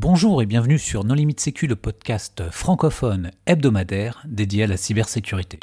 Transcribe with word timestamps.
Bonjour 0.00 0.40
et 0.42 0.46
bienvenue 0.46 0.78
sur 0.78 1.02
Non 1.02 1.14
Limite 1.14 1.40
Sécu, 1.40 1.66
le 1.66 1.74
podcast 1.74 2.44
francophone 2.52 3.32
hebdomadaire 3.46 4.22
dédié 4.28 4.62
à 4.62 4.66
la 4.68 4.76
cybersécurité. 4.76 5.58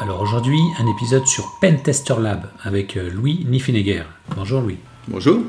Alors 0.00 0.22
aujourd'hui, 0.22 0.58
un 0.78 0.86
épisode 0.86 1.26
sur 1.26 1.58
Pentester 1.60 2.14
Lab 2.18 2.50
avec 2.62 2.96
euh, 2.96 3.10
Louis 3.10 3.44
Niffenegger. 3.46 4.04
Bonjour 4.34 4.62
Louis. 4.62 4.78
Bonjour. 5.08 5.42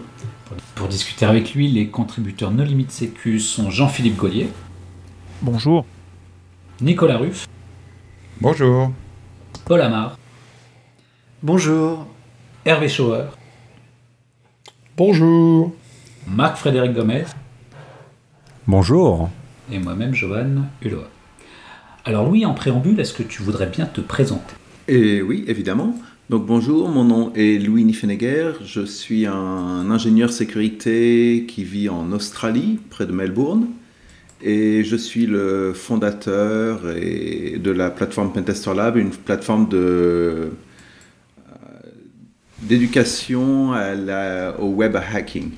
Pour 0.76 0.90
discuter 0.90 1.26
avec 1.26 1.54
lui, 1.54 1.70
les 1.70 1.88
contributeurs 1.88 2.52
No 2.52 2.66
Limite 2.66 2.92
Sécu 2.92 3.40
sont 3.40 3.70
Jean-Philippe 3.70 4.18
Gaulier. 4.18 4.50
Bonjour. 5.42 5.86
Nicolas 6.82 7.18
Ruff. 7.18 7.48
Bonjour. 8.42 8.92
Paul 9.64 9.80
Amar. 9.80 10.18
Bonjour. 11.42 12.06
Hervé 12.66 12.90
Schauer. 12.90 13.28
Bonjour. 14.98 15.74
Marc-Frédéric 16.28 16.92
Gomez. 16.92 17.24
Bonjour. 18.68 19.30
Et 19.72 19.80
moi-même, 19.80 20.14
Johan 20.14 20.66
Hulot. 20.82 21.06
Alors 22.04 22.26
Louis, 22.26 22.46
en 22.46 22.54
préambule, 22.54 23.00
est-ce 23.00 23.14
que 23.14 23.24
tu 23.24 23.42
voudrais 23.42 23.68
bien 23.68 23.86
te 23.86 24.02
présenter? 24.02 24.56
Et 24.90 25.22
oui, 25.22 25.46
évidemment. 25.48 25.96
Donc 26.30 26.46
bonjour, 26.46 26.90
mon 26.90 27.06
nom 27.06 27.32
est 27.36 27.58
Louis 27.58 27.86
Niffenegger. 27.86 28.52
Je 28.66 28.82
suis 28.82 29.26
un 29.26 29.90
ingénieur 29.90 30.30
sécurité 30.30 31.46
qui 31.48 31.64
vit 31.64 31.88
en 31.88 32.12
Australie, 32.12 32.82
près 32.90 33.06
de 33.06 33.14
Melbourne. 33.14 33.68
Et 34.42 34.84
je 34.84 34.96
suis 34.96 35.26
le 35.26 35.74
fondateur 35.74 36.82
de 36.84 37.72
la 37.72 37.90
plateforme 37.90 38.34
Pentester 38.34 38.74
Lab, 38.76 38.98
une 38.98 39.10
plateforme 39.10 39.68
de, 39.70 40.50
d'éducation 42.62 43.74
au 44.60 44.68
web 44.68 44.96
hacking. 44.96 45.52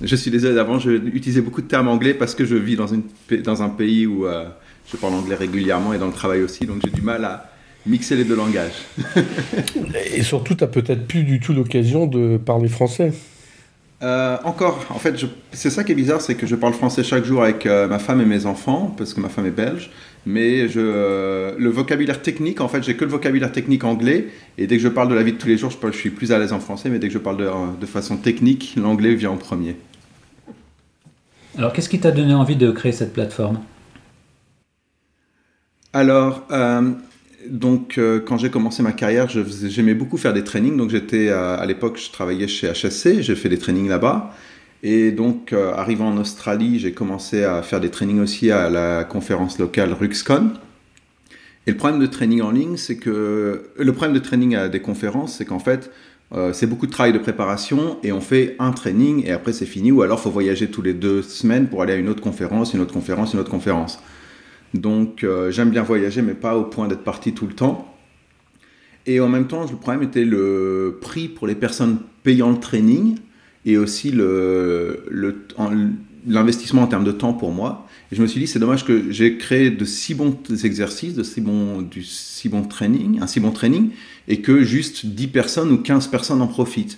Je 0.00 0.14
suis 0.14 0.30
désolé 0.30 0.54
d'avant, 0.54 0.78
je 0.78 0.90
utilisais 0.90 1.40
beaucoup 1.40 1.60
de 1.60 1.66
termes 1.66 1.88
anglais 1.88 2.14
parce 2.14 2.34
que 2.34 2.44
je 2.44 2.54
vis 2.54 2.76
dans, 2.76 2.86
une, 2.86 3.02
dans 3.42 3.62
un 3.62 3.68
pays 3.68 4.06
où 4.06 4.26
euh, 4.26 4.44
je 4.90 4.96
parle 4.96 5.14
anglais 5.14 5.34
régulièrement 5.34 5.92
et 5.92 5.98
dans 5.98 6.06
le 6.06 6.12
travail 6.12 6.42
aussi, 6.42 6.66
donc 6.66 6.82
j'ai 6.84 6.90
du 6.90 7.02
mal 7.02 7.24
à 7.24 7.50
mixer 7.84 8.14
les 8.14 8.24
deux 8.24 8.36
langages. 8.36 8.86
et 10.14 10.22
surtout, 10.22 10.54
tu 10.54 10.62
n'as 10.62 10.70
peut-être 10.70 11.06
plus 11.08 11.24
du 11.24 11.40
tout 11.40 11.52
l'occasion 11.52 12.06
de 12.06 12.36
parler 12.36 12.68
français. 12.68 13.12
Euh, 14.00 14.36
encore, 14.44 14.86
en 14.90 14.98
fait, 14.98 15.16
c'est 15.52 15.70
ça 15.70 15.82
qui 15.82 15.90
est 15.90 15.94
bizarre, 15.96 16.20
c'est 16.20 16.36
que 16.36 16.46
je 16.46 16.54
parle 16.54 16.72
français 16.72 17.02
chaque 17.02 17.24
jour 17.24 17.42
avec 17.42 17.66
euh, 17.66 17.88
ma 17.88 17.98
femme 17.98 18.20
et 18.20 18.24
mes 18.24 18.46
enfants, 18.46 18.94
parce 18.96 19.12
que 19.12 19.20
ma 19.20 19.28
femme 19.28 19.46
est 19.46 19.50
belge. 19.50 19.90
Mais 20.24 20.68
je, 20.68 20.80
euh, 20.80 21.54
le 21.58 21.68
vocabulaire 21.70 22.22
technique, 22.22 22.60
en 22.60 22.68
fait, 22.68 22.82
j'ai 22.82 22.96
que 22.96 23.04
le 23.04 23.10
vocabulaire 23.10 23.50
technique 23.50 23.82
anglais. 23.82 24.28
Et 24.56 24.66
dès 24.66 24.76
que 24.76 24.82
je 24.82 24.88
parle 24.88 25.08
de 25.08 25.14
la 25.14 25.22
vie 25.22 25.32
de 25.32 25.38
tous 25.38 25.48
les 25.48 25.56
jours, 25.56 25.70
je, 25.70 25.90
je 25.90 25.96
suis 25.96 26.10
plus 26.10 26.32
à 26.32 26.38
l'aise 26.38 26.52
en 26.52 26.60
français. 26.60 26.90
Mais 26.90 26.98
dès 26.98 27.08
que 27.08 27.14
je 27.14 27.18
parle 27.18 27.38
de, 27.38 27.48
de 27.80 27.86
façon 27.86 28.16
technique, 28.16 28.74
l'anglais 28.76 29.14
vient 29.14 29.30
en 29.30 29.36
premier. 29.36 29.76
Alors, 31.56 31.72
qu'est-ce 31.72 31.88
qui 31.88 31.98
t'a 31.98 32.12
donné 32.12 32.34
envie 32.34 32.56
de 32.56 32.70
créer 32.70 32.92
cette 32.92 33.12
plateforme? 33.12 33.60
Alors, 35.92 36.46
donc, 37.46 37.98
euh, 37.98 38.20
quand 38.20 38.36
j'ai 38.36 38.50
commencé 38.50 38.82
ma 38.82 38.92
carrière, 38.92 39.28
j'aimais 39.28 39.94
beaucoup 39.94 40.16
faire 40.16 40.32
des 40.32 40.44
trainings. 40.44 40.76
Donc, 40.76 40.90
j'étais 40.90 41.28
à 41.28 41.64
l'époque, 41.66 41.98
je 42.02 42.10
travaillais 42.10 42.48
chez 42.48 42.68
HSC, 42.72 43.22
j'ai 43.22 43.36
fait 43.36 43.48
des 43.48 43.58
trainings 43.58 43.88
là-bas. 43.88 44.34
Et 44.82 45.10
donc, 45.10 45.52
euh, 45.52 45.72
arrivant 45.72 46.08
en 46.08 46.16
Australie, 46.18 46.78
j'ai 46.78 46.92
commencé 46.92 47.42
à 47.44 47.62
faire 47.62 47.80
des 47.80 47.90
trainings 47.90 48.20
aussi 48.20 48.50
à 48.50 48.70
la 48.70 49.04
conférence 49.04 49.58
locale 49.58 49.92
RuxCon. 49.92 50.52
Et 51.66 51.72
le 51.72 51.76
problème 51.76 52.00
de 52.00 52.06
training 52.06 52.42
en 52.42 52.50
ligne, 52.50 52.76
c'est 52.76 52.96
que 52.96 53.70
le 53.76 53.92
problème 53.92 54.14
de 54.14 54.20
training 54.20 54.54
à 54.54 54.68
des 54.68 54.80
conférences, 54.80 55.36
c'est 55.36 55.44
qu'en 55.44 55.58
fait, 55.58 55.90
euh, 56.32 56.52
c'est 56.52 56.66
beaucoup 56.66 56.86
de 56.86 56.92
travail 56.92 57.12
de 57.12 57.18
préparation 57.18 57.98
et 58.02 58.12
on 58.12 58.20
fait 58.20 58.54
un 58.58 58.72
training 58.72 59.26
et 59.26 59.32
après 59.32 59.52
c'est 59.52 59.66
fini. 59.66 59.90
Ou 59.92 60.02
alors, 60.02 60.20
faut 60.20 60.30
voyager 60.30 60.68
tous 60.68 60.82
les 60.82 60.94
deux 60.94 61.22
semaines 61.22 61.68
pour 61.68 61.82
aller 61.82 61.92
à 61.92 61.96
une 61.96 62.08
autre 62.08 62.22
conférence, 62.22 62.72
une 62.72 62.80
autre 62.80 62.94
conférence, 62.94 63.34
une 63.34 63.40
autre 63.40 63.50
conférence. 63.50 64.00
Donc 64.74 65.24
euh, 65.24 65.50
j'aime 65.50 65.70
bien 65.70 65.82
voyager, 65.82 66.22
mais 66.22 66.34
pas 66.34 66.56
au 66.56 66.64
point 66.64 66.88
d'être 66.88 67.04
parti 67.04 67.32
tout 67.32 67.46
le 67.46 67.54
temps. 67.54 67.94
Et 69.06 69.20
en 69.20 69.28
même 69.28 69.46
temps, 69.46 69.62
le 69.62 69.76
problème 69.76 70.02
était 70.02 70.24
le 70.24 70.98
prix 71.00 71.28
pour 71.28 71.46
les 71.46 71.54
personnes 71.54 71.98
payant 72.22 72.50
le 72.50 72.60
training 72.60 73.16
et 73.64 73.78
aussi 73.78 74.12
l'investissement 76.26 76.82
en 76.82 76.86
termes 76.86 77.04
de 77.04 77.12
temps 77.12 77.32
pour 77.32 77.52
moi. 77.52 77.86
Et 78.12 78.16
je 78.16 78.22
me 78.22 78.26
suis 78.26 78.40
dit, 78.40 78.46
c'est 78.46 78.58
dommage 78.58 78.84
que 78.84 79.10
j'ai 79.10 79.38
créé 79.38 79.70
de 79.70 79.84
si 79.84 80.14
bons 80.14 80.36
exercices, 80.64 81.14
de 81.14 81.22
si 81.22 81.40
bons, 81.40 81.82
du 81.82 82.02
si 82.02 82.48
bon 82.48 82.62
training, 82.62 83.20
un 83.20 83.26
si 83.26 83.40
bon 83.40 83.50
training, 83.50 83.90
et 84.28 84.40
que 84.40 84.62
juste 84.62 85.06
10 85.06 85.28
personnes 85.28 85.70
ou 85.70 85.78
15 85.78 86.08
personnes 86.08 86.42
en 86.42 86.46
profitent. 86.46 86.96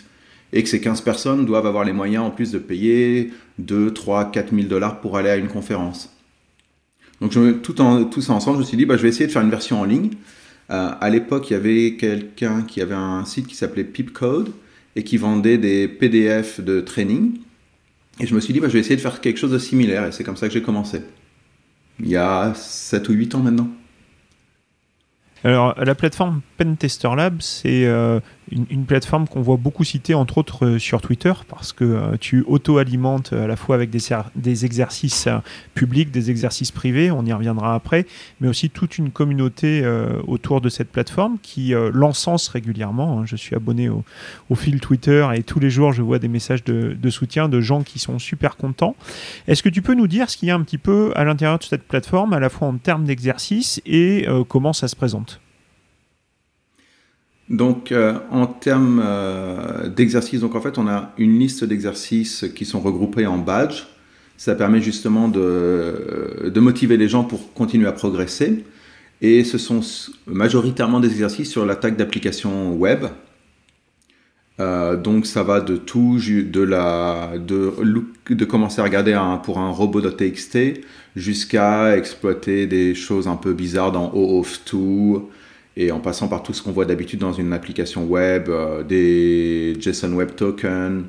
Et 0.53 0.65
que 0.65 0.69
ces 0.69 0.81
15 0.81 1.03
personnes 1.03 1.47
doivent 1.47 1.67
avoir 1.67 1.85
les 1.85 1.93
moyens 1.93 2.25
en 2.25 2.31
plus 2.31 2.51
de 2.51 2.59
payer 2.59 3.33
2, 3.59 3.93
3, 3.93 4.33
4 4.33 4.53
000 4.53 4.67
dollars 4.67 5.01
pour 5.01 5.17
aller 5.17 5.31
à 5.31 5.37
une 5.37 5.47
conférence. 5.47 6.11
Donc 7.21 7.33
tout 7.63 8.21
ça 8.23 8.33
ensemble, 8.33 8.57
je 8.57 8.61
me 8.63 8.67
suis 8.67 8.77
dit, 8.77 8.87
bah, 8.87 8.97
je 8.97 9.03
vais 9.03 9.09
essayer 9.09 9.27
de 9.27 9.33
faire 9.33 9.43
une 9.43 9.51
version 9.51 9.81
en 9.81 9.85
ligne. 9.85 10.11
Euh, 10.71 10.91
à 11.01 11.11
l'époque, 11.11 11.51
il 11.51 11.55
y 11.55 11.57
avait 11.57 11.97
quelqu'un 11.97 12.63
qui 12.63 12.81
avait 12.81 12.95
un 12.95 13.25
site 13.25 13.47
qui 13.47 13.55
s'appelait 13.55 13.85
Pipcode 13.85 14.51
et 14.97 15.05
qui 15.05 15.17
vendait 15.17 15.59
des 15.59 15.89
PDF 15.89 16.61
de 16.61 16.81
training. 16.81 17.39
Et 18.21 18.27
je 18.27 18.35
me 18.35 18.41
suis 18.41 18.53
dit, 18.53 18.61
bah, 18.61 18.69
je 18.69 18.75
vais 18.75 18.81
essayer 18.81 18.97
de 18.97 19.01
faire 19.01 19.21
quelque 19.21 19.39
chose 19.39 19.51
de 19.51 19.59
similaire. 19.59 20.07
Et 20.07 20.13
c'est 20.13 20.25
comme 20.25 20.37
ça 20.37 20.47
que 20.47 20.55
j'ai 20.55 20.63
commencé. 20.63 21.03
Il 21.99 22.09
y 22.09 22.17
a 22.17 22.53
7 22.55 23.09
ou 23.09 23.13
8 23.13 23.35
ans 23.35 23.41
maintenant. 23.41 23.69
Alors, 25.43 25.75
la 25.83 25.95
plateforme 25.95 26.43
Pentester 26.59 27.09
Lab, 27.17 27.41
c'est 27.41 27.87
euh, 27.87 28.21
une, 28.50 28.84
plateforme 28.84 29.28
qu'on 29.28 29.43
voit 29.43 29.56
beaucoup 29.56 29.84
citer, 29.84 30.15
entre 30.15 30.38
autres 30.38 30.66
euh, 30.66 30.78
sur 30.78 31.00
Twitter, 31.00 31.33
parce 31.49 31.72
que 31.72 31.84
euh, 31.84 32.16
tu 32.19 32.43
auto-alimentes 32.47 33.33
à 33.33 33.47
la 33.47 33.56
fois 33.56 33.77
avec 33.77 33.91
des, 33.91 34.00
des 34.37 34.65
exercices 34.65 35.28
publics, 35.75 36.11
des 36.11 36.31
exercices 36.31 36.71
privés, 36.71 37.10
on 37.10 37.25
y 37.25 37.33
reviendra 37.33 37.75
après, 37.75 38.06
mais 38.41 38.49
aussi 38.49 38.71
toute 38.71 38.99
une 38.99 39.10
communauté 39.10 39.84
autour 40.27 40.60
de 40.60 40.69
cette 40.69 40.91
plateforme 40.91 41.39
qui 41.43 41.72
l'encense 41.93 42.49
régulièrement. 42.49 43.21
Hein. 43.21 43.27
Je 43.27 43.37
suis 43.37 43.55
abonné 43.55 43.89
au, 43.89 44.55
fil 44.55 44.81
Twitter 44.81 45.27
et 45.34 45.43
tous 45.43 45.60
les 45.60 45.71
jours, 45.71 45.93
je 45.93 46.03
vois 46.03 46.19
des 46.19 46.28
messages 46.28 46.65
de, 46.65 46.97
de 47.00 47.10
soutien 47.10 47.49
de 47.49 47.60
gens 47.60 47.83
qui 47.83 47.99
sont 47.99 48.19
super 48.19 48.56
contents. 48.56 48.97
Est-ce 49.47 49.62
que 49.62 49.69
tu 49.69 49.83
peux 49.83 49.94
nous 49.94 50.06
dire 50.06 50.28
ce 50.31 50.37
qu'il 50.37 50.49
y 50.49 50.50
a 50.50 50.55
un 50.55 50.62
petit 50.62 50.78
peu 50.78 51.12
à 51.16 51.25
l'intérieur 51.25 51.59
de 51.59 51.65
cette 51.65 51.84
plateforme, 51.84 52.33
à 52.33 52.41
la 52.41 52.49
fois 52.49 52.69
en 52.69 52.77
termes 52.77 53.05
d'exercices 53.05 53.81
et 53.87 54.27
comment 54.49 54.72
ça 54.72 54.89
se 54.89 54.97
présente? 54.97 55.41
Donc, 57.50 57.91
euh, 57.91 58.15
en 58.31 58.47
termes 58.47 59.03
euh, 59.05 59.88
d'exercices, 59.88 60.41
donc 60.41 60.55
en 60.55 60.61
fait, 60.61 60.78
on 60.78 60.87
a 60.87 61.12
une 61.19 61.37
liste 61.37 61.65
d'exercices 61.65 62.47
qui 62.55 62.65
sont 62.65 62.78
regroupés 62.78 63.27
en 63.27 63.38
badges. 63.38 63.88
Ça 64.37 64.55
permet 64.55 64.81
justement 64.81 65.28
de, 65.28 66.49
de, 66.55 66.60
motiver 66.60 66.97
les 66.97 67.09
gens 67.09 67.25
pour 67.25 67.53
continuer 67.53 67.89
à 67.89 67.93
progresser. 67.93 68.65
Et 69.21 69.43
ce 69.43 69.59
sont 69.59 69.81
majoritairement 70.27 71.00
des 71.00 71.09
exercices 71.09 71.50
sur 71.50 71.66
l'attaque 71.66 71.97
d'applications 71.97 72.72
web. 72.75 73.06
Euh, 74.60 74.97
donc 74.97 75.27
ça 75.27 75.43
va 75.43 75.60
de 75.60 75.77
tout, 75.77 76.19
de, 76.19 76.62
la, 76.62 77.33
de, 77.37 77.75
de 78.31 78.44
commencer 78.44 78.81
à 78.81 78.84
regarder 78.84 79.15
un, 79.15 79.39
pour 79.39 79.59
un 79.59 79.71
robot.txt 79.71 80.59
jusqu'à 81.16 81.97
exploiter 81.97 82.66
des 82.66 82.94
choses 82.94 83.27
un 83.27 83.37
peu 83.37 83.53
bizarres 83.55 83.93
dans 83.93 84.12
OAuth2, 84.12 85.22
et 85.77 85.93
en 85.93 86.01
passant 86.01 86.29
par 86.29 86.43
tout 86.43 86.53
ce 86.53 86.63
qu'on 86.63 86.73
voit 86.73 86.85
d'habitude 86.85 87.21
dans 87.21 87.33
une 87.33 87.53
application 87.53 88.05
web, 88.05 88.49
euh, 88.49 88.83
des 88.83 89.77
JSON 89.81 90.13
Web 90.13 90.35
Tokens, 90.35 91.05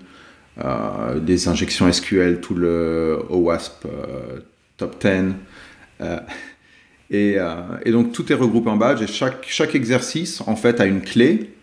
euh, 0.64 1.20
des 1.20 1.48
injections 1.48 1.92
SQL, 1.92 2.42
tout 2.42 2.54
le 2.54 3.20
OWASP 3.30 3.86
euh, 3.86 4.40
Top 4.78 5.02
10. 5.02 5.34
Et, 7.14 7.36
et, 7.84 7.92
donc 7.92 8.14
tout 8.14 8.32
est 8.32 8.36
regroupé 8.36 8.70
en 8.70 8.78
badge 8.78 9.02
et 9.02 9.08
chaque, 9.08 9.46
chaque 9.46 9.76
exercice 9.76 10.40
en 10.48 10.56
fait 10.56 10.80
a 10.80 10.86
une 10.86 11.02
clé 11.02 11.54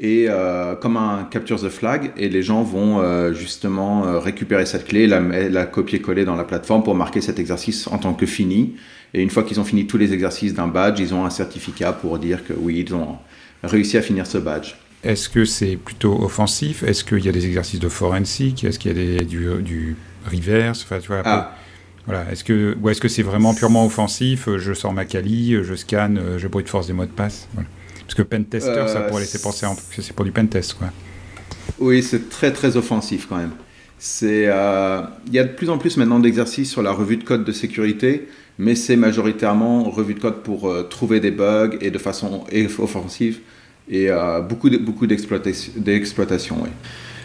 et 0.00 0.28
comme 0.80 0.96
un 0.96 1.26
capture 1.30 1.60
the 1.60 1.68
flag 1.68 2.12
et 2.16 2.28
les 2.28 2.42
gens 2.42 2.62
vont 2.62 3.32
justement 3.32 4.20
récupérer 4.20 4.66
cette 4.66 4.86
clé, 4.86 5.06
la, 5.06 5.20
la 5.20 5.66
copier-coller 5.66 6.24
dans 6.24 6.36
la 6.36 6.44
plateforme 6.44 6.82
pour 6.82 6.94
marquer 6.94 7.20
cet 7.20 7.38
exercice 7.38 7.86
en 7.88 7.98
tant 7.98 8.14
que 8.14 8.26
fini. 8.26 8.74
Et 9.14 9.22
une 9.22 9.30
fois 9.30 9.42
qu'ils 9.42 9.58
ont 9.58 9.64
fini 9.64 9.86
tous 9.86 9.96
les 9.96 10.12
exercices 10.12 10.54
d'un 10.54 10.68
badge, 10.68 11.00
ils 11.00 11.14
ont 11.14 11.24
un 11.24 11.30
certificat 11.30 11.92
pour 11.92 12.18
dire 12.18 12.46
que 12.46 12.52
oui, 12.52 12.84
ils 12.86 12.94
ont 12.94 13.16
réussi 13.62 13.96
à 13.96 14.02
finir 14.02 14.26
ce 14.26 14.38
badge. 14.38 14.74
Est-ce 15.02 15.28
que 15.28 15.44
c'est 15.44 15.76
plutôt 15.76 16.22
offensif? 16.22 16.82
Est-ce 16.82 17.04
qu'il 17.04 17.24
y 17.24 17.28
a 17.28 17.32
des 17.32 17.46
exercices 17.46 17.80
de 17.80 17.88
forensic 17.88 18.64
Est-ce 18.64 18.78
qu'il 18.78 18.90
y 18.90 19.00
a 19.00 19.18
des, 19.18 19.24
du, 19.24 19.46
du 19.62 19.96
reverse? 20.30 20.82
Enfin, 20.84 20.98
tu 21.00 21.08
vois, 21.08 21.22
ah. 21.24 21.54
voilà. 22.04 22.30
Est-ce 22.30 22.44
que, 22.44 22.76
ou 22.82 22.88
est-ce 22.90 23.00
que 23.00 23.08
c'est 23.08 23.22
vraiment 23.22 23.54
purement 23.54 23.86
offensif? 23.86 24.48
Je 24.58 24.74
sors 24.74 24.92
ma 24.92 25.04
Kali, 25.04 25.56
je 25.62 25.74
scanne, 25.74 26.20
je 26.36 26.48
brute 26.48 26.68
force 26.68 26.88
des 26.88 26.92
mots 26.92 27.06
de 27.06 27.10
passe? 27.10 27.48
Parce 28.08 28.16
que 28.16 28.22
pentester, 28.22 28.70
euh, 28.70 28.88
ça 28.88 29.02
pourrait 29.02 29.20
laisser 29.20 29.38
penser 29.38 29.66
que 29.94 30.00
c'est 30.00 30.14
pour 30.14 30.24
du 30.24 30.32
pentest. 30.32 30.72
Quoi. 30.72 30.88
Oui, 31.78 32.02
c'est 32.02 32.30
très 32.30 32.52
très 32.54 32.78
offensif 32.78 33.26
quand 33.28 33.36
même. 33.36 33.52
C'est, 33.98 34.46
euh, 34.46 35.02
il 35.26 35.34
y 35.34 35.38
a 35.38 35.44
de 35.44 35.52
plus 35.52 35.68
en 35.68 35.76
plus 35.76 35.98
maintenant 35.98 36.18
d'exercices 36.18 36.70
sur 36.70 36.80
la 36.82 36.92
revue 36.92 37.18
de 37.18 37.24
code 37.24 37.44
de 37.44 37.52
sécurité 37.52 38.28
mais 38.60 38.74
c'est 38.74 38.96
majoritairement 38.96 39.84
revue 39.84 40.14
de 40.14 40.20
code 40.20 40.42
pour 40.42 40.74
trouver 40.88 41.20
des 41.20 41.30
bugs 41.30 41.76
et 41.80 41.92
de 41.92 41.98
façon 41.98 42.44
offensive 42.80 43.38
et 43.88 44.08
beaucoup, 44.48 44.68
de, 44.68 44.78
beaucoup 44.78 45.06
d'exploitation. 45.06 46.66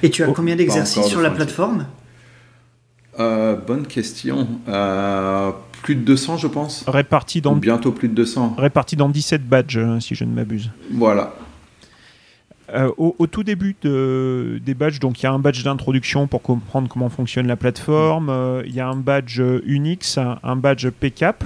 Et 0.04 0.12
tu 0.12 0.22
as 0.22 0.30
oh, 0.30 0.34
combien 0.34 0.56
d'exercices 0.56 1.08
sur 1.08 1.22
la 1.22 1.32
plateforme? 1.32 1.88
Bonne 3.18 3.88
question. 3.88 4.48
plus 5.84 5.96
de 5.96 6.02
200, 6.02 6.38
je 6.38 6.48
pense. 6.48 6.84
Répartis 6.88 7.42
dans. 7.42 7.56
bientôt 7.56 7.92
plus 7.92 8.10
de 8.10 8.14
200. 8.14 8.56
Répartis 8.58 8.96
dans 8.96 9.10
17 9.10 9.48
badges, 9.48 9.80
si 10.00 10.16
je 10.16 10.24
ne 10.24 10.34
m'abuse. 10.34 10.72
Voilà. 10.92 11.34
Euh, 12.74 12.92
au, 12.98 13.28
tout 13.28 13.44
début 13.44 13.76
des 13.84 14.74
badges, 14.74 15.00
donc 15.00 15.22
il 15.22 15.26
y 15.26 15.28
a 15.28 15.32
un 15.32 15.40
badge 15.40 15.64
d'introduction 15.64 16.28
pour 16.28 16.42
comprendre 16.42 16.88
comment 16.88 17.10
fonctionne 17.10 17.46
la 17.46 17.56
plateforme, 17.56 18.30
euh, 18.30 18.64
il 18.66 18.74
y 18.74 18.80
a 18.80 18.88
un 18.88 18.96
badge 18.96 19.42
Unix, 19.66 20.18
un, 20.18 20.56
badge 20.56 20.88
PCAP, 20.90 21.44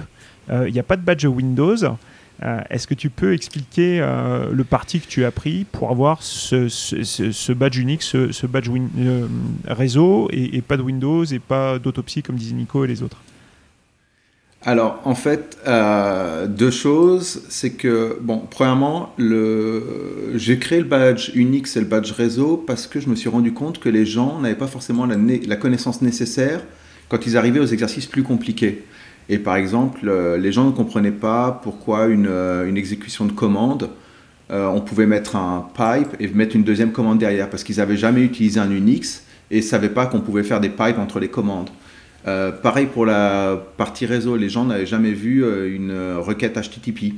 euh, 0.50 0.70
il 0.70 0.74
n'y 0.74 0.80
a 0.80 0.84
pas 0.84 0.96
de 0.96 1.02
badge 1.02 1.25
Windows. 1.25 1.75
Est-ce 2.69 2.86
que 2.86 2.94
tu 2.94 3.10
peux 3.10 3.34
expliquer 3.34 4.00
le 4.00 4.63
parti 4.63 5.00
que 5.00 5.07
tu 5.07 5.25
as 5.25 5.31
pris 5.31 5.66
pour 5.72 5.89
avoir 5.89 6.22
ce, 6.22 7.51
badge 7.54 7.78
Unix, 7.78 8.06
ce, 8.06 8.48
badge 8.48 8.69
réseau 9.66 10.28
et, 10.31 10.62
pas 10.62 10.78
de 10.78 10.84
Windows 10.84 11.25
et 11.25 11.39
pas 11.39 11.80
d'autopsie 11.80 12.22
comme 12.22 12.36
disait 12.36 12.56
Nico 12.56 12.86
et 12.86 12.88
les 12.88 13.01
autres? 13.01 13.18
Alors, 14.68 15.00
en 15.06 15.16
fait, 15.16 15.57
euh, 15.68 16.48
deux 16.48 16.72
choses. 16.72 17.44
C'est 17.48 17.72
que, 17.72 18.18
bon, 18.22 18.39
premièrement, 18.50 19.13
j'ai 19.18 20.60
créé 20.60 20.80
le 20.80 20.86
badge 20.86 21.31
Unix 21.36 21.78
et 21.78 21.80
le 21.80 21.86
badge 21.86 22.12
réseau 22.12 22.57
parce 22.57 22.88
que 22.88 23.00
je 23.00 23.07
me 23.07 23.16
suis 23.16 23.30
rendu 23.30 23.54
compte 23.54 23.80
que 23.80 23.89
les 23.89 24.06
gens 24.06 24.39
n'avaient 24.39 24.56
pas 24.56 24.68
forcément 24.68 25.06
la, 25.06 25.56
connaissance 25.56 26.01
nécessaire 26.01 26.62
quand 27.07 27.25
ils 27.25 27.38
arrivaient 27.38 27.62
aux 27.62 27.68
exercices 27.68 28.07
plus 28.07 28.24
compliqués. 28.24 28.84
Et 29.29 29.39
par 29.39 29.56
exemple, 29.56 30.07
euh, 30.07 30.38
les 30.38 30.51
gens 30.51 30.65
ne 30.65 30.71
comprenaient 30.71 31.12
pas 31.12 31.59
pourquoi 31.63 32.06
une, 32.07 32.27
euh, 32.27 32.74
exécution 32.74 33.25
de 33.25 33.31
commande, 33.31 33.89
on 34.50 34.79
pouvait 34.79 35.07
mettre 35.07 35.35
un 35.35 35.68
pipe 35.75 36.15
et 36.21 36.27
mettre 36.29 36.56
une 36.56 36.63
deuxième 36.63 36.94
commande 36.94 37.18
derrière 37.18 37.50
parce 37.50 37.65
qu'ils 37.65 37.77
n'avaient 37.77 37.97
jamais 37.97 38.21
utilisé 38.21 38.62
un 38.62 38.71
Unix 38.71 39.25
et 39.51 39.57
ne 39.57 39.62
savaient 39.62 39.89
pas 39.89 40.06
qu'on 40.06 40.21
pouvait 40.21 40.44
faire 40.44 40.62
des 40.62 40.69
pipes 40.69 41.00
entre 41.00 41.19
les 41.19 41.27
commandes. 41.27 41.69
Euh, 42.27 42.51
pareil 42.51 42.88
pour 42.88 43.06
la 43.06 43.62
partie 43.77 44.06
réseau, 44.06 44.35
les 44.35 44.50
gens 44.50 44.65
n'avaient 44.65 44.85
jamais 44.85 45.12
vu 45.12 45.44
euh, 45.44 45.74
une 45.74 46.18
requête 46.18 46.57
HTTP 46.57 47.13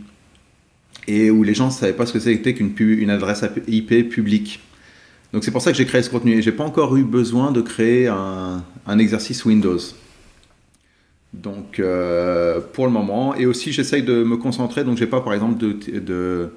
et 1.07 1.31
où 1.31 1.43
les 1.43 1.53
gens 1.55 1.67
ne 1.67 1.71
savaient 1.71 1.93
pas 1.93 2.05
ce 2.05 2.13
que 2.13 2.19
c'était 2.19 2.53
qu'une 2.53 2.73
une 2.77 3.09
adresse 3.09 3.43
IP 3.67 4.09
publique. 4.09 4.59
Donc 5.33 5.43
c'est 5.43 5.51
pour 5.51 5.61
ça 5.61 5.71
que 5.71 5.77
j'ai 5.77 5.85
créé 5.85 6.03
ce 6.03 6.09
contenu 6.09 6.33
et 6.33 6.41
j'ai 6.41 6.51
pas 6.51 6.63
encore 6.63 6.95
eu 6.95 7.03
besoin 7.03 7.51
de 7.51 7.61
créer 7.61 8.07
un, 8.07 8.63
exercice 8.99 9.45
Windows. 9.45 9.79
Donc 11.33 11.79
euh, 11.79 12.59
pour 12.73 12.85
le 12.85 12.91
moment, 12.91 13.35
et 13.35 13.45
aussi 13.45 13.71
j'essaye 13.71 14.03
de 14.03 14.23
me 14.23 14.37
concentrer, 14.37 14.83
donc 14.83 14.97
j'ai 14.97 15.07
pas 15.07 15.21
par 15.21 15.33
exemple 15.33 15.57
de, 15.59 16.49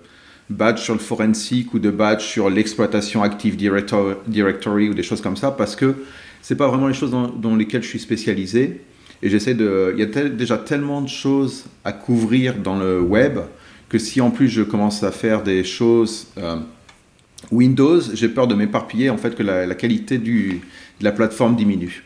badge 0.48 0.80
sur 0.80 0.94
le 0.94 1.00
forensic 1.00 1.72
ou 1.74 1.78
de 1.78 1.90
badge 1.90 2.22
sur 2.22 2.50
l'exploitation 2.50 3.22
Active 3.22 3.56
Directory 3.56 4.88
ou 4.88 4.94
des 4.94 5.02
choses 5.02 5.20
comme 5.20 5.36
ça 5.36 5.50
parce 5.50 5.76
que 5.76 5.94
c'est 6.42 6.56
pas 6.56 6.68
vraiment 6.68 6.88
les 6.88 6.94
choses 6.94 7.10
dans, 7.10 7.56
lesquelles 7.56 7.82
je 7.82 7.88
suis 7.88 8.00
spécialisé. 8.00 8.80
Et 9.24 9.30
j'essaie 9.30 9.54
de. 9.54 9.94
Il 9.96 10.00
y 10.00 10.02
a 10.02 10.28
déjà 10.28 10.58
tellement 10.58 11.00
de 11.00 11.08
choses 11.08 11.64
à 11.84 11.92
couvrir 11.92 12.56
dans 12.56 12.76
le 12.76 13.00
web 13.00 13.38
que 13.88 13.98
si 13.98 14.20
en 14.20 14.30
plus 14.30 14.48
je 14.48 14.62
commence 14.62 15.04
à 15.04 15.12
faire 15.12 15.44
des 15.44 15.62
choses 15.62 16.26
euh, 16.38 16.56
Windows, 17.50 18.00
j'ai 18.14 18.28
peur 18.28 18.46
de 18.46 18.54
m'éparpiller, 18.54 19.10
en 19.10 19.16
fait, 19.16 19.34
que 19.34 19.42
la, 19.42 19.74
qualité 19.74 20.18
de 20.18 20.58
la 21.00 21.12
plateforme 21.12 21.56
diminue. 21.56 22.04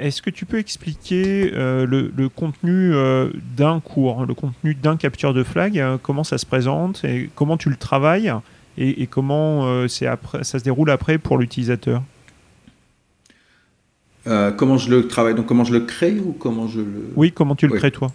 Est-ce 0.00 0.22
que 0.22 0.30
tu 0.30 0.46
peux 0.46 0.58
expliquer 0.58 1.52
euh, 1.54 1.86
le, 1.86 2.28
contenu 2.28 2.94
euh, 2.94 3.30
d'un 3.56 3.80
cours, 3.80 4.24
le 4.26 4.34
contenu 4.34 4.74
d'un 4.74 4.96
capture 4.96 5.34
de 5.34 5.44
flag, 5.44 5.82
comment 6.02 6.24
ça 6.24 6.38
se 6.38 6.46
présente 6.46 7.04
et 7.04 7.30
comment 7.34 7.56
tu 7.56 7.70
le 7.70 7.76
travailles 7.76 8.32
et, 8.78 9.02
et 9.02 9.06
comment 9.06 9.84
après, 10.06 10.44
ça 10.44 10.58
se 10.58 10.64
déroule 10.64 10.90
après 10.90 11.18
pour 11.18 11.38
l'utilisateur? 11.38 12.02
Euh, 14.26 14.50
comment 14.50 14.76
je 14.76 14.90
le 14.90 15.08
travaille? 15.08 15.34
Donc 15.34 15.46
comment 15.46 15.64
je 15.64 15.72
le 15.72 15.80
crée 15.80 16.18
ou 16.18 16.32
comment 16.32 16.68
je 16.68 16.80
le... 16.80 17.12
Oui, 17.16 17.32
comment 17.32 17.54
tu 17.54 17.66
le 17.66 17.74
crées 17.74 17.90
toi. 17.90 18.12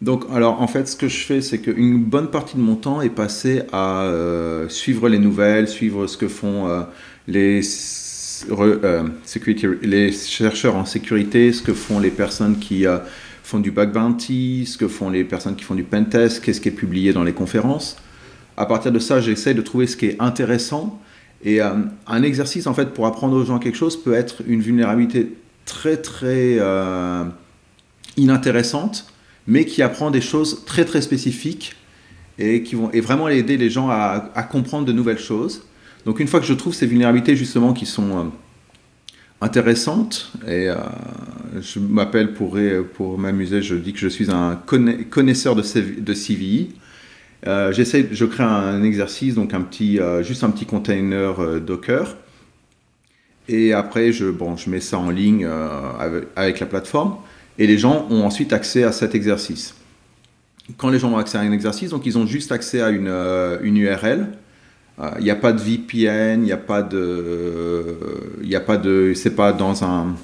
Donc, 0.00 0.24
alors, 0.32 0.62
en 0.62 0.68
fait, 0.68 0.86
ce 0.86 0.94
que 0.94 1.08
je 1.08 1.18
fais, 1.18 1.40
c'est 1.40 1.58
qu'une 1.60 2.04
bonne 2.04 2.28
partie 2.28 2.56
de 2.56 2.62
mon 2.62 2.76
temps 2.76 3.00
est 3.00 3.10
passé 3.10 3.62
à 3.72 4.02
euh, 4.02 4.68
suivre 4.68 5.08
les 5.08 5.18
nouvelles, 5.18 5.66
suivre 5.68 6.06
ce 6.06 6.16
que 6.16 6.28
font 6.28 6.84
euh, 8.50 9.08
les, 9.82 10.12
chercheurs 10.12 10.76
en 10.76 10.84
sécurité, 10.84 11.52
ce 11.52 11.62
que 11.62 11.72
font 11.72 11.98
les 11.98 12.10
personnes 12.10 12.58
qui 12.58 12.84
font 13.42 13.60
du 13.60 13.70
bug 13.70 13.92
bounty, 13.92 14.66
ce 14.66 14.76
que 14.76 14.88
font 14.88 15.10
les 15.10 15.24
personnes 15.24 15.56
qui 15.56 15.64
font 15.64 15.74
du 15.74 15.84
pentest, 15.84 16.42
qu'est-ce 16.42 16.60
qui 16.60 16.68
est 16.68 16.72
publié 16.72 17.12
dans 17.12 17.24
les 17.24 17.32
conférences. 17.32 17.96
À 18.56 18.66
partir 18.66 18.92
de 18.92 18.98
ça, 18.98 19.20
j'essaie 19.20 19.54
de 19.54 19.62
trouver 19.62 19.86
ce 19.86 19.96
qui 19.96 20.06
est 20.06 20.16
intéressant 20.20 21.00
et 21.44 21.62
euh, 21.62 21.70
un 22.06 22.22
exercice, 22.22 22.66
en 22.66 22.74
fait, 22.74 22.92
pour 22.92 23.06
apprendre 23.06 23.36
aux 23.36 23.44
gens 23.44 23.58
quelque 23.58 23.76
chose 23.76 24.00
peut 24.02 24.14
être 24.14 24.42
une 24.46 24.60
vulnérabilité 24.60 25.34
très, 25.64 25.96
très 25.96 26.56
euh, 26.58 27.24
inintéressante, 28.16 29.06
mais 29.46 29.64
qui 29.64 29.82
apprend 29.82 30.10
des 30.10 30.20
choses 30.20 30.64
très, 30.64 30.84
très 30.84 31.00
spécifiques 31.00 31.76
et 32.38 32.62
qui 32.62 32.74
vont 32.74 32.90
et 32.92 33.00
vraiment 33.00 33.28
aider 33.28 33.56
les 33.56 33.70
gens 33.70 33.88
à, 33.90 34.48
comprendre 34.50 34.84
de 34.84 34.92
nouvelles 34.92 35.18
choses. 35.18 35.62
Donc, 36.08 36.20
une 36.20 36.26
fois 36.26 36.40
que 36.40 36.46
je 36.46 36.54
trouve 36.54 36.72
ces 36.72 36.86
vulnérabilités, 36.86 37.36
justement, 37.36 37.74
qui 37.74 37.84
sont 37.84 38.16
euh, 38.16 38.22
intéressantes, 39.42 40.32
et 40.48 40.68
je 41.60 41.80
m'appelle 41.80 42.32
pour, 42.32 42.58
pour 42.94 43.18
m'amuser, 43.18 43.60
je 43.60 43.74
dis 43.74 43.92
que 43.92 43.98
je 43.98 44.08
suis 44.08 44.30
un 44.30 44.58
connaisseur 45.10 45.54
de, 45.54 45.60
CVI. 45.60 46.70
Euh, 47.46 47.72
j'essaie, 47.72 48.08
je 48.10 48.24
crée 48.24 48.42
un 48.42 48.82
exercice, 48.84 49.34
donc 49.34 49.52
un 49.52 49.60
petit, 49.60 50.00
euh, 50.00 50.22
juste 50.22 50.44
un 50.44 50.50
petit 50.50 50.64
container 50.64 51.38
euh, 51.40 51.60
Docker. 51.60 52.16
Et 53.46 53.74
après, 53.74 54.10
je, 54.10 54.30
bon, 54.30 54.56
je 54.56 54.70
mets 54.70 54.80
ça 54.80 54.98
en 54.98 55.10
ligne 55.10 55.46
avec, 56.36 56.58
la 56.58 56.66
plateforme. 56.66 57.16
Et 57.58 57.66
les 57.66 57.76
gens 57.76 58.06
ont 58.08 58.24
ensuite 58.24 58.54
accès 58.54 58.82
à 58.82 58.92
cet 58.92 59.14
exercice. 59.14 59.74
Quand 60.78 60.88
les 60.88 60.98
gens 60.98 61.12
ont 61.12 61.18
accès 61.18 61.36
à 61.36 61.42
un 61.42 61.52
exercice, 61.52 61.90
donc 61.90 62.06
ils 62.06 62.16
ont 62.16 62.26
juste 62.26 62.50
accès 62.50 62.80
à 62.80 62.88
une, 62.88 63.12
une 63.62 63.76
URL. 63.76 64.28
Il 65.18 65.24
n'y 65.24 65.30
a 65.30 65.36
pas 65.36 65.52
de 65.52 65.60
VPN, 65.60 66.40
il 66.40 66.46
n'y 66.46 66.52
a 66.52 66.56
pas 66.56 66.82
de, 66.82 67.94
il 68.42 68.56
a 68.56 68.60
pas 68.60 68.76
de, 68.76 69.12
c'est 69.14 69.34
pas 69.36 69.52
dans 69.52 69.84
un, 69.84 70.16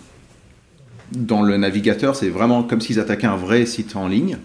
dans 1.13 1.43
le 1.43 1.57
navigateur, 1.57 2.17
c'est 2.17 2.29
vraiment 2.29 2.65
comme 2.65 2.81
s'ils 2.81 2.99
attaquaient 2.99 3.27
un 3.27 3.37
vrai 3.37 3.67
site 3.67 3.97
en 3.97 4.09
ligne. 4.09 4.39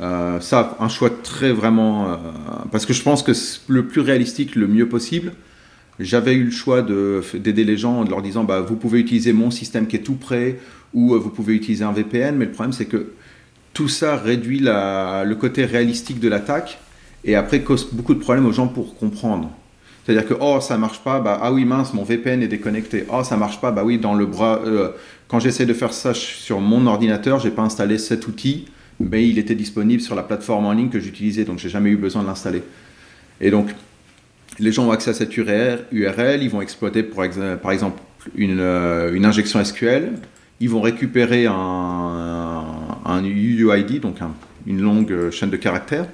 Euh, 0.00 0.40
ça, 0.40 0.76
un 0.78 0.88
choix 0.88 1.10
très 1.10 1.52
vraiment. 1.52 2.10
Euh, 2.10 2.16
parce 2.70 2.84
que 2.84 2.92
je 2.92 3.02
pense 3.02 3.22
que 3.22 3.32
le 3.68 3.86
plus 3.86 4.00
réalistique, 4.00 4.54
le 4.54 4.66
mieux 4.66 4.88
possible. 4.88 5.32
J'avais 5.98 6.34
eu 6.34 6.44
le 6.44 6.50
choix 6.50 6.82
d'aider 6.82 7.64
les 7.64 7.78
gens 7.78 8.00
en 8.00 8.04
leur 8.04 8.20
disant 8.20 8.44
bah, 8.44 8.60
vous 8.60 8.76
pouvez 8.76 9.00
utiliser 9.00 9.32
mon 9.32 9.50
système 9.50 9.86
qui 9.86 9.96
est 9.96 10.00
tout 10.00 10.16
prêt 10.16 10.58
ou 10.92 11.14
euh, 11.14 11.18
vous 11.18 11.30
pouvez 11.30 11.54
utiliser 11.54 11.84
un 11.84 11.92
VPN, 11.92 12.36
mais 12.36 12.44
le 12.44 12.50
problème 12.50 12.74
c'est 12.74 12.84
que 12.84 13.12
tout 13.72 13.88
ça 13.88 14.16
réduit 14.16 14.60
le 14.60 15.34
côté 15.34 15.64
réalistique 15.64 16.20
de 16.20 16.28
l'attaque 16.28 16.78
et 17.26 17.34
après 17.34 17.60
cause 17.60 17.88
beaucoup 17.92 18.14
de 18.14 18.20
problèmes 18.20 18.46
aux 18.46 18.52
gens 18.52 18.68
pour 18.68 18.96
comprendre. 18.96 19.50
C'est-à-dire 20.04 20.26
que 20.26 20.34
oh 20.40 20.60
ça 20.60 20.78
marche 20.78 21.00
pas, 21.00 21.20
bah 21.20 21.38
ah 21.42 21.52
oui 21.52 21.64
mince 21.64 21.92
mon 21.92 22.04
VPN 22.04 22.42
est 22.42 22.48
déconnecté. 22.48 23.04
Oh 23.12 23.22
ça 23.24 23.36
marche 23.36 23.60
pas, 23.60 23.72
bah 23.72 23.82
oui 23.84 23.98
dans 23.98 24.14
le 24.14 24.24
bras. 24.24 24.62
quand 25.28 25.40
j'essaie 25.40 25.66
de 25.66 25.74
faire 25.74 25.92
ça 25.92 26.14
sur 26.14 26.60
mon 26.60 26.86
ordinateur, 26.86 27.40
j'ai 27.40 27.50
pas 27.50 27.62
installé 27.62 27.98
cet 27.98 28.28
outil 28.28 28.66
mais 29.00 29.28
il 29.28 29.38
était 29.38 29.54
disponible 29.54 30.00
sur 30.00 30.14
la 30.14 30.22
plateforme 30.22 30.66
en 30.66 30.72
ligne 30.72 30.88
que 30.88 31.00
j'utilisais, 31.00 31.44
donc 31.44 31.58
j'ai 31.58 31.68
jamais 31.68 31.90
eu 31.90 31.96
besoin 31.96 32.22
de 32.22 32.26
l'installer. 32.26 32.62
Et 33.40 33.50
donc, 33.50 33.68
les 34.58 34.72
gens 34.72 34.86
ont 34.86 34.90
accès 34.90 35.10
à 35.10 35.14
cette 35.14 35.36
URL, 35.36 35.84
ils 35.92 36.50
vont 36.50 36.62
exploiter 36.62 37.02
par 37.02 37.72
exemple 37.72 38.00
une, 38.34 38.58
euh, 38.60 39.22
injection 39.22 39.62
SQL, 39.62 40.12
ils 40.60 40.70
vont 40.70 40.80
récupérer 40.80 41.46
un, 41.46 42.64
un 43.04 43.24
UUID, 43.24 44.00
donc 44.00 44.16
une 44.66 44.80
longue 44.80 45.30
chaîne 45.30 45.50
de 45.50 45.56
caractères, 45.56 46.06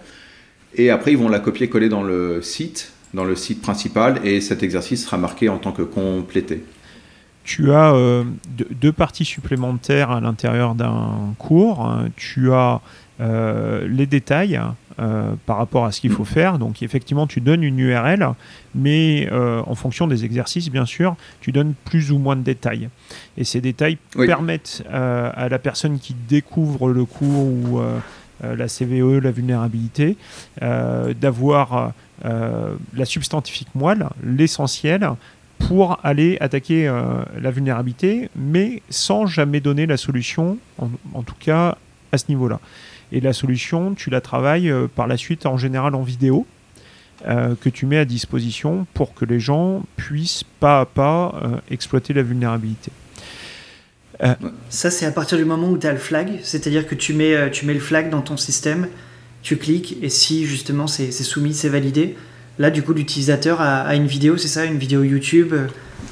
et 0.76 0.90
après 0.90 1.12
ils 1.12 1.18
vont 1.18 1.28
la 1.28 1.40
copier-coller 1.40 1.88
dans 1.88 2.02
le 2.02 2.42
site, 2.42 2.92
dans 3.14 3.24
le 3.24 3.36
site 3.36 3.62
principal, 3.62 4.20
et 4.24 4.40
cet 4.40 4.62
exercice 4.62 5.04
sera 5.04 5.18
marqué 5.18 5.48
en 5.48 5.58
tant 5.58 5.72
que 5.72 5.82
complété 5.82 6.62
tu 7.44 7.72
as 7.72 7.94
euh, 7.94 8.24
deux 8.70 8.92
parties 8.92 9.24
supplémentaires 9.24 10.10
à 10.10 10.20
l'intérieur 10.20 10.74
d'un 10.74 11.34
cours. 11.38 11.92
Tu 12.16 12.52
as 12.52 12.80
euh, 13.20 13.86
les 13.88 14.06
détails 14.06 14.60
euh, 14.98 15.32
par 15.46 15.56
rapport 15.56 15.84
à 15.84 15.92
ce 15.92 16.00
qu'il 16.00 16.12
faut 16.12 16.24
faire. 16.24 16.58
Donc 16.58 16.82
effectivement, 16.82 17.26
tu 17.26 17.40
donnes 17.40 17.64
une 17.64 17.78
URL, 17.78 18.28
mais 18.74 19.28
en 19.32 19.74
fonction 19.74 20.06
des 20.06 20.24
exercices, 20.24 20.70
bien 20.70 20.86
sûr, 20.86 21.16
tu 21.40 21.52
donnes 21.52 21.74
plus 21.84 22.12
ou 22.12 22.18
moins 22.18 22.36
de 22.36 22.42
détails. 22.42 22.88
Et 23.36 23.44
ces 23.44 23.60
détails 23.60 23.98
permettent 24.14 24.84
à 24.90 25.48
la 25.48 25.58
personne 25.58 25.98
qui 25.98 26.14
découvre 26.28 26.90
le 26.90 27.04
cours 27.04 27.44
ou 27.44 27.80
la 28.42 28.66
CVE, 28.66 29.18
la 29.18 29.30
vulnérabilité, 29.30 30.16
d'avoir 30.60 31.92
la 32.22 33.04
substantifique 33.04 33.74
moelle, 33.74 34.08
l'essentiel, 34.22 35.10
pour 35.58 35.98
aller 36.02 36.38
attaquer 36.40 36.92
la 37.40 37.50
vulnérabilité, 37.50 38.30
mais 38.36 38.82
sans 38.90 39.26
jamais 39.26 39.60
donner 39.60 39.86
la 39.86 39.96
solution, 39.96 40.58
en 40.78 41.22
tout 41.22 41.36
cas 41.38 41.76
à 42.10 42.18
ce 42.18 42.24
niveau-là. 42.28 42.60
Et 43.12 43.20
la 43.20 43.32
solution, 43.32 43.94
tu 43.94 44.10
la 44.10 44.20
travailles 44.20 44.72
par 44.94 45.06
la 45.06 45.16
suite 45.16 45.46
en 45.46 45.56
général 45.56 45.94
en 45.94 46.02
vidéo. 46.02 46.46
Euh, 47.28 47.54
que 47.54 47.68
tu 47.68 47.86
mets 47.86 47.98
à 47.98 48.04
disposition 48.04 48.84
pour 48.94 49.14
que 49.14 49.24
les 49.24 49.38
gens 49.38 49.84
puissent 49.96 50.42
pas 50.58 50.80
à 50.80 50.86
pas 50.86 51.32
euh, 51.44 51.56
exploiter 51.70 52.12
la 52.12 52.24
vulnérabilité. 52.24 52.90
Euh, 54.22 54.34
Ça, 54.68 54.90
c'est 54.90 55.06
à 55.06 55.10
partir 55.10 55.38
du 55.38 55.44
moment 55.44 55.70
où 55.70 55.78
tu 55.78 55.86
as 55.86 55.92
le 55.92 55.98
flag, 55.98 56.40
c'est-à-dire 56.42 56.86
que 56.86 56.94
tu 56.94 57.14
mets, 57.14 57.50
tu 57.50 57.66
mets 57.66 57.74
le 57.74 57.80
flag 57.80 58.10
dans 58.10 58.22
ton 58.22 58.36
système, 58.36 58.88
tu 59.42 59.56
cliques, 59.56 59.96
et 60.02 60.08
si 60.08 60.44
justement 60.44 60.86
c'est 60.86 61.10
soumis, 61.10 61.54
c'est 61.54 61.68
validé, 61.68 62.16
là, 62.58 62.70
du 62.70 62.82
coup, 62.82 62.92
l'utilisateur 62.92 63.60
a, 63.60 63.94
une 63.94 64.06
vidéo, 64.06 64.36
c'est 64.36 64.48
ça, 64.48 64.64
une 64.64 64.78
vidéo 64.78 65.02
YouTube, 65.02 65.54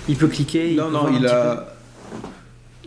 il 0.09 0.16
peut 0.16 0.28
cliquer. 0.28 0.75
Non, 0.75 0.90
non, 0.90 1.07
il 1.16 1.26
a. 1.26 1.75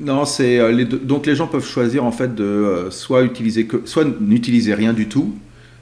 Non, 0.01 0.25
c'est 0.25 0.73
les 0.73 0.85
donc 0.85 1.27
les 1.27 1.35
gens 1.35 1.45
peuvent 1.45 1.65
choisir 1.65 2.03
en 2.03 2.11
fait 2.11 2.33
de 2.33 2.87
soit 2.89 3.23
utiliser 3.23 3.67
que, 3.67 3.83
soit 3.85 4.05
n'utiliser 4.19 4.73
rien 4.73 4.91
du 4.91 5.07
tout, 5.07 5.35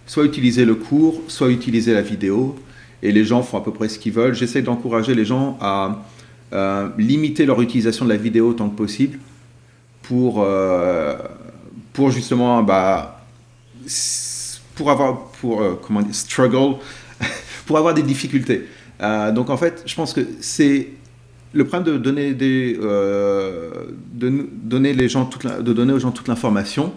soit 0.05 0.25
utiliser 0.25 0.65
le 0.65 0.75
cours, 0.75 1.21
soit 1.27 1.49
utiliser 1.49 1.93
la 1.93 2.01
vidéo. 2.01 2.55
Et 3.03 3.11
les 3.11 3.25
gens 3.25 3.41
font 3.41 3.57
à 3.57 3.63
peu 3.63 3.71
près 3.71 3.89
ce 3.89 3.97
qu'ils 3.97 4.11
veulent. 4.11 4.35
J'essaie 4.35 4.61
d'encourager 4.61 5.15
les 5.15 5.25
gens 5.25 5.57
à 5.59 6.03
limiter 6.97 7.45
leur 7.45 7.61
utilisation 7.61 8.05
de 8.05 8.09
la 8.09 8.17
vidéo 8.17 8.49
autant 8.49 8.69
que 8.69 8.75
possible 8.75 9.19
pour, 10.01 10.41
euh, 10.43 11.15
pour 11.93 12.11
justement 12.11 12.61
bah, 12.63 13.21
pour 14.75 14.91
avoir 14.91 15.27
pour 15.39 15.61
euh, 15.61 15.79
comment 15.81 16.01
dire, 16.01 16.15
struggle 16.15 16.75
pour 17.65 17.77
avoir 17.77 17.93
des 17.93 18.03
difficultés. 18.03 18.67
Euh, 19.01 19.31
donc 19.31 19.49
en 19.49 19.57
fait, 19.57 19.83
je 19.85 19.95
pense 19.95 20.13
que 20.13 20.21
c'est 20.41 20.89
le 21.53 21.65
problème 21.65 21.93
de 21.93 21.97
donner 21.97 22.33
des 22.33 22.73
de 22.73 24.49
donner 24.63 24.93
les 24.93 25.09
gens 25.09 25.25
toute 25.25 25.45
de 25.45 25.73
donner 25.73 25.93
aux 25.93 25.99
gens 25.99 26.11
toute 26.11 26.27
l'information 26.27 26.93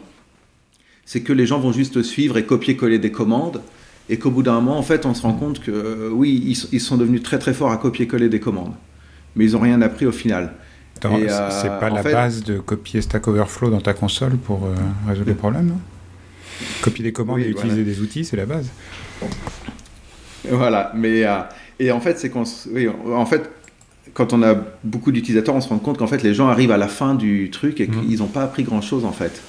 c'est 1.05 1.21
que 1.21 1.33
les 1.33 1.47
gens 1.47 1.59
vont 1.59 1.73
juste 1.73 2.03
suivre 2.03 2.37
et 2.37 2.45
copier-coller 2.45 2.99
des 2.99 3.13
commandes, 3.13 3.61
et 4.09 4.19
qu'au 4.19 4.31
bout 4.31 4.43
d'un 4.43 4.55
moment, 4.55 4.79
en 4.79 4.83
fait, 4.83 5.07
on 5.07 5.15
se 5.15 5.23
rend 5.23 5.35
compte 5.35 5.61
que 5.61 5.71
euh, 5.71 6.11
oui, 6.11 6.59
ils, 6.73 6.81
sont 6.81 6.97
devenus 6.97 7.23
très 7.23 7.39
très 7.39 7.55
forts 7.55 7.71
à 7.71 7.77
copier-coller 7.77 8.29
des 8.29 8.41
commandes, 8.41 8.75
mais 9.37 9.47
ils 9.47 9.53
n'ont 9.53 9.61
rien 9.61 9.81
appris 9.83 10.07
au 10.07 10.13
final. 10.13 10.53
Euh, 11.05 11.51
c'est 11.51 11.69
pas 11.81 11.91
la 11.91 12.03
base 12.03 12.45
de 12.45 12.59
copier 12.59 13.03
Stack 13.03 13.29
Overflow 13.29 13.69
dans 13.69 13.81
ta 13.81 13.93
console 13.93 14.37
pour 14.37 14.65
euh, 14.65 14.75
résoudre 15.07 15.29
les 15.29 15.35
problèmes 15.35 15.77
Copier 16.83 17.05
des 17.05 17.13
commandes 17.13 17.41
et 17.41 17.49
utiliser 17.49 17.83
des 17.83 18.01
outils, 18.01 18.25
c'est 18.25 18.37
la 18.37 18.47
base. 18.47 18.71
Voilà, 20.49 20.93
mais 20.95 21.25
et 21.81 21.91
en 21.91 22.01
fait, 22.01 22.19
c'est 22.19 22.31
qu'on, 22.31 22.45
oui, 22.73 22.89
en 22.89 23.27
fait, 23.27 23.51
quand 24.13 24.33
on 24.33 24.43
a 24.43 24.55
beaucoup 24.85 25.11
d'utilisateurs, 25.11 25.55
on 25.55 25.61
se 25.61 25.69
rend 25.69 25.79
compte 25.79 25.99
qu'en 25.99 26.07
fait, 26.07 26.23
les 26.23 26.35
gens 26.35 26.49
arrivent 26.49 26.71
à 26.71 26.77
la 26.77 26.89
fin 26.89 27.15
du 27.15 27.51
truc 27.51 27.81
et 27.81 27.89
mmh. 27.89 28.07
qu'ils 28.07 28.19
n'ont 28.19 28.27
pas 28.27 28.43
appris 28.43 28.63
grand 28.63 28.81
chose 28.81 29.05
en 29.05 29.13
fait. 29.13 29.43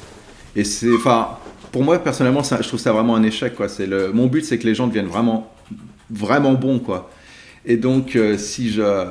Et 0.55 0.63
c'est, 0.63 0.93
enfin, 0.95 1.37
pour 1.71 1.83
moi 1.83 1.99
personnellement, 1.99 2.43
ça, 2.43 2.61
je 2.61 2.67
trouve 2.67 2.79
ça 2.79 2.91
vraiment 2.91 3.15
un 3.15 3.23
échec. 3.23 3.55
Quoi. 3.55 3.69
C'est 3.69 3.85
le, 3.85 4.11
mon 4.11 4.27
but, 4.27 4.43
c'est 4.43 4.57
que 4.57 4.65
les 4.65 4.73
gens 4.73 4.87
deviennent 4.87 5.07
vraiment, 5.07 5.51
vraiment 6.09 6.53
bons, 6.53 6.79
quoi. 6.79 7.11
Et 7.65 7.77
donc, 7.77 8.15
euh, 8.15 8.37
si 8.37 8.71
je, 8.71 8.81
euh, 8.81 9.05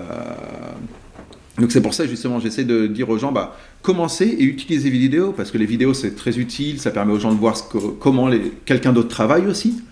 donc 1.59 1.73
c'est 1.73 1.81
pour 1.81 1.95
ça 1.95 2.07
justement, 2.07 2.41
j'essaie 2.41 2.65
de 2.65 2.87
dire 2.87 3.09
aux 3.09 3.19
gens, 3.19 3.33
bah, 3.33 3.57
commencez 3.83 4.27
et 4.27 4.45
utilisez 4.45 4.91
les 4.91 4.99
vidéos 4.99 5.33
parce 5.33 5.51
que 5.51 5.59
les 5.59 5.67
vidéos 5.67 5.95
c'est 5.95 6.15
très 6.15 6.39
utile, 6.39 6.81
ça 6.81 6.91
permet 6.91 7.13
aux 7.13 7.19
gens 7.19 7.33
de 7.33 7.39
voir 7.39 7.57
comment 8.01 8.31
quelqu'un 8.65 8.93
d'autre 8.93 9.09
travaille 9.09 9.47
aussi, 9.47 9.83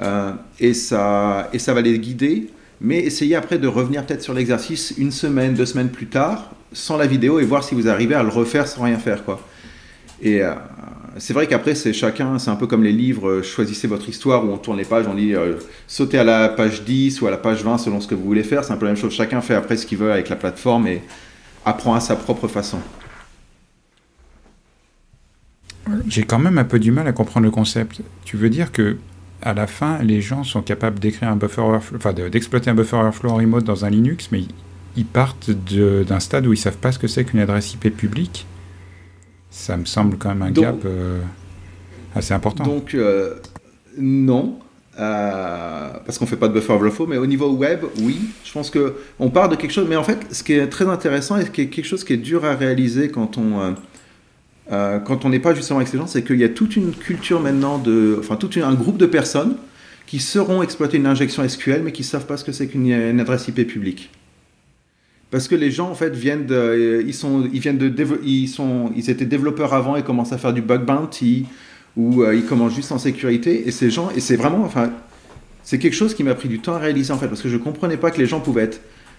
euh, 0.00 0.32
et 0.60 0.74
ça, 0.74 1.48
et 1.52 1.58
ça 1.58 1.72
va 1.72 1.80
les 1.80 1.98
guider. 1.98 2.50
Mais 2.80 2.98
essayez 2.98 3.36
après 3.36 3.58
de 3.58 3.68
revenir 3.68 4.04
peut-être 4.04 4.22
sur 4.22 4.34
l'exercice 4.34 4.94
une 4.98 5.12
semaine, 5.12 5.54
deux 5.54 5.64
semaines 5.64 5.90
plus 5.90 6.06
tard, 6.06 6.50
sans 6.72 6.96
la 6.96 7.06
vidéo 7.06 7.38
et 7.38 7.44
voir 7.44 7.64
si 7.64 7.74
vous 7.74 7.88
arrivez 7.88 8.14
à 8.14 8.22
le 8.22 8.28
refaire 8.28 8.66
sans 8.66 8.82
rien 8.82 8.98
faire, 8.98 9.24
quoi. 9.24 9.40
Et 10.20 10.42
c'est 11.18 11.32
vrai 11.32 11.46
qu'après, 11.46 11.74
c'est 11.74 11.92
chacun, 11.92 12.38
c'est 12.38 12.50
un 12.50 12.56
peu 12.56 12.66
comme 12.66 12.82
les 12.82 12.92
livres, 12.92 13.28
euh, 13.28 13.42
choisissez 13.42 13.86
votre 13.86 14.08
histoire 14.08 14.44
où 14.44 14.48
on 14.50 14.58
tourne 14.58 14.78
les 14.78 14.84
pages, 14.84 15.06
on 15.06 15.14
dit 15.14 15.34
euh, 15.34 15.54
sautez 15.86 16.18
à 16.18 16.24
la 16.24 16.48
page 16.48 16.82
10 16.82 17.20
ou 17.20 17.26
à 17.26 17.30
la 17.30 17.36
page 17.36 17.62
20 17.62 17.78
selon 17.78 18.00
ce 18.00 18.08
que 18.08 18.14
vous 18.14 18.24
voulez 18.24 18.42
faire. 18.42 18.64
C'est 18.64 18.72
un 18.72 18.76
peu 18.76 18.86
la 18.86 18.92
même 18.92 19.00
chose. 19.00 19.12
Chacun 19.12 19.40
fait 19.40 19.54
après 19.54 19.76
ce 19.76 19.86
qu'il 19.86 19.98
veut 19.98 20.10
avec 20.10 20.28
la 20.28 20.36
plateforme 20.36 20.86
et 20.88 21.02
apprend 21.64 21.94
à 21.94 22.00
sa 22.00 22.16
propre 22.16 22.48
façon. 22.48 22.78
J'ai 26.08 26.24
quand 26.24 26.38
même 26.38 26.58
un 26.58 26.64
peu 26.64 26.78
du 26.78 26.90
mal 26.90 27.06
à 27.06 27.12
comprendre 27.12 27.44
le 27.44 27.50
concept. 27.50 28.00
Tu 28.24 28.36
veux 28.36 28.50
dire 28.50 28.72
que 28.72 28.96
à 29.42 29.52
la 29.52 29.66
fin, 29.66 29.98
les 29.98 30.20
gens 30.20 30.42
sont 30.42 30.62
capables 30.62 30.98
d'écrire 30.98 31.28
un 31.28 31.36
buffer 31.36 31.60
enfin 31.60 32.12
d'exploiter 32.12 32.70
un 32.70 32.74
buffer 32.74 32.96
overflow 32.96 33.30
en 33.30 33.36
remote 33.36 33.64
dans 33.64 33.84
un 33.84 33.90
Linux, 33.90 34.30
mais 34.32 34.42
ils 34.96 35.04
partent 35.04 35.50
d'un 35.50 36.20
stade 36.20 36.46
où 36.46 36.52
ils 36.52 36.58
savent 36.58 36.78
pas 36.78 36.92
ce 36.92 36.98
que 36.98 37.08
c'est 37.08 37.24
qu'une 37.24 37.40
adresse 37.40 37.74
IP 37.74 37.94
publique? 37.94 38.46
Ça 39.54 39.76
me 39.76 39.84
semble 39.84 40.18
quand 40.18 40.30
même 40.30 40.42
un 40.42 40.50
gap 40.50 40.84
euh, 40.84 41.20
assez 42.14 42.34
important. 42.34 42.64
Donc, 42.64 42.94
euh, 42.94 43.36
non. 43.96 44.58
Euh, 44.98 45.90
parce 46.04 46.18
qu'on 46.18 46.26
fait 46.26 46.36
pas 46.36 46.48
de 46.48 46.52
buffer 46.52 46.72
overflow, 46.72 47.06
mais 47.06 47.16
au 47.18 47.26
niveau 47.26 47.50
web, 47.52 47.84
oui, 48.00 48.20
je 48.44 48.52
pense 48.52 48.70
que 48.70 48.94
on 49.18 49.30
part 49.30 49.48
de 49.48 49.56
quelque 49.56 49.72
chose. 49.72 49.86
Mais 49.88 49.96
en 49.96 50.04
fait, 50.04 50.18
ce 50.32 50.42
qui 50.42 50.54
est 50.54 50.66
très 50.66 50.88
intéressant 50.88 51.36
et 51.36 51.44
ce 51.44 51.50
qui 51.50 51.62
est 51.62 51.66
quelque 51.68 51.86
chose 51.86 52.04
qui 52.04 52.12
est 52.12 52.18
dur 52.18 52.44
à 52.44 52.54
réaliser 52.54 53.08
quand 53.10 53.38
on 53.38 53.74
quand 54.70 55.24
on 55.24 55.28
n'est 55.28 55.40
pas 55.40 55.54
justement 55.54 55.78
avec 55.78 55.88
ces 55.88 55.98
gens, 55.98 56.06
c'est 56.06 56.24
qu'il 56.24 56.38
y 56.38 56.44
a 56.44 56.48
toute 56.48 56.74
une 56.74 56.92
culture 56.92 57.40
maintenant 57.40 57.78
de, 57.78 58.16
enfin 58.18 58.36
tout 58.36 58.50
un 58.56 58.74
groupe 58.74 58.96
de 58.96 59.06
personnes 59.06 59.56
qui 60.06 60.20
sauront 60.20 60.62
exploiter 60.62 60.96
une 60.96 61.06
injection 61.06 61.46
SQL, 61.46 61.82
mais 61.84 61.92
qui 61.92 62.02
savent 62.02 62.26
pas 62.26 62.36
ce 62.36 62.44
que 62.44 62.52
c'est 62.52 62.66
qu'une 62.66 63.20
adresse 63.20 63.46
IP 63.46 63.66
publique 63.66 64.10
parce 65.34 65.48
que 65.48 65.56
les 65.56 65.72
gens 65.72 65.90
en 65.90 65.96
fait 65.96 66.14
viennent 66.14 66.46
de, 66.46 66.54
euh, 66.54 67.02
ils 67.04 67.12
sont, 67.12 67.48
ils 67.52 67.58
viennent 67.58 67.76
de, 67.76 67.92
ils 68.22 68.46
sont, 68.46 68.92
ils 68.94 69.10
étaient 69.10 69.24
développeurs 69.24 69.74
avant 69.74 69.96
et 69.96 70.04
commencent 70.04 70.32
à 70.32 70.38
faire 70.38 70.52
du 70.52 70.62
bug 70.62 70.84
bounty 70.84 71.46
ou 71.96 72.22
euh, 72.22 72.36
ils 72.36 72.44
commencent 72.44 72.76
juste 72.76 72.92
en 72.92 72.98
sécurité 72.98 73.66
et 73.66 73.72
ces 73.72 73.90
gens 73.90 74.10
et 74.14 74.20
c'est 74.20 74.36
vraiment, 74.36 74.62
enfin, 74.62 74.92
c'est 75.64 75.80
quelque 75.80 75.96
chose 75.96 76.14
qui 76.14 76.22
m'a 76.22 76.36
pris 76.36 76.48
du 76.48 76.60
temps 76.60 76.74
à 76.74 76.78
réaliser 76.78 77.12
en 77.12 77.18
fait 77.18 77.26
parce 77.26 77.42
que 77.42 77.48
je 77.48 77.56
comprenais 77.56 77.96
pas 77.96 78.12
que 78.12 78.18
les 78.18 78.26
gens 78.26 78.38
pouvaient 78.38 78.70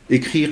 écrire 0.09 0.51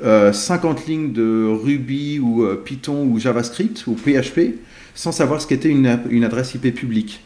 50 0.00 0.04
euh, 0.04 0.82
lignes 0.88 1.12
de 1.12 1.46
Ruby 1.62 2.18
ou 2.18 2.44
Python 2.64 3.06
ou 3.06 3.20
JavaScript 3.20 3.86
ou 3.86 3.94
PHP 3.94 4.56
sans 4.96 5.12
savoir 5.12 5.40
ce 5.40 5.46
qu'était 5.46 5.68
une, 5.68 5.96
une, 6.10 6.24
adresse 6.24 6.56
IP 6.56 6.74
publique. 6.74 7.22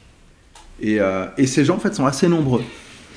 Et, 0.82 0.98
et 1.38 1.46
ces 1.46 1.64
gens 1.64 1.76
en 1.76 1.80
fait 1.80 1.94
sont 1.94 2.04
assez 2.04 2.28
nombreux. 2.28 2.64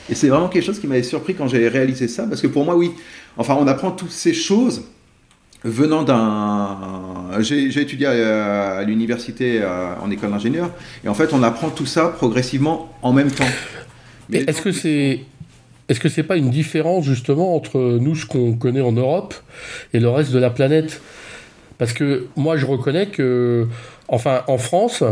Et 0.09 0.15
c'est 0.15 0.29
vraiment 0.29 0.49
quelque 0.49 0.65
chose 0.65 0.79
qui 0.79 0.87
m'avait 0.87 1.03
surpris 1.03 1.35
quand 1.35 1.47
j'ai 1.47 1.67
réalisé 1.67 2.07
ça, 2.07 2.23
parce 2.23 2.41
que 2.41 2.47
pour 2.47 2.65
moi, 2.65 2.75
oui, 2.75 2.91
enfin, 3.37 3.55
on 3.59 3.67
apprend 3.67 3.91
toutes 3.91 4.11
ces 4.11 4.33
choses 4.33 4.83
venant 5.63 6.03
d'un... 6.03 7.41
J'ai 7.41 7.67
étudié 7.79 8.07
à, 8.07 8.83
l'université 8.83 9.59
euh, 9.61 9.93
en 10.01 10.09
école 10.09 10.31
d'ingénieur, 10.31 10.71
et 11.03 11.07
en 11.07 11.13
fait, 11.13 11.33
on 11.33 11.43
apprend 11.43 11.69
tout 11.69 11.85
ça 11.85 12.07
progressivement 12.07 12.91
en 13.01 13.13
même 13.13 13.31
temps. 13.31 13.45
Mais 14.29 14.39
est-ce 14.39 14.61
que 14.61 14.71
c'est... 14.71 15.21
Est-ce 15.89 15.99
que 15.99 16.07
c'est 16.07 16.23
pas 16.23 16.37
une 16.37 16.51
différence 16.51 17.03
justement 17.03 17.53
entre 17.53 17.97
nous, 17.99 18.15
ce 18.15 18.25
qu'on 18.25 18.53
connaît 18.53 18.79
en 18.79 18.93
Europe, 18.93 19.33
et 19.93 19.99
le 19.99 20.07
reste 20.07 20.31
de 20.31 20.39
la 20.39 20.49
planète? 20.49 21.01
Parce 21.77 21.91
que 21.91 22.27
moi, 22.37 22.55
je 22.55 22.65
reconnais 22.65 23.07
que, 23.07 23.67
enfin, 24.07 24.43
en 24.47 24.57
France, 24.57 25.03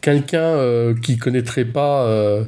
quelqu'un 0.00 0.38
euh, 0.38 0.94
qui 0.94 1.18
connaîtrait 1.18 1.64
pas 1.64 2.06
euh, 2.06 2.44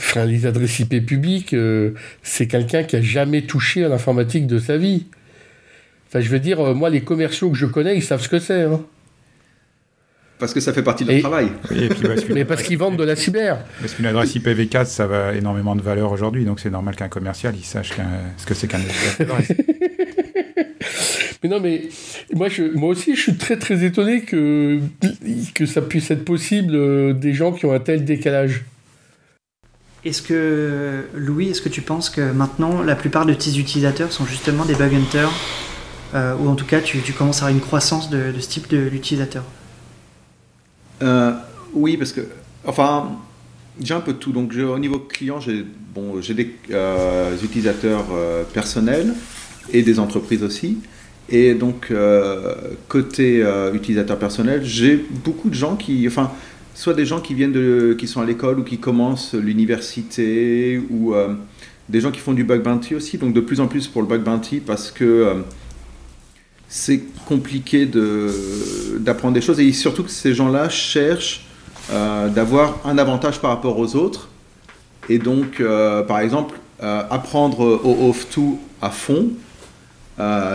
Enfin, 0.00 0.24
les 0.24 0.46
adresses 0.46 0.78
IP 0.78 1.04
publiques, 1.04 1.52
euh, 1.52 1.90
c'est 2.22 2.46
quelqu'un 2.46 2.84
qui 2.84 2.96
a 2.96 3.02
jamais 3.02 3.42
touché 3.42 3.84
à 3.84 3.88
l'informatique 3.88 4.46
de 4.46 4.58
sa 4.58 4.78
vie. 4.78 5.04
Enfin, 6.08 6.20
je 6.20 6.30
veux 6.30 6.38
dire, 6.38 6.58
euh, 6.58 6.74
moi, 6.74 6.88
les 6.88 7.02
commerciaux 7.02 7.50
que 7.50 7.56
je 7.56 7.66
connais, 7.66 7.96
ils 7.96 8.02
savent 8.02 8.22
ce 8.22 8.30
que 8.30 8.38
c'est. 8.38 8.62
Hein. 8.62 8.80
Parce 10.38 10.54
que 10.54 10.60
ça 10.60 10.72
fait 10.72 10.82
partie 10.82 11.04
de 11.04 11.12
leur 11.12 11.20
travail. 11.20 11.48
Mais 12.34 12.46
parce 12.46 12.62
qu'ils 12.62 12.78
vendent 12.78 12.96
de 12.96 13.04
la 13.04 13.14
cyber. 13.14 13.58
Parce 13.78 13.92
qu'une 13.92 14.06
adresse 14.06 14.34
IPv4, 14.34 14.86
ça 14.86 15.06
va 15.06 15.34
énormément 15.34 15.76
de 15.76 15.82
valeur 15.82 16.12
aujourd'hui, 16.12 16.46
donc 16.46 16.60
c'est 16.60 16.70
normal 16.70 16.96
qu'un 16.96 17.08
commercial, 17.08 17.54
il 17.54 17.64
sache 17.64 17.92
ce 18.38 18.46
que 18.46 18.54
c'est 18.54 18.68
qu'un 18.68 18.80
adresse. 18.80 19.18
mais 21.42 21.48
non, 21.50 21.60
mais 21.60 21.90
moi, 22.32 22.48
je, 22.48 22.62
moi 22.62 22.88
aussi, 22.88 23.16
je 23.16 23.20
suis 23.20 23.36
très 23.36 23.58
très 23.58 23.84
étonné 23.84 24.22
que, 24.22 24.80
que 25.54 25.66
ça 25.66 25.82
puisse 25.82 26.10
être 26.10 26.24
possible 26.24 26.74
euh, 26.74 27.12
des 27.12 27.34
gens 27.34 27.52
qui 27.52 27.66
ont 27.66 27.74
un 27.74 27.80
tel 27.80 28.06
décalage. 28.06 28.64
Est-ce 30.04 30.22
que, 30.22 31.04
Louis, 31.14 31.50
est-ce 31.50 31.60
que 31.60 31.68
tu 31.68 31.82
penses 31.82 32.08
que 32.08 32.32
maintenant 32.32 32.82
la 32.82 32.96
plupart 32.96 33.26
de 33.26 33.34
tes 33.34 33.58
utilisateurs 33.58 34.12
sont 34.12 34.24
justement 34.24 34.64
des 34.64 34.74
bug 34.74 34.94
hunters 34.94 35.30
euh, 36.14 36.34
Ou 36.36 36.48
en 36.48 36.54
tout 36.54 36.64
cas, 36.64 36.80
tu, 36.80 37.00
commences 37.12 37.42
à 37.42 37.46
avoir 37.46 37.54
une 37.54 37.60
croissance 37.60 38.08
de, 38.08 38.32
ce 38.38 38.48
type 38.48 38.68
d'utilisateur? 38.68 39.44
Euh, 41.02 41.32
Oui, 41.74 41.98
parce 41.98 42.12
que, 42.12 42.22
enfin, 42.64 43.10
j'ai 43.82 43.92
un 43.92 44.00
peu 44.00 44.14
de 44.14 44.18
tout. 44.18 44.32
Donc, 44.32 44.54
au 44.54 44.78
niveau 44.78 45.00
client, 45.00 45.38
j'ai 45.38 45.66
bon, 45.94 46.14
des 46.18 46.56
euh, 46.70 47.36
utilisateurs 47.42 48.06
personnels 48.54 49.12
et 49.70 49.82
des 49.82 49.98
entreprises 49.98 50.42
aussi. 50.42 50.78
Et 51.28 51.54
donc, 51.54 51.92
côté 52.88 53.44
utilisateur 53.74 54.18
personnel, 54.18 54.62
j'ai 54.64 54.96
beaucoup 54.96 55.50
de 55.50 55.54
gens 55.54 55.76
qui. 55.76 56.08
Enfin, 56.08 56.32
soit 56.74 56.94
des 56.94 57.06
gens 57.06 57.20
qui 57.20 57.34
viennent 57.34 57.96
qui 57.96 58.06
sont 58.06 58.20
à 58.20 58.24
l'école 58.24 58.60
ou 58.60 58.64
qui 58.64 58.78
commencent 58.78 59.34
l'université 59.34 60.80
ou 60.90 61.14
euh, 61.14 61.34
des 61.88 62.00
gens 62.00 62.10
qui 62.10 62.20
font 62.20 62.32
du 62.32 62.44
bug 62.44 62.62
bounty 62.62 62.94
aussi, 62.94 63.18
donc 63.18 63.32
de 63.32 63.40
plus 63.40 63.60
en 63.60 63.66
plus 63.66 63.88
pour 63.88 64.02
le 64.02 64.08
bug 64.08 64.22
bounty 64.22 64.60
parce 64.60 64.90
que 64.90 65.42
c'est 66.68 67.02
compliqué 67.26 67.86
d'apprendre 69.00 69.34
des 69.34 69.40
choses 69.40 69.58
et 69.58 69.72
surtout 69.72 70.04
que 70.04 70.10
ces 70.10 70.34
gens-là 70.34 70.68
cherchent 70.68 71.46
d'avoir 71.88 72.78
un 72.84 72.96
avantage 72.96 73.40
par 73.40 73.50
rapport 73.50 73.76
aux 73.76 73.96
autres. 73.96 74.28
Et 75.08 75.18
donc, 75.18 75.60
par 76.06 76.20
exemple, 76.20 76.60
apprendre 76.78 77.80
au 77.82 78.12
OAuth2 78.12 78.54
à 78.80 78.90
fond, 78.90 79.30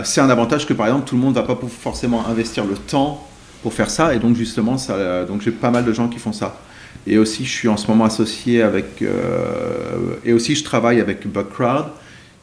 c'est 0.04 0.22
un 0.22 0.30
avantage 0.30 0.66
que 0.66 0.72
par 0.72 0.86
exemple 0.86 1.06
tout 1.06 1.16
le 1.16 1.20
monde 1.20 1.36
ne 1.36 1.40
va 1.40 1.54
pas 1.54 1.58
forcément 1.68 2.26
investir 2.26 2.64
le 2.64 2.76
temps 2.76 3.26
pour 3.66 3.74
faire 3.74 3.90
ça. 3.90 4.14
Et 4.14 4.20
donc 4.20 4.36
justement, 4.36 4.78
ça, 4.78 5.24
donc 5.24 5.42
j'ai 5.42 5.50
pas 5.50 5.72
mal 5.72 5.84
de 5.84 5.92
gens 5.92 6.06
qui 6.06 6.20
font 6.20 6.32
ça. 6.32 6.56
Et 7.04 7.18
aussi, 7.18 7.44
je 7.44 7.50
suis 7.50 7.66
en 7.66 7.76
ce 7.76 7.88
moment 7.88 8.04
associé 8.04 8.62
avec, 8.62 9.02
euh, 9.02 10.20
et 10.24 10.32
aussi 10.32 10.54
je 10.54 10.62
travaille 10.62 11.00
avec 11.00 11.26
Bugcrowd 11.26 11.86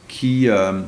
qui 0.06 0.50
euh, 0.50 0.82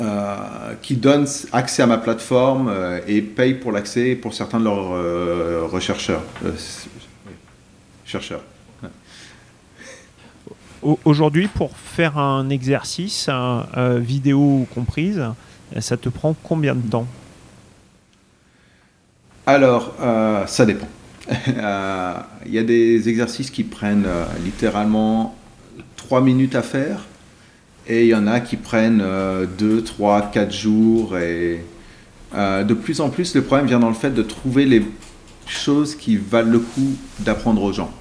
euh, 0.00 0.74
qui 0.82 0.96
donne 0.96 1.28
accès 1.52 1.82
à 1.82 1.86
ma 1.86 1.98
plateforme 1.98 2.74
et 3.06 3.22
paye 3.22 3.54
pour 3.54 3.70
l'accès 3.70 4.16
pour 4.16 4.34
certains 4.34 4.58
de 4.58 4.64
leurs 4.64 5.70
rechercheurs, 5.70 6.24
chercheurs. 8.04 8.42
Aujourd'hui, 11.04 11.46
pour 11.46 11.76
faire 11.76 12.18
un 12.18 12.50
exercice, 12.50 13.30
vidéo 13.98 14.66
comprise, 14.74 15.22
ça 15.78 15.96
te 15.96 16.08
prend 16.08 16.34
combien 16.42 16.74
de 16.74 16.90
temps? 16.90 17.06
Alors, 19.46 19.94
euh, 20.00 20.46
ça 20.46 20.64
dépend. 20.64 20.88
Il 21.28 21.54
euh, 21.58 22.14
y 22.46 22.58
a 22.58 22.62
des 22.62 23.08
exercices 23.08 23.50
qui 23.50 23.62
prennent 23.62 24.06
euh, 24.06 24.24
littéralement 24.42 25.34
3 25.96 26.22
minutes 26.22 26.54
à 26.54 26.62
faire 26.62 27.04
et 27.86 28.04
il 28.04 28.08
y 28.08 28.14
en 28.14 28.26
a 28.26 28.40
qui 28.40 28.56
prennent 28.56 29.04
2, 29.58 29.82
3, 29.82 30.30
4 30.32 30.52
jours. 30.52 31.18
Et 31.18 31.62
de 32.34 32.74
plus 32.74 33.02
en 33.02 33.10
plus, 33.10 33.34
le 33.34 33.42
problème 33.42 33.66
vient 33.66 33.78
dans 33.78 33.88
le 33.88 33.94
fait 33.94 34.10
de 34.10 34.22
trouver 34.22 34.64
les 34.64 34.82
choses 35.46 35.94
qui 35.94 36.16
valent 36.16 36.50
le 36.50 36.60
coup 36.60 36.96
d'apprendre 37.18 37.62
aux 37.62 37.74
gens. 37.74 37.92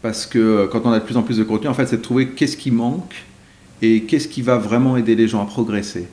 Parce 0.00 0.26
que 0.26 0.68
quand 0.70 0.82
on 0.84 0.92
a 0.92 1.00
de 1.00 1.04
plus 1.04 1.16
en 1.16 1.24
plus 1.24 1.38
de 1.38 1.42
contenu, 1.42 1.68
en 1.68 1.74
fait, 1.74 1.86
c'est 1.86 1.96
de 1.96 2.02
trouver 2.02 2.28
qu'est-ce 2.28 2.56
qui 2.56 2.70
manque 2.70 3.16
et 3.82 4.02
qu'est-ce 4.02 4.28
qui 4.28 4.42
va 4.42 4.58
vraiment 4.58 4.96
aider 4.96 5.16
les 5.16 5.26
gens 5.26 5.42
à 5.42 5.46
progresser. 5.46 6.06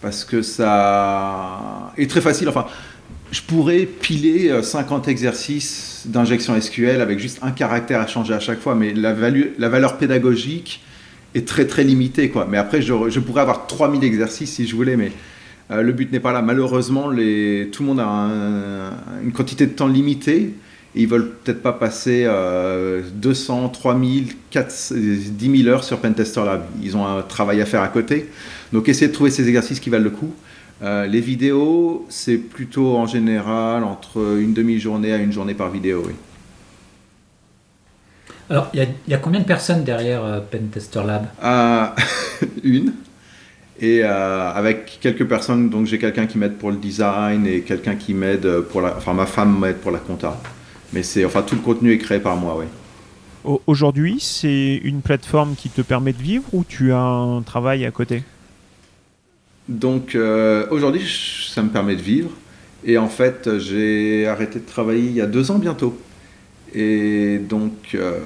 Parce 0.00 0.24
que 0.24 0.40
ça 0.40 1.92
est 1.98 2.10
très 2.10 2.22
facile. 2.22 2.48
Enfin, 2.48 2.66
je 3.32 3.40
pourrais 3.40 3.86
piler 3.86 4.52
50 4.62 5.08
euh, 5.08 5.10
exercices 5.10 6.02
d'injection 6.04 6.58
SQL 6.60 7.00
avec 7.00 7.18
juste 7.18 7.38
un 7.40 7.50
caractère 7.50 8.00
à 8.00 8.06
changer 8.06 8.34
à 8.34 8.40
chaque 8.40 8.60
fois, 8.60 8.74
mais 8.74 8.92
la, 8.92 9.14
valeur 9.14 9.96
pédagogique 9.96 10.82
est 11.34 11.48
très 11.48 11.66
très 11.66 11.82
limitée. 11.82 12.30
Mais 12.50 12.58
après, 12.58 12.82
je, 12.82 13.20
pourrais 13.20 13.40
avoir 13.40 13.66
3000 13.66 14.04
exercices 14.04 14.52
si 14.52 14.66
je 14.66 14.76
voulais, 14.76 14.96
mais 14.96 15.12
euh, 15.70 15.80
le 15.80 15.92
but 15.92 16.12
n'est 16.12 16.20
pas 16.20 16.32
là. 16.32 16.42
Malheureusement, 16.42 17.04
tout 17.04 17.82
le 17.82 17.84
monde 17.86 18.00
a 18.00 18.28
une 19.24 19.32
quantité 19.32 19.66
de 19.66 19.72
temps 19.72 19.88
limitée. 19.88 20.52
Et 20.94 21.00
ils 21.00 21.08
veulent 21.08 21.30
peut-être 21.42 21.62
pas 21.62 21.72
passer 21.72 22.28
200, 23.14 23.70
3000, 23.70 24.26
4, 24.50 24.92
10 24.92 25.62
000 25.62 25.68
heures 25.70 25.84
sur 25.84 26.00
Pentester 26.00 26.42
Lab. 26.44 26.64
Ils 26.82 26.98
ont 26.98 27.06
un 27.06 27.22
travail 27.22 27.62
à 27.62 27.64
faire 27.64 27.80
à 27.80 27.88
côté. 27.88 28.28
Donc 28.74 28.90
essayez 28.90 29.08
de 29.08 29.14
trouver 29.14 29.30
ces 29.30 29.48
exercices 29.48 29.80
qui 29.80 29.88
valent 29.88 30.04
le 30.04 30.10
coup. 30.10 30.34
Euh, 30.82 31.06
les 31.06 31.20
vidéos, 31.20 32.06
c'est 32.08 32.38
plutôt 32.38 32.96
en 32.96 33.06
général 33.06 33.84
entre 33.84 34.38
une 34.40 34.52
demi-journée 34.52 35.12
à 35.12 35.18
une 35.18 35.32
journée 35.32 35.54
par 35.54 35.70
vidéo, 35.70 36.02
oui. 36.06 36.14
Alors, 38.50 38.68
il 38.74 38.86
y, 39.08 39.14
a 39.14 39.18
combien 39.18 39.40
de 39.40 39.46
personnes 39.46 39.84
derrière 39.84 40.24
euh, 40.24 40.40
Pentester 40.40 41.02
Lab? 41.06 41.26
Euh, 41.42 41.86
Une. 42.64 42.92
Et 43.80 44.04
avec 44.04 44.98
quelques 45.00 45.26
personnes, 45.26 45.68
donc 45.68 45.86
j'ai 45.86 45.98
quelqu'un 45.98 46.26
qui 46.26 46.38
m'aide 46.38 46.54
pour 46.54 46.70
le 46.70 46.76
design 46.76 47.46
et 47.48 47.62
quelqu'un 47.62 47.96
qui 47.96 48.14
m'aide 48.14 48.60
pour 48.70 48.80
la. 48.80 48.96
Enfin, 48.96 49.12
ma 49.12 49.26
femme 49.26 49.58
m'aide 49.58 49.78
pour 49.78 49.90
la 49.90 49.98
compta. 49.98 50.40
Mais 50.92 51.02
c'est. 51.02 51.24
Enfin, 51.24 51.42
tout 51.42 51.56
le 51.56 51.62
contenu 51.62 51.90
est 51.90 51.98
créé 51.98 52.20
par 52.20 52.36
moi, 52.36 52.56
oui. 52.56 53.58
Aujourd'hui, 53.66 54.18
c'est 54.20 54.76
une 54.84 55.00
plateforme 55.00 55.56
qui 55.56 55.68
te 55.68 55.80
permet 55.82 56.12
de 56.12 56.22
vivre 56.22 56.44
ou 56.52 56.62
tu 56.62 56.92
as 56.92 57.00
un 57.00 57.42
travail 57.42 57.84
à 57.84 57.90
côté? 57.90 58.22
Donc 59.72 60.14
euh, 60.14 60.66
aujourd'hui, 60.70 61.02
ça 61.52 61.62
me 61.62 61.70
permet 61.70 61.96
de 61.96 62.02
vivre. 62.02 62.30
Et 62.84 62.98
en 62.98 63.08
fait, 63.08 63.58
j'ai 63.58 64.26
arrêté 64.26 64.58
de 64.58 64.66
travailler 64.66 65.04
il 65.04 65.12
y 65.12 65.20
a 65.20 65.26
deux 65.26 65.50
ans 65.50 65.58
bientôt. 65.58 65.96
Et 66.74 67.38
donc, 67.38 67.94
euh, 67.94 68.18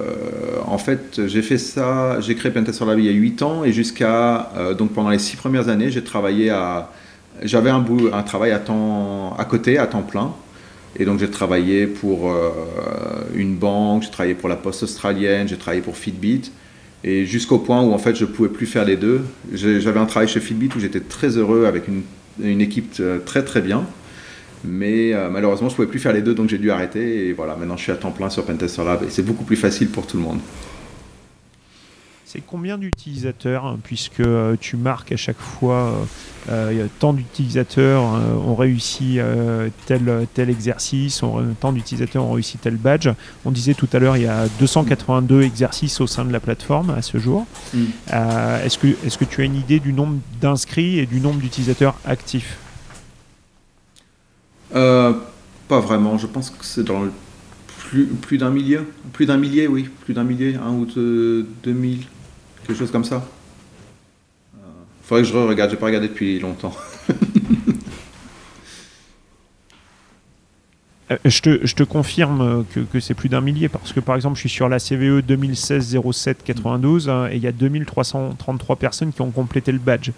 en 0.66 0.78
fait, 0.78 1.26
j'ai 1.26 1.42
fait 1.42 1.58
ça, 1.58 2.20
j'ai 2.20 2.34
créé 2.36 2.52
Pentester 2.52 2.84
Lab 2.84 2.98
il 2.98 3.04
y 3.04 3.08
a 3.08 3.12
huit 3.12 3.42
ans 3.42 3.64
et 3.64 3.72
jusqu'à, 3.72 4.50
euh, 4.56 4.72
donc 4.72 4.92
pendant 4.92 5.10
les 5.10 5.18
six 5.18 5.36
premières 5.36 5.68
années, 5.68 5.90
j'ai 5.90 6.04
travaillé 6.04 6.50
à, 6.50 6.90
j'avais 7.42 7.70
un, 7.70 7.84
un 8.12 8.22
travail 8.22 8.52
à 8.52 8.60
temps, 8.60 9.34
à 9.36 9.44
côté, 9.44 9.78
à 9.78 9.86
temps 9.86 10.02
plein. 10.02 10.32
Et 10.98 11.04
donc, 11.04 11.18
j'ai 11.18 11.30
travaillé 11.30 11.86
pour 11.86 12.32
une 13.34 13.56
banque, 13.56 14.04
j'ai 14.04 14.10
travaillé 14.10 14.34
pour 14.34 14.48
la 14.48 14.56
Poste 14.56 14.84
australienne, 14.84 15.46
j'ai 15.46 15.58
travaillé 15.58 15.82
pour 15.82 15.94
Fitbit. 15.94 16.50
Et 17.06 17.24
jusqu'au 17.24 17.58
point 17.58 17.82
où 17.82 17.92
en 17.92 17.98
fait 17.98 18.16
je 18.16 18.24
pouvais 18.24 18.48
plus 18.48 18.66
faire 18.66 18.84
les 18.84 18.96
deux. 18.96 19.22
J'avais 19.52 20.00
un 20.00 20.06
travail 20.06 20.26
chez 20.26 20.40
Fitbit 20.40 20.70
où 20.76 20.80
j'étais 20.80 21.00
très 21.00 21.38
heureux 21.38 21.64
avec 21.66 21.84
une, 21.88 22.60
équipe 22.60 22.94
euh, 22.98 23.20
très 23.24 23.44
très 23.44 23.62
bien. 23.62 23.84
Mais 24.64 25.14
euh, 25.14 25.30
malheureusement 25.30 25.68
je 25.68 25.76
pouvais 25.76 25.86
plus 25.86 26.00
faire 26.00 26.12
les 26.12 26.20
deux 26.20 26.34
donc 26.34 26.48
j'ai 26.48 26.58
dû 26.58 26.72
arrêter. 26.72 27.28
Et 27.28 27.32
voilà, 27.32 27.54
maintenant 27.54 27.76
je 27.76 27.82
suis 27.84 27.92
à 27.92 27.96
temps 27.96 28.10
plein 28.10 28.28
sur 28.28 28.44
Pentester 28.44 28.82
Lab 28.84 29.04
et 29.04 29.10
c'est 29.10 29.22
beaucoup 29.22 29.44
plus 29.44 29.56
facile 29.56 29.88
pour 29.88 30.08
tout 30.08 30.16
le 30.16 30.24
monde. 30.24 30.40
C'est 32.36 32.42
combien 32.46 32.76
d'utilisateurs 32.76 33.64
hein, 33.64 33.78
Puisque 33.82 34.20
euh, 34.20 34.56
tu 34.60 34.76
marques 34.76 35.10
à 35.10 35.16
chaque 35.16 35.38
fois 35.38 36.06
euh, 36.50 36.86
tant 36.98 37.14
d'utilisateurs 37.14 38.02
ont 38.02 38.54
réussi 38.54 39.18
tel, 39.86 40.26
tel 40.34 40.50
exercice, 40.50 41.22
tant 41.60 41.72
d'utilisateurs 41.72 42.24
ont 42.24 42.32
réussi 42.32 42.58
tel 42.58 42.76
badge. 42.76 43.08
On 43.46 43.50
disait 43.50 43.72
tout 43.72 43.88
à 43.94 43.98
l'heure, 43.98 44.18
il 44.18 44.24
y 44.24 44.28
a 44.28 44.48
282 44.60 45.42
exercices 45.42 45.98
au 46.02 46.06
sein 46.06 46.26
de 46.26 46.32
la 46.32 46.38
plateforme 46.38 46.90
à 46.90 47.00
ce 47.00 47.16
jour. 47.16 47.46
Mm. 47.72 47.84
est-ce, 48.62 48.76
que, 48.76 48.88
est-ce 49.06 49.16
que 49.16 49.24
tu 49.24 49.40
as 49.40 49.44
une 49.44 49.56
idée 49.56 49.80
du 49.80 49.94
nombre 49.94 50.18
d'inscrits 50.38 50.98
et 50.98 51.06
du 51.06 51.20
nombre 51.20 51.40
d'utilisateurs 51.40 51.96
actifs? 52.04 52.58
Pas 54.70 55.80
vraiment. 55.80 56.18
Je 56.18 56.26
pense 56.26 56.50
que 56.50 56.64
c'est 56.64 56.84
dans 56.84 57.00
le 57.00 57.10
plus, 57.78 58.06
plus 58.06 58.38
d'un 58.38 58.50
millier. 58.50 58.80
Plus 59.14 59.26
d'un 59.26 59.38
millier, 59.38 59.66
oui. 59.66 59.88
Plus 60.04 60.12
d'un 60.14 60.24
millier, 60.24 60.56
un 60.56 60.70
ou 60.70 60.84
deux, 60.84 61.46
deux 61.64 61.72
mille 61.72 62.02
quelque 62.66 62.78
chose 62.78 62.90
comme 62.90 63.04
ça. 63.04 63.24
Il 64.54 64.58
euh, 64.58 64.62
faudrait 65.02 65.22
que 65.22 65.28
je 65.28 65.36
regarde, 65.36 65.70
j'ai 65.70 65.76
pas 65.76 65.86
regardé 65.86 66.08
depuis 66.08 66.38
longtemps. 66.38 66.74
Euh, 71.12 71.16
je, 71.24 71.40
te, 71.40 71.64
je, 71.64 71.76
te, 71.76 71.84
confirme 71.84 72.64
que, 72.74 72.80
que 72.80 72.98
c'est 72.98 73.14
plus 73.14 73.28
d'un 73.28 73.40
millier 73.40 73.68
parce 73.68 73.92
que 73.92 74.00
par 74.00 74.16
exemple 74.16 74.34
je 74.34 74.40
suis 74.40 74.48
sur 74.48 74.68
la 74.68 74.80
CVE 74.80 75.20
2016 75.20 75.96
07 76.12 76.42
92 76.42 77.08
et 77.30 77.36
il 77.36 77.42
y 77.44 77.46
a 77.46 77.52
2333 77.52 78.74
personnes 78.74 79.12
qui 79.12 79.22
ont 79.22 79.30
complété 79.30 79.70
le 79.70 79.78
badge. 79.78 80.10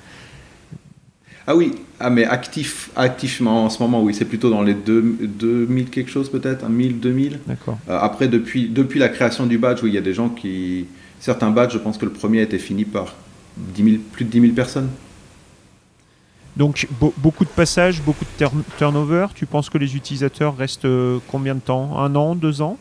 Ah 1.50 1.56
oui, 1.56 1.72
ah 1.98 2.10
mais 2.10 2.26
actif, 2.26 2.90
activement 2.94 3.64
en 3.64 3.70
ce 3.70 3.82
moment, 3.82 4.02
oui, 4.02 4.12
c'est 4.12 4.26
plutôt 4.26 4.50
dans 4.50 4.62
les 4.62 4.74
2000 4.74 5.88
quelque 5.88 6.10
chose 6.10 6.30
peut-être, 6.30 6.68
1000, 6.68 7.00
2000. 7.00 7.40
D'accord. 7.46 7.78
Euh, 7.88 7.98
après, 7.98 8.28
depuis, 8.28 8.68
depuis 8.68 9.00
la 9.00 9.08
création 9.08 9.46
du 9.46 9.56
badge, 9.56 9.82
oui, 9.82 9.88
il 9.88 9.94
y 9.94 9.98
a 9.98 10.02
des 10.02 10.12
gens 10.12 10.28
qui, 10.28 10.84
certains 11.20 11.50
badges, 11.50 11.72
je 11.72 11.78
pense 11.78 11.98
que 11.98 12.04
le 12.04 12.12
premier 12.12 12.40
a 12.40 12.42
été 12.42 12.58
fini 12.58 12.84
par 12.84 13.14
10 13.56 13.98
plus 14.12 14.24
de 14.24 14.30
10 14.30 14.40
000 14.40 14.52
personnes. 14.52 14.88
Donc 16.58 16.88
beaucoup 17.18 17.44
de 17.44 17.50
passages, 17.50 18.02
beaucoup 18.02 18.24
de 18.24 18.46
turnover. 18.78 19.28
Tu 19.34 19.46
penses 19.46 19.70
que 19.70 19.78
les 19.78 19.94
utilisateurs 19.94 20.56
restent 20.56 20.86
euh, 20.86 21.18
combien 21.28 21.54
de 21.54 21.60
temps? 21.60 21.96
Un 21.98 22.14
an, 22.16 22.34
deux 22.34 22.62
ans? 22.62 22.78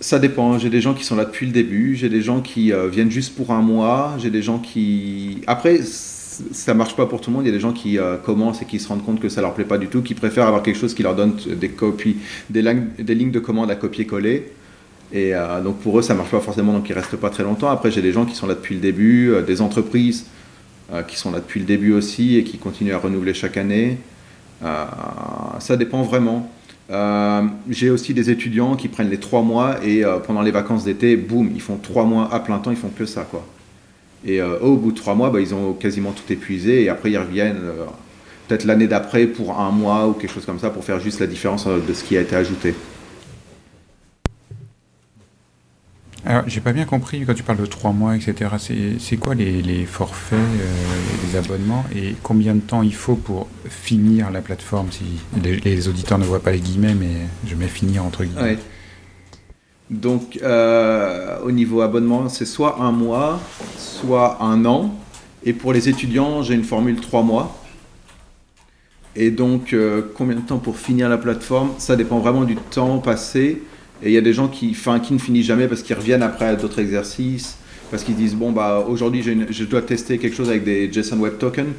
Ça 0.00 0.18
dépend. 0.18 0.58
J'ai 0.58 0.68
des 0.68 0.80
gens 0.80 0.94
qui 0.94 1.04
sont 1.04 1.14
là 1.14 1.24
depuis 1.24 1.46
le 1.46 1.52
début. 1.52 1.94
J'ai 1.94 2.08
des 2.08 2.22
gens 2.22 2.40
qui 2.40 2.72
euh, 2.72 2.88
viennent 2.88 3.10
juste 3.10 3.36
pour 3.36 3.52
un 3.52 3.62
mois. 3.62 4.16
J'ai 4.18 4.30
des 4.30 4.42
gens 4.42 4.58
qui... 4.58 5.42
Après, 5.46 5.80
ça 5.82 6.74
marche 6.74 6.96
pas 6.96 7.06
pour 7.06 7.20
tout 7.20 7.30
le 7.30 7.36
monde. 7.36 7.44
Il 7.44 7.48
y 7.48 7.52
a 7.52 7.54
des 7.54 7.60
gens 7.60 7.72
qui 7.72 7.98
euh, 7.98 8.16
commencent 8.16 8.62
et 8.62 8.66
qui 8.66 8.80
se 8.80 8.88
rendent 8.88 9.04
compte 9.04 9.20
que 9.20 9.28
ça 9.28 9.40
leur 9.40 9.54
plaît 9.54 9.64
pas 9.64 9.78
du 9.78 9.86
tout, 9.86 10.02
qui 10.02 10.14
préfèrent 10.14 10.48
avoir 10.48 10.64
quelque 10.64 10.78
chose 10.78 10.92
qui 10.92 11.04
leur 11.04 11.14
donne 11.14 11.36
des 11.36 11.68
copies, 11.68 12.16
des, 12.50 12.62
des 12.98 13.14
lignes 13.14 13.30
de 13.30 13.38
commande 13.38 13.70
à 13.70 13.76
copier-coller. 13.76 14.52
Et 15.12 15.34
euh, 15.34 15.60
donc 15.60 15.78
pour 15.78 15.98
eux, 15.98 16.02
ça 16.02 16.14
marche 16.14 16.30
pas 16.30 16.40
forcément, 16.40 16.72
donc 16.72 16.88
ils 16.88 16.92
restent 16.92 17.16
pas 17.16 17.30
très 17.30 17.42
longtemps. 17.42 17.70
Après, 17.70 17.90
j'ai 17.90 18.02
des 18.02 18.12
gens 18.12 18.24
qui 18.24 18.34
sont 18.34 18.46
là 18.46 18.54
depuis 18.54 18.74
le 18.74 18.80
début, 18.80 19.30
euh, 19.30 19.42
des 19.42 19.60
entreprises 19.60 20.26
euh, 20.92 21.02
qui 21.02 21.16
sont 21.16 21.30
là 21.30 21.38
depuis 21.38 21.60
le 21.60 21.66
début 21.66 21.92
aussi 21.92 22.36
et 22.36 22.44
qui 22.44 22.58
continuent 22.58 22.94
à 22.94 22.98
renouveler 22.98 23.34
chaque 23.34 23.56
année. 23.56 23.98
ça 24.62 25.76
dépend 25.76 26.02
vraiment. 26.02 26.50
j'ai 27.68 27.90
aussi 27.90 28.14
des 28.14 28.30
étudiants 28.30 28.74
qui 28.74 28.88
prennent 28.88 29.10
les 29.10 29.20
trois 29.20 29.42
mois 29.42 29.84
et 29.84 30.02
pendant 30.26 30.42
les 30.42 30.50
vacances 30.50 30.84
d'été, 30.84 31.16
boum, 31.16 31.50
ils 31.54 31.60
font 31.60 31.76
trois 31.76 32.04
mois 32.04 32.32
à 32.32 32.40
plein 32.40 32.58
temps, 32.58 32.70
ils 32.70 32.76
font 32.76 32.88
que 32.88 33.06
ça, 33.06 33.26
quoi. 33.30 33.44
Et 34.24 34.40
au 34.42 34.76
bout 34.76 34.92
de 34.92 34.96
trois 34.96 35.14
mois, 35.14 35.30
bah, 35.30 35.40
ils 35.40 35.54
ont 35.54 35.74
quasiment 35.74 36.12
tout 36.12 36.32
épuisé 36.32 36.84
et 36.84 36.88
après 36.88 37.10
ils 37.10 37.18
reviennent 37.18 37.60
peut-être 38.48 38.64
l'année 38.64 38.88
d'après 38.88 39.26
pour 39.26 39.60
un 39.60 39.70
mois 39.70 40.08
ou 40.08 40.12
quelque 40.14 40.32
chose 40.32 40.46
comme 40.46 40.58
ça 40.58 40.70
pour 40.70 40.84
faire 40.84 41.00
juste 41.00 41.20
la 41.20 41.26
différence 41.26 41.66
de 41.66 41.92
ce 41.92 42.02
qui 42.02 42.16
a 42.16 42.22
été 42.22 42.34
ajouté. 42.34 42.74
Alors, 46.28 46.42
j'ai 46.48 46.60
pas 46.60 46.72
bien 46.72 46.86
compris 46.86 47.24
quand 47.24 47.34
tu 47.34 47.44
parles 47.44 47.60
de 47.60 47.66
3 47.66 47.92
mois, 47.92 48.16
etc. 48.16 48.50
C'est 48.98 49.16
quoi 49.16 49.36
les, 49.36 49.84
forfaits, 49.86 50.36
euh, 50.36 51.24
les 51.24 51.38
abonnements 51.38 51.84
et 51.94 52.16
combien 52.24 52.56
de 52.56 52.60
temps 52.60 52.82
il 52.82 52.94
faut 52.94 53.14
pour 53.14 53.46
finir 53.68 54.32
la 54.32 54.40
plateforme 54.40 54.88
si 54.90 55.04
les, 55.40 55.88
auditeurs 55.88 56.18
ne 56.18 56.24
voient 56.24 56.42
pas 56.42 56.50
les 56.50 56.58
guillemets, 56.58 56.94
mais 56.94 57.28
je 57.46 57.54
mets 57.54 57.68
finir 57.68 58.04
entre 58.04 58.24
guillemets. 58.24 58.58
Donc, 59.88 60.40
euh, 60.42 61.38
au 61.44 61.52
niveau 61.52 61.80
abonnement, 61.80 62.28
c'est 62.28 62.44
soit 62.44 62.82
un 62.82 62.90
mois, 62.90 63.38
soit 63.78 64.42
un 64.42 64.64
an. 64.64 64.98
Et 65.44 65.52
pour 65.52 65.72
les 65.72 65.88
étudiants, 65.88 66.42
j'ai 66.42 66.54
une 66.54 66.64
formule 66.64 67.00
3 67.00 67.22
mois. 67.22 67.56
Et 69.14 69.30
donc, 69.30 69.72
euh, 69.72 70.02
combien 70.16 70.34
de 70.34 70.40
temps 70.40 70.58
pour 70.58 70.76
finir 70.76 71.08
la 71.08 71.18
plateforme? 71.18 71.70
Ça 71.78 71.94
dépend 71.94 72.18
vraiment 72.18 72.42
du 72.42 72.56
temps 72.56 72.98
passé. 72.98 73.62
Et 74.02 74.10
il 74.10 74.12
y 74.12 74.18
a 74.18 74.22
des 74.22 74.32
gens 74.32 74.48
qui, 74.48 74.74
fin, 74.74 75.00
qui 75.00 75.14
ne 75.14 75.18
finissent 75.18 75.46
jamais 75.46 75.68
parce 75.68 75.82
qu'ils 75.82 75.96
reviennent 75.96 76.22
après 76.22 76.46
à 76.46 76.56
d'autres 76.56 76.80
exercices, 76.80 77.56
parce 77.90 78.02
qu'ils 78.02 78.16
disent 78.16 78.34
bon 78.34 78.52
bah 78.52 78.84
aujourd'hui 78.86 79.22
je 79.22 79.64
dois 79.64 79.82
tester 79.82 80.18
quelque 80.18 80.36
chose 80.36 80.50
avec 80.50 80.64
des 80.64 80.92
JSON 80.92 81.18
Web 81.18 81.38
Tokens. 81.38 81.72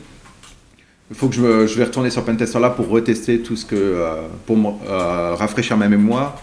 Il 1.09 1.15
faut 1.15 1.29
que 1.29 1.35
je, 1.35 1.41
vais 1.77 1.83
retourner 1.85 2.09
sur 2.09 2.25
Pentester 2.25 2.59
là 2.59 2.69
pour 2.69 2.89
retester 2.89 3.39
tout 3.39 3.55
ce 3.55 3.65
que 3.65 3.75
euh, 3.75 4.27
pour 4.45 4.57
euh, 4.89 5.35
rafraîchir 5.35 5.77
ma 5.77 5.87
mémoire. 5.87 6.41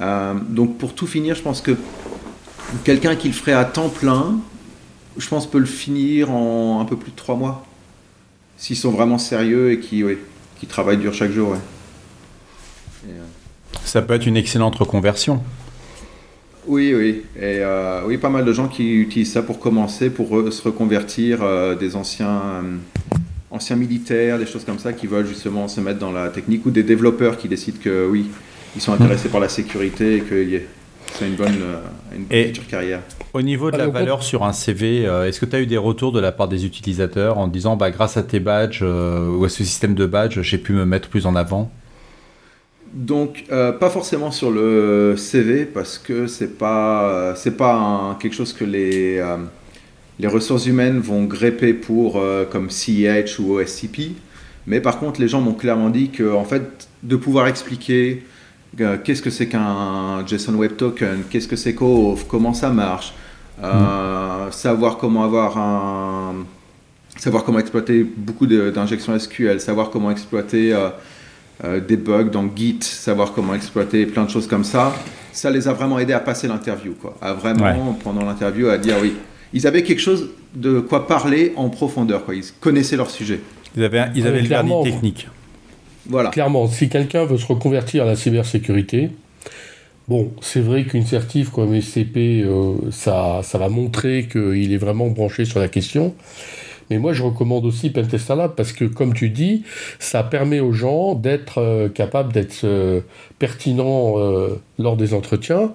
Euh, 0.00 0.34
donc 0.34 0.76
pour 0.76 0.94
tout 0.94 1.06
finir, 1.06 1.34
je 1.34 1.42
pense 1.42 1.62
que 1.62 1.74
quelqu'un 2.84 3.16
qui 3.16 3.28
le 3.28 3.34
ferait 3.34 3.54
à 3.54 3.64
temps 3.64 3.88
plein, 3.88 4.38
je 5.16 5.26
pense 5.26 5.50
peut 5.50 5.58
le 5.58 5.64
finir 5.64 6.30
en 6.30 6.80
un 6.80 6.84
peu 6.84 6.96
plus 6.96 7.12
de 7.12 7.16
trois 7.16 7.36
mois, 7.36 7.66
s'ils 8.58 8.76
sont 8.76 8.90
vraiment 8.90 9.16
sérieux 9.16 9.72
et 9.72 9.80
qui, 9.80 10.04
qui 10.60 10.66
travaillent 10.66 10.98
dur 10.98 11.14
chaque 11.14 11.32
jour. 11.32 11.56
Ça 13.84 14.02
peut 14.02 14.14
être 14.14 14.26
une 14.26 14.36
excellente 14.36 14.76
reconversion. 14.76 15.42
Oui, 16.68 16.94
oui. 16.94 17.22
Et 17.36 17.60
euh, 17.60 18.02
oui, 18.06 18.18
pas 18.18 18.28
mal 18.28 18.44
de 18.44 18.52
gens 18.52 18.68
qui 18.68 18.94
utilisent 18.94 19.32
ça 19.32 19.42
pour 19.42 19.58
commencer, 19.58 20.10
pour 20.10 20.28
se 20.52 20.62
reconvertir, 20.62 21.42
euh, 21.42 21.74
des 21.74 21.96
anciens, 21.96 22.42
euh, 22.62 23.16
anciens 23.50 23.76
militaires, 23.76 24.38
des 24.38 24.46
choses 24.46 24.64
comme 24.64 24.78
ça, 24.78 24.92
qui 24.92 25.06
veulent 25.06 25.26
justement 25.26 25.66
se 25.66 25.80
mettre 25.80 25.98
dans 25.98 26.12
la 26.12 26.28
technique, 26.28 26.66
ou 26.66 26.70
des 26.70 26.82
développeurs 26.82 27.38
qui 27.38 27.48
décident 27.48 27.78
que 27.82 28.06
oui, 28.06 28.26
ils 28.76 28.82
sont 28.82 28.92
intéressés 28.92 29.30
par 29.30 29.40
la 29.40 29.48
sécurité 29.48 30.16
et 30.16 30.20
que 30.20 30.60
c'est 31.14 31.26
une 31.26 31.36
bonne, 31.36 31.56
une 32.14 32.26
future 32.26 32.66
carrière. 32.66 33.00
Au 33.32 33.40
niveau 33.40 33.70
de 33.70 33.78
la 33.78 33.88
valeur 33.88 34.22
sur 34.22 34.44
un 34.44 34.52
CV, 34.52 35.04
est-ce 35.04 35.40
que 35.40 35.46
tu 35.46 35.56
as 35.56 35.60
eu 35.60 35.66
des 35.66 35.78
retours 35.78 36.12
de 36.12 36.20
la 36.20 36.32
part 36.32 36.48
des 36.48 36.66
utilisateurs 36.66 37.38
en 37.38 37.48
disant 37.48 37.76
bah, 37.76 37.90
grâce 37.90 38.18
à 38.18 38.22
tes 38.22 38.40
badges 38.40 38.82
ou 38.82 39.42
à 39.42 39.48
ce 39.48 39.64
système 39.64 39.94
de 39.94 40.04
badges, 40.04 40.42
j'ai 40.42 40.58
pu 40.58 40.74
me 40.74 40.84
mettre 40.84 41.08
plus 41.08 41.24
en 41.24 41.34
avant? 41.34 41.70
Donc, 42.92 43.44
euh, 43.50 43.72
pas 43.72 43.90
forcément 43.90 44.30
sur 44.30 44.50
le 44.50 45.14
CV 45.16 45.66
parce 45.66 45.98
que 45.98 46.26
c'est 46.26 46.58
pas 46.58 47.34
c'est 47.36 47.56
pas 47.56 48.16
quelque 48.20 48.34
chose 48.34 48.52
que 48.52 48.64
les 48.64 49.18
euh, 49.18 49.36
les 50.18 50.28
ressources 50.28 50.66
humaines 50.66 50.98
vont 50.98 51.24
grepper 51.24 51.74
pour 51.74 52.16
euh, 52.16 52.44
comme 52.44 52.70
CEH 52.70 53.38
ou 53.38 53.54
OSCP. 53.54 54.12
Mais 54.66 54.80
par 54.80 54.98
contre, 54.98 55.20
les 55.20 55.28
gens 55.28 55.40
m'ont 55.40 55.54
clairement 55.54 55.90
dit 55.90 56.10
que 56.10 56.34
en 56.34 56.44
fait, 56.44 56.88
de 57.02 57.16
pouvoir 57.16 57.46
expliquer 57.46 58.24
qu'est-ce 59.04 59.22
que 59.22 59.30
c'est 59.30 59.48
qu'un 59.48 60.26
JSON 60.26 60.54
Web 60.54 60.76
Token, 60.76 61.22
qu'est-ce 61.30 61.48
que 61.48 61.56
c'est 61.56 61.74
qu'OAuth, 61.74 62.26
comment 62.28 62.52
ça 62.52 62.70
marche, 62.70 63.14
mm. 63.62 64.50
savoir 64.50 64.98
comment 64.98 65.24
avoir 65.24 65.56
un 65.56 66.34
savoir 67.16 67.44
comment 67.44 67.58
exploiter 67.58 68.04
beaucoup 68.04 68.46
d'injections 68.46 69.18
SQL, 69.18 69.60
savoir 69.60 69.90
comment 69.90 70.10
exploiter 70.10 70.74
euh, 71.64 71.80
des 71.80 71.96
bugs 71.96 72.24
dans 72.24 72.48
Git, 72.54 72.78
savoir 72.82 73.32
comment 73.32 73.54
exploiter 73.54 74.06
plein 74.06 74.24
de 74.24 74.30
choses 74.30 74.46
comme 74.46 74.64
ça, 74.64 74.94
ça 75.32 75.50
les 75.50 75.68
a 75.68 75.72
vraiment 75.72 75.98
aidés 75.98 76.12
à 76.12 76.20
passer 76.20 76.48
l'interview, 76.48 76.94
quoi. 77.00 77.16
À 77.20 77.32
vraiment, 77.32 77.98
pendant 78.02 78.24
l'interview, 78.24 78.68
à 78.68 78.78
dire 78.78 78.96
oui. 79.00 79.14
Ils 79.52 79.66
avaient 79.66 79.82
quelque 79.82 80.00
chose 80.00 80.30
de 80.54 80.80
quoi 80.80 81.06
parler 81.06 81.52
en 81.56 81.68
profondeur, 81.70 82.24
quoi. 82.24 82.34
Ils 82.34 82.44
connaissaient 82.60 82.96
leur 82.96 83.10
sujet. 83.10 83.40
Ils 83.76 83.84
avaient, 83.84 84.04
ils 84.14 84.26
avaient 84.26 84.42
le 84.42 84.48
vernis 84.48 84.84
technique. 84.84 85.28
Voilà. 86.06 86.30
Clairement, 86.30 86.68
si 86.68 86.88
quelqu'un 86.88 87.24
veut 87.24 87.38
se 87.38 87.46
reconvertir 87.46 88.04
à 88.04 88.06
la 88.06 88.16
cybersécurité, 88.16 89.10
Bon, 90.08 90.32
c'est 90.40 90.60
vrai 90.60 90.84
qu'une 90.84 91.04
certif 91.04 91.50
comme 91.50 91.78
SCP, 91.78 92.42
euh, 92.42 92.76
ça, 92.90 93.42
ça 93.42 93.58
va 93.58 93.68
montrer 93.68 94.26
qu'il 94.26 94.72
est 94.72 94.78
vraiment 94.78 95.08
branché 95.08 95.44
sur 95.44 95.60
la 95.60 95.68
question. 95.68 96.14
Mais 96.90 96.98
moi, 96.98 97.12
je 97.12 97.22
recommande 97.22 97.64
aussi 97.64 97.90
Pentester 97.90 98.34
Lab 98.34 98.54
parce 98.54 98.72
que, 98.72 98.84
comme 98.84 99.14
tu 99.14 99.30
dis, 99.30 99.64
ça 99.98 100.22
permet 100.22 100.60
aux 100.60 100.72
gens 100.72 101.14
d'être 101.14 101.58
euh, 101.58 101.88
capables 101.88 102.32
d'être 102.32 102.64
euh, 102.64 103.00
pertinents 103.38 104.14
euh, 104.18 104.60
lors 104.78 104.96
des 104.96 105.14
entretiens. 105.14 105.72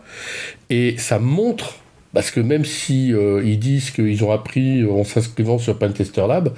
Et 0.69 0.97
ça 0.97 1.19
montre 1.19 1.76
parce 2.13 2.30
que 2.30 2.39
même 2.39 2.63
si 2.63 3.08
ils 3.08 3.58
disent 3.58 3.89
qu'ils 3.89 4.23
ont 4.23 4.32
appris 4.32 4.86
en 4.86 5.04
s'inscrivant 5.04 5.58
sur 5.58 5.80
Pentester 5.80 6.23
Lab, 6.28 6.54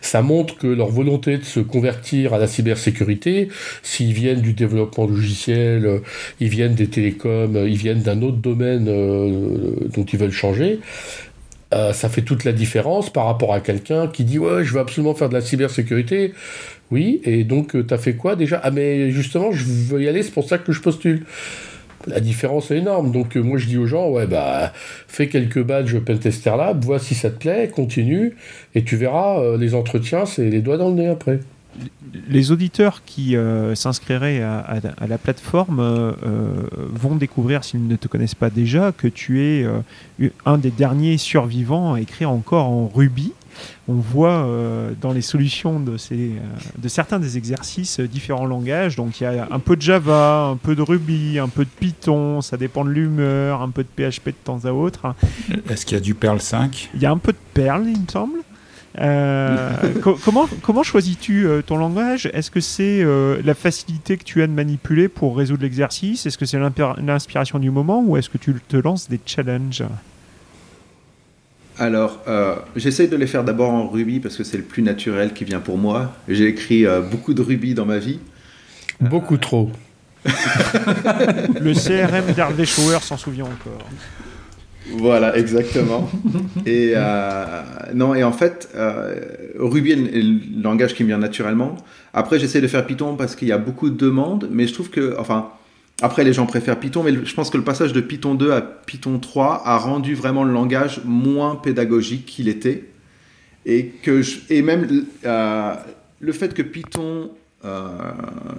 ça 0.00 0.22
montre 0.22 0.58
que 0.58 0.66
leur 0.66 0.88
volonté 0.88 1.38
de 1.38 1.44
se 1.44 1.60
convertir 1.60 2.34
à 2.34 2.38
la 2.38 2.48
cybersécurité, 2.48 3.48
s'ils 3.84 4.12
viennent 4.12 4.40
du 4.40 4.54
développement 4.54 5.06
logiciel, 5.06 6.00
ils 6.40 6.48
viennent 6.48 6.74
des 6.74 6.88
télécoms, 6.88 7.64
ils 7.64 7.76
viennent 7.76 8.02
d'un 8.02 8.22
autre 8.22 8.38
domaine 8.38 8.86
dont 8.86 10.04
ils 10.04 10.18
veulent 10.18 10.32
changer, 10.32 10.80
euh, 11.74 11.92
ça 11.92 12.08
fait 12.08 12.22
toute 12.22 12.44
la 12.44 12.52
différence 12.52 13.10
par 13.10 13.26
rapport 13.26 13.52
à 13.52 13.60
quelqu'un 13.60 14.06
qui 14.08 14.24
dit 14.24 14.38
ouais 14.38 14.64
je 14.64 14.72
veux 14.72 14.80
absolument 14.80 15.14
faire 15.14 15.28
de 15.28 15.34
la 15.34 15.42
cybersécurité. 15.42 16.32
Oui 16.90 17.20
et 17.24 17.44
donc 17.44 17.76
euh, 17.76 17.84
tu 17.86 17.92
as 17.92 17.98
fait 17.98 18.14
quoi 18.14 18.36
déjà? 18.36 18.60
Ah 18.62 18.70
mais 18.70 19.10
justement 19.10 19.52
je 19.52 19.64
veux 19.64 20.02
y 20.02 20.08
aller 20.08 20.22
c'est 20.22 20.32
pour 20.32 20.48
ça 20.48 20.58
que 20.58 20.72
je 20.72 20.80
postule. 20.80 21.24
La 22.06 22.20
différence 22.20 22.70
est 22.70 22.78
énorme. 22.78 23.12
Donc 23.12 23.36
euh, 23.36 23.40
moi 23.40 23.58
je 23.58 23.66
dis 23.66 23.76
aux 23.76 23.86
gens 23.86 24.08
ouais 24.08 24.26
bah 24.26 24.72
fais 25.08 25.28
quelques 25.28 25.62
badges 25.62 25.98
Pentester 25.98 26.54
Lab 26.56 26.84
vois 26.84 26.98
si 26.98 27.14
ça 27.14 27.30
te 27.30 27.38
plaît 27.38 27.68
continue 27.68 28.36
et 28.74 28.82
tu 28.82 28.96
verras 28.96 29.56
les 29.58 29.74
entretiens 29.74 30.24
c'est 30.24 30.48
les 30.48 30.62
doigts 30.62 30.78
dans 30.78 30.88
le 30.88 30.94
nez 30.94 31.08
après 31.08 31.40
les 32.28 32.50
auditeurs 32.50 33.02
qui 33.04 33.36
euh, 33.36 33.74
s'inscriraient 33.74 34.42
à, 34.42 34.80
la 35.06 35.18
plateforme 35.18 35.80
euh, 35.80 36.12
euh, 36.26 36.68
vont 36.92 37.16
découvrir, 37.16 37.64
s'ils 37.64 37.86
ne 37.86 37.96
te 37.96 38.08
connaissent 38.08 38.34
pas 38.34 38.50
déjà, 38.50 38.92
que 38.92 39.08
tu 39.08 39.42
es 39.42 39.66
un 40.44 40.58
des 40.58 40.70
derniers 40.70 41.18
survivants 41.18 41.94
à 41.94 42.00
écrire 42.00 42.30
encore 42.30 42.66
en 42.66 42.88
Ruby. 42.88 43.32
On 43.88 43.94
voit 43.94 44.48
dans 45.00 45.12
les 45.12 45.20
solutions 45.20 45.80
de, 45.80 45.96
ces, 45.96 46.32
de 46.76 46.88
certains 46.88 47.18
des 47.18 47.36
exercices 47.36 47.98
différents 47.98 48.46
langages. 48.46 48.94
Donc 48.94 49.20
il 49.20 49.24
y 49.24 49.26
a 49.26 49.48
un 49.50 49.58
peu 49.58 49.74
de 49.74 49.82
Java, 49.82 50.44
un 50.44 50.56
peu 50.56 50.76
de 50.76 50.82
Ruby, 50.82 51.40
un 51.40 51.48
peu 51.48 51.64
de 51.64 51.70
Python, 51.70 52.40
ça 52.40 52.56
dépend 52.56 52.84
de 52.84 52.90
l'humeur, 52.90 53.62
un 53.62 53.70
peu 53.70 53.82
de 53.82 53.88
PHP 53.88 54.26
de 54.26 54.34
temps 54.44 54.60
à 54.64 54.70
autre. 54.70 55.14
Est-ce 55.68 55.84
qu'il 55.86 55.96
y 55.96 56.00
a 56.00 56.04
du 56.04 56.14
Perl 56.14 56.40
5 56.40 56.90
Il 56.94 57.02
y 57.02 57.06
a 57.06 57.10
un 57.10 57.18
peu 57.18 57.32
de 57.32 57.38
Perl, 57.52 57.82
il 57.86 58.00
me 58.00 58.08
semble. 58.08 58.38
Euh, 59.00 59.70
comment 60.24 60.48
comment 60.62 60.82
choisis-tu 60.82 61.46
euh, 61.46 61.62
ton 61.62 61.76
langage? 61.76 62.28
Est-ce 62.32 62.50
que 62.50 62.60
c'est 62.60 63.02
euh, 63.02 63.40
la 63.44 63.54
facilité 63.54 64.16
que 64.16 64.24
tu 64.24 64.42
as 64.42 64.46
de 64.46 64.52
manipuler 64.52 65.08
pour 65.08 65.36
résoudre 65.36 65.62
l'exercice? 65.62 66.26
Est-ce 66.26 66.38
que 66.38 66.46
c'est 66.46 66.58
l'inspiration 66.58 67.58
du 67.58 67.70
moment 67.70 68.02
ou 68.04 68.16
est-ce 68.16 68.28
que 68.28 68.38
tu 68.38 68.54
te 68.66 68.76
lances 68.76 69.08
des 69.08 69.20
challenges? 69.24 69.84
Alors, 71.80 72.18
j'essaye 72.74 73.06
de 73.06 73.14
les 73.14 73.28
faire 73.28 73.44
d'abord 73.44 73.70
en 73.70 73.86
Ruby 73.86 74.18
parce 74.18 74.36
que 74.36 74.42
c'est 74.42 74.56
le 74.56 74.64
plus 74.64 74.82
naturel 74.82 75.32
qui 75.32 75.44
vient 75.44 75.60
pour 75.60 75.78
moi. 75.78 76.12
J'ai 76.26 76.48
écrit 76.48 76.84
beaucoup 77.08 77.34
de 77.34 77.42
Ruby 77.42 77.74
dans 77.74 77.86
ma 77.86 77.98
vie. 77.98 78.18
Beaucoup 79.00 79.36
trop. 79.36 79.70
le 80.24 81.72
CRM 81.72 82.34
d'Hervé 82.34 82.66
Schauer 82.66 82.98
s'en 83.00 83.16
souvient 83.16 83.44
encore. 83.44 83.86
Voilà, 84.92 85.36
exactement. 85.36 86.08
et 86.66 86.92
euh, 86.94 87.62
non, 87.94 88.14
et 88.14 88.24
en 88.24 88.32
fait, 88.32 88.70
euh, 88.74 89.20
Ruby 89.58 89.92
est 89.92 89.96
le, 89.96 90.62
langage 90.62 90.94
qui 90.94 91.02
me 91.02 91.08
vient 91.08 91.18
naturellement. 91.18 91.76
Après, 92.12 92.38
j'essaie 92.38 92.60
de 92.60 92.68
faire 92.68 92.86
Python 92.86 93.16
parce 93.16 93.36
qu'il 93.36 93.48
y 93.48 93.52
a 93.52 93.58
beaucoup 93.58 93.90
de 93.90 93.96
demandes, 93.96 94.48
mais 94.50 94.66
je 94.66 94.74
trouve 94.74 94.90
que, 94.90 95.14
enfin, 95.18 95.50
après, 96.00 96.24
les 96.24 96.32
gens 96.32 96.46
préfèrent 96.46 96.78
Python, 96.78 97.02
mais 97.02 97.12
je 97.12 97.34
pense 97.34 97.50
que 97.50 97.56
le 97.56 97.64
passage 97.64 97.92
de 97.92 98.00
Python 98.00 98.34
2 98.34 98.52
à 98.52 98.60
Python 98.60 99.18
3 99.18 99.62
a 99.64 99.76
rendu 99.78 100.14
vraiment 100.14 100.44
le 100.44 100.52
langage 100.52 101.02
moins 101.04 101.56
pédagogique 101.56 102.24
qu'il 102.26 102.48
était. 102.48 102.88
Et, 103.66 103.86
que 103.86 104.22
et 104.48 104.62
même 104.62 105.04
euh, 105.26 105.74
le 106.20 106.32
fait 106.32 106.54
que 106.54 106.62
Python 106.62 107.30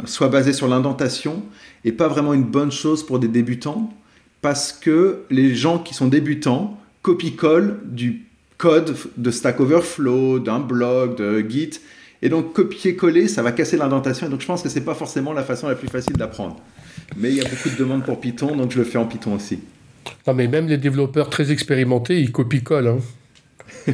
soit 0.04 0.28
basé 0.28 0.52
sur 0.52 0.68
l'indentation 0.68 1.42
n'est 1.86 1.94
pas 1.94 2.10
vraiment 2.10 2.34
une 2.34 2.44
bonne 2.44 2.72
chose 2.72 3.04
pour 3.04 3.18
des 3.18 3.30
débutants 3.30 3.92
parce 4.42 4.72
que 4.72 5.24
les 5.30 5.56
gens 5.56 5.80
qui 5.80 5.94
sont 5.94 6.08
débutants 6.08 6.80
copient-collent 7.02 7.80
du 7.86 8.26
code 8.58 8.96
de 9.18 9.32
Stack 9.32 9.60
Overflow, 9.60 10.40
d'un 10.40 10.60
blog, 10.60 11.18
de 11.18 11.40
Git. 11.48 11.80
Et 12.22 12.30
donc 12.30 12.54
copier-coller, 12.54 13.28
ça 13.28 13.42
va 13.42 13.52
casser 13.52 13.78
l'indentation. 13.78 14.28
Et 14.28 14.30
donc 14.30 14.42
je 14.42 14.46
pense 14.46 14.62
que 14.62 14.70
c'est 14.70 14.84
pas 14.84 14.94
forcément 14.94 15.34
la 15.34 15.44
façon 15.44 15.68
la 15.68 15.76
plus 15.76 15.88
facile 15.88 16.16
d'apprendre. 16.18 16.58
Mais 17.18 17.30
il 17.30 17.36
y 17.36 17.42
a 17.42 17.50
beaucoup 17.50 17.70
de 17.70 17.76
demandes 17.76 18.04
pour 18.04 18.20
Python, 18.20 18.56
donc 18.56 18.72
je 18.72 18.78
le 18.78 18.84
fais 18.84 18.98
en 18.98 19.06
Python 19.06 19.36
aussi. 19.36 19.60
Non, 20.28 20.34
mais 20.34 20.48
même 20.48 20.68
les 20.68 20.78
développeurs 20.78 21.30
très 21.30 21.52
expérimentés, 21.52 22.20
ils 22.20 22.32
copient-collent. 22.32 22.88
Hein. 22.88 23.00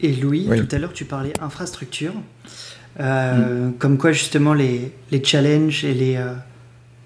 Et 0.00 0.12
Louis, 0.12 0.46
tout 0.46 0.76
à 0.76 0.78
l'heure, 0.78 0.92
tu 0.92 1.06
parlais 1.06 1.32
infrastructure. 1.40 2.12
Euh, 3.00 3.70
comme 3.78 3.98
quoi, 3.98 4.12
justement, 4.12 4.52
les, 4.54 4.92
les 5.10 5.24
challenges 5.24 5.84
et 5.84 5.94
les, 5.94 6.16
euh, 6.16 6.34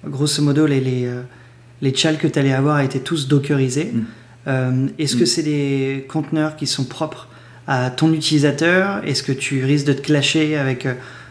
grosso 0.05 0.43
modo, 0.43 0.67
les, 0.67 0.81
les, 0.81 1.07
euh, 1.07 1.23
les 1.83 1.95
chals 1.95 2.19
que 2.19 2.27
tu 2.27 2.39
allais 2.39 2.53
avoir 2.53 2.81
étaient 2.81 3.01
tous 3.01 3.29
dockerisés. 3.29 3.93
Mm. 3.93 4.89
Est-ce 4.99 5.17
que 5.17 5.27
c'est 5.27 5.43
des 5.43 6.07
conteneurs 6.09 6.57
qui 6.57 6.67
sont 6.67 6.85
propres 6.85 7.29
à 7.69 7.91
ton 7.91 8.13
utilisateur? 8.13 9.01
Est-ce 9.05 9.23
que 9.23 9.33
tu 9.33 9.65
risques 9.65 9.87
de 9.87 9.93
te 9.93 10.01
clasher 10.01 10.57
avec 10.57 10.89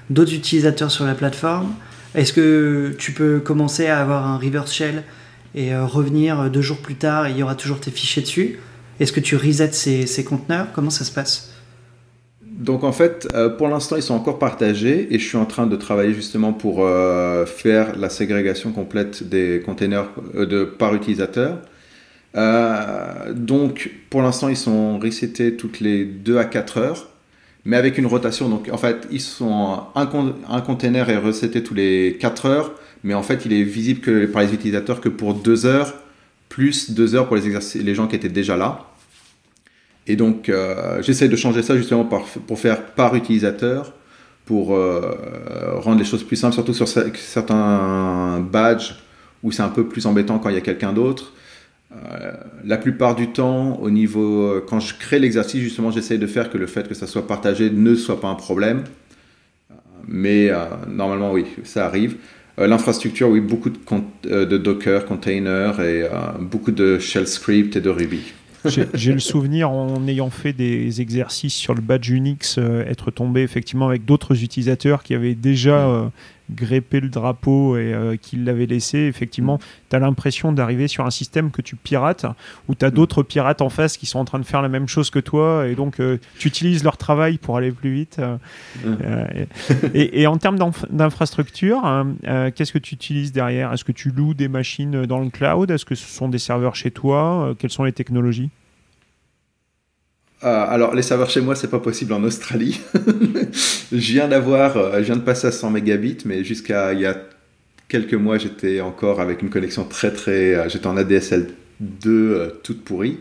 d'autres 0.10 0.34
utilisateurs 0.34 0.90
sur 0.90 1.06
la 1.06 1.16
plateforme? 1.16 1.74
Est-ce 2.16 2.32
que 2.32 2.96
tu 2.98 3.12
peux 3.12 3.40
commencer 3.40 3.88
à 3.88 4.00
avoir 4.00 4.26
un 4.26 4.38
reverse 4.38 4.72
shell 4.72 5.04
et 5.54 5.76
revenir 5.76 6.50
deux 6.50 6.62
jours 6.62 6.78
plus 6.78 6.96
tard 6.96 7.28
et 7.28 7.32
il 7.32 7.38
y 7.38 7.44
aura 7.44 7.56
toujours 7.56 7.82
tes 7.82 7.92
fichiers 7.92 8.22
dessus? 8.22 8.60
Est-ce 9.02 9.12
que 9.12 9.20
tu 9.20 9.36
resets 9.36 9.74
ces, 9.74 10.06
ces 10.06 10.24
conteneurs? 10.24 10.68
Comment 10.72 10.92
ça 10.92 11.04
se 11.04 11.12
passe? 11.12 11.52
Donc 12.60 12.84
en 12.84 12.92
fait, 12.92 13.26
euh, 13.34 13.48
pour 13.48 13.70
l'instant, 13.70 13.96
ils 13.96 14.04
sont 14.04 14.14
encore 14.14 14.38
partagés 14.38 15.08
et 15.14 15.18
je 15.18 15.26
suis 15.26 15.38
en 15.38 15.46
train 15.46 15.66
de 15.66 15.78
travailler 15.78 16.14
justement 16.14 16.52
pour 16.52 16.80
euh, 16.82 17.46
faire 17.46 17.98
la 17.98 18.10
ségrégation 18.10 18.74
complète 18.74 19.24
des 19.24 19.62
containers 19.66 20.10
euh, 20.36 20.66
par 20.78 20.94
utilisateur. 20.94 21.60
donc 23.34 23.92
pour 24.10 24.22
l'instant, 24.22 24.50
ils 24.50 24.58
sont 24.58 25.00
resetés 25.00 25.56
toutes 25.56 25.80
les 25.80 26.04
2 26.04 26.38
à 26.38 26.44
4 26.44 26.78
heures, 26.80 27.10
mais 27.64 27.78
avec 27.78 27.98
une 27.98 28.08
rotation. 28.08 28.50
Donc 28.50 28.70
en 28.70 28.78
fait, 28.78 29.08
ils 29.10 29.22
sont 29.22 29.84
un, 29.96 30.62
container 30.62 31.10
est 31.10 31.18
reseté 31.18 31.64
tous 31.64 31.74
les 31.74 32.18
4 32.20 32.46
heures, 32.46 32.74
mais 33.06 33.14
en 33.14 33.24
fait, 33.24 33.46
il 33.46 33.54
est 33.54 33.64
visible 33.64 34.02
que 34.02 34.26
par 34.26 34.42
les 34.42 34.54
utilisateurs 34.54 35.00
que 35.00 35.10
pour 35.10 35.34
2 35.34 35.66
heures, 35.66 35.94
plus 36.50 36.92
2 36.92 37.16
heures 37.16 37.28
pour 37.28 37.38
les 37.38 37.96
gens 37.96 38.08
qui 38.08 38.18
étaient 38.18 38.28
déjà 38.28 38.58
là. 38.58 38.89
Et 40.10 40.16
donc, 40.16 40.50
euh, 40.50 41.04
j'essaie 41.04 41.30
de 41.30 41.36
changer 41.36 41.62
ça 41.62 41.78
justement 41.78 42.04
pour 42.04 42.60
faire 42.60 42.84
par 42.84 43.16
utilisateur, 43.16 43.94
pour 44.44 44.76
euh, 44.76 45.12
rendre 45.76 46.00
les 46.00 46.04
choses 46.04 46.24
plus 46.24 46.36
simples, 46.36 46.56
surtout 46.56 46.74
sur 46.74 46.88
certains 46.88 48.40
badges 48.40 48.96
où 49.44 49.52
c'est 49.52 49.62
un 49.62 49.70
peu 49.70 49.86
plus 49.86 50.08
embêtant 50.08 50.40
quand 50.40 50.50
il 50.50 50.56
y 50.56 50.58
a 50.58 50.62
quelqu'un 50.62 50.94
d'autre. 50.94 51.34
Euh, 51.92 52.32
la 52.66 52.78
plupart 52.78 53.16
du 53.16 53.28
temps, 53.28 53.80
au 53.80 53.92
niveau, 53.92 54.60
quand 54.68 54.80
je 54.80 54.96
crée 54.96 55.20
l'exercice, 55.20 55.62
justement, 55.62 55.92
j'essaie 55.92 56.18
de 56.18 56.28
faire 56.28 56.50
que 56.50 56.58
le 56.58 56.66
fait 56.66 56.88
que 56.88 56.96
ça 56.96 57.06
soit 57.06 57.28
partagé 57.28 57.70
ne 57.70 57.94
soit 57.94 58.20
pas 58.20 58.30
un 58.30 58.36
problème. 58.36 58.86
Mais 60.08 60.52
normalement, 60.88 61.32
oui, 61.34 61.46
ça 61.64 61.86
arrive. 61.86 62.16
L'infrastructure, 62.58 63.30
oui, 63.30 63.42
beaucoup 63.42 63.70
de, 63.70 64.44
de 64.44 64.58
Docker, 64.58 65.06
containers 65.06 65.80
et 65.82 66.10
beaucoup 66.40 66.72
de 66.72 66.98
shell 66.98 67.28
script 67.28 67.76
et 67.76 67.82
de 67.82 67.92
Ruby. 67.92 68.34
J'ai 68.66 69.14
le 69.14 69.20
souvenir, 69.20 69.72
en 69.72 70.06
ayant 70.08 70.30
fait 70.30 70.54
des 70.54 71.02
exercices 71.02 71.54
sur 71.54 71.74
le 71.74 71.82
badge 71.82 72.10
Unix, 72.10 72.58
euh, 72.58 72.86
être 72.86 73.12
tombé 73.12 73.42
effectivement 73.42 73.88
avec 73.88 74.06
d'autres 74.06 74.44
utilisateurs 74.44 75.04
qui 75.04 75.14
avaient 75.14 75.36
déjà 75.36 75.88
euh, 75.88 76.10
grépé 76.50 77.00
le 77.00 77.10
drapeau 77.10 77.78
et 77.78 77.94
euh, 77.94 78.16
qui 78.16 78.36
l'avaient 78.38 78.66
laissé. 78.66 79.00
Effectivement, 79.00 79.60
tu 79.90 79.96
as 79.96 80.00
l'impression 80.00 80.52
d'arriver 80.52 80.88
sur 80.88 81.06
un 81.06 81.12
système 81.12 81.52
que 81.52 81.62
tu 81.62 81.76
pirates, 81.76 82.26
où 82.68 82.76
tu 82.76 82.86
as 82.86 82.92
d'autres 82.92 83.24
pirates 83.24 83.62
en 83.62 83.70
face 83.70 83.98
qui 83.98 84.06
sont 84.06 84.20
en 84.20 84.26
train 84.26 84.40
de 84.40 84.46
faire 84.46 84.62
la 84.62 84.70
même 84.70 84.88
chose 84.88 85.10
que 85.10 85.20
toi, 85.20 85.68
et 85.68 85.76
donc 85.76 86.02
tu 86.40 86.48
utilises 86.48 86.84
leur 86.84 86.98
travail 86.98 87.38
pour 87.38 87.58
aller 87.58 87.72
plus 87.72 87.94
vite. 87.94 88.22
et, 89.94 90.22
et, 90.22 90.28
en 90.28 90.38
termes 90.38 90.58
d'infrastructure, 90.90 91.86
hein, 91.86 92.16
qu'est-ce 92.56 92.74
que 92.74 92.80
tu 92.80 92.96
utilises 92.96 93.32
derrière? 93.32 93.74
Est-ce 93.74 93.84
que 93.84 93.92
tu 93.92 94.10
loues 94.10 94.34
des 94.34 94.48
machines 94.48 95.06
dans 95.06 95.20
le 95.20 95.30
cloud? 95.30 95.72
Est-ce 95.72 95.86
que 95.86 95.96
ce 95.96 96.08
sont 96.08 96.30
des 96.30 96.40
serveurs 96.40 96.76
chez 96.76 96.92
toi? 96.92 97.56
Quelles 97.58 97.72
sont 97.72 97.84
les 97.84 97.94
technologies? 97.94 98.50
Euh, 100.44 100.66
alors, 100.70 100.96
les 100.96 101.02
serveurs 101.02 101.30
chez 101.30 101.42
moi, 101.42 101.56
c'est 101.56 101.70
pas 101.70 101.80
possible 101.80 102.14
en 102.14 102.24
Australie. 102.24 102.80
je 103.92 104.14
viens 104.14 104.28
d'avoir, 104.28 104.78
euh, 104.78 105.04
je 105.04 105.14
de 105.14 105.20
passer 105.20 105.48
à 105.48 105.52
100 105.52 105.72
mégabits, 105.72 106.20
mais 106.26 106.44
jusqu'à 106.44 106.94
il 106.94 107.02
y 107.02 107.06
a 107.06 107.18
quelques 107.88 108.14
mois, 108.14 108.38
j'étais 108.38 108.82
encore 108.82 109.20
avec 109.20 109.42
une 109.42 109.50
connexion 109.50 109.84
très 109.86 110.12
très, 110.12 110.56
euh, 110.56 110.70
j'étais 110.70 110.88
en 110.88 110.98
ADSL 110.98 111.48
2 111.80 112.60
toute 112.64 112.84
pourrie. 112.84 113.20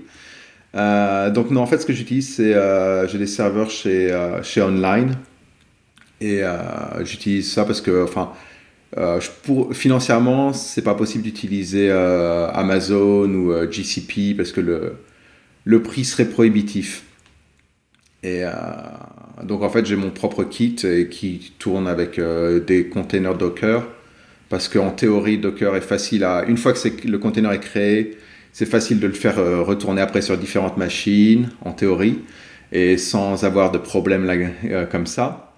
donc 0.75 1.51
non, 1.51 1.61
en 1.61 1.67
fait, 1.67 1.79
ce 1.79 1.87
que 1.87 1.93
j'utilise, 1.93 2.35
c'est 2.35 2.55
j'ai 3.09 3.19
des 3.19 3.27
serveurs 3.27 3.71
chez 3.71 4.11
chez 4.43 4.63
Online 4.63 5.15
et 6.21 6.43
j'utilise 7.05 7.53
ça 7.53 7.65
parce 7.65 7.81
que, 7.81 8.03
enfin, 8.03 8.33
pour, 9.45 9.75
financièrement, 9.75 10.53
c'est 10.53 10.83
pas 10.83 10.95
possible 10.95 11.23
d'utiliser 11.23 11.91
Amazon 11.91 13.29
ou 13.33 13.71
GCP 13.71 14.35
parce 14.37 14.51
que 14.51 14.61
le 14.61 14.95
le 15.69 15.83
prix 15.83 16.07
serait 16.07 16.25
prohibitif. 16.25 17.05
Et 18.23 18.43
euh, 18.43 18.53
donc 19.45 19.63
en 19.63 19.69
fait 19.69 19.87
j'ai 19.87 19.97
mon 19.97 20.11
propre 20.11 20.45
kit 20.45 20.77
qui 21.11 21.53
tourne 21.59 21.87
avec 21.87 22.19
euh, 22.19 22.61
des 22.61 22.89
containers 22.89 23.37
Docker. 23.37 23.87
Parce 24.49 24.69
qu'en 24.69 24.91
théorie 24.91 25.39
Docker 25.39 25.77
est 25.77 25.83
facile 25.83 26.25
à 26.25 26.45
une 26.45 26.57
fois 26.57 26.73
que 26.73 27.07
le 27.07 27.19
container 27.19 27.53
est 27.53 27.61
créé 27.61 28.17
c'est 28.53 28.67
facile 28.67 28.99
de 28.99 29.07
le 29.07 29.13
faire 29.13 29.39
euh, 29.39 29.63
retourner 29.63 30.01
après 30.01 30.23
sur 30.23 30.39
différentes 30.39 30.79
machines 30.79 31.51
en 31.65 31.73
théorie 31.73 32.19
et 32.73 32.97
sans 32.97 33.45
avoir 33.45 33.71
de 33.71 33.79
problème 33.79 34.25
là, 34.25 34.87
comme 34.87 35.07
ça. 35.07 35.55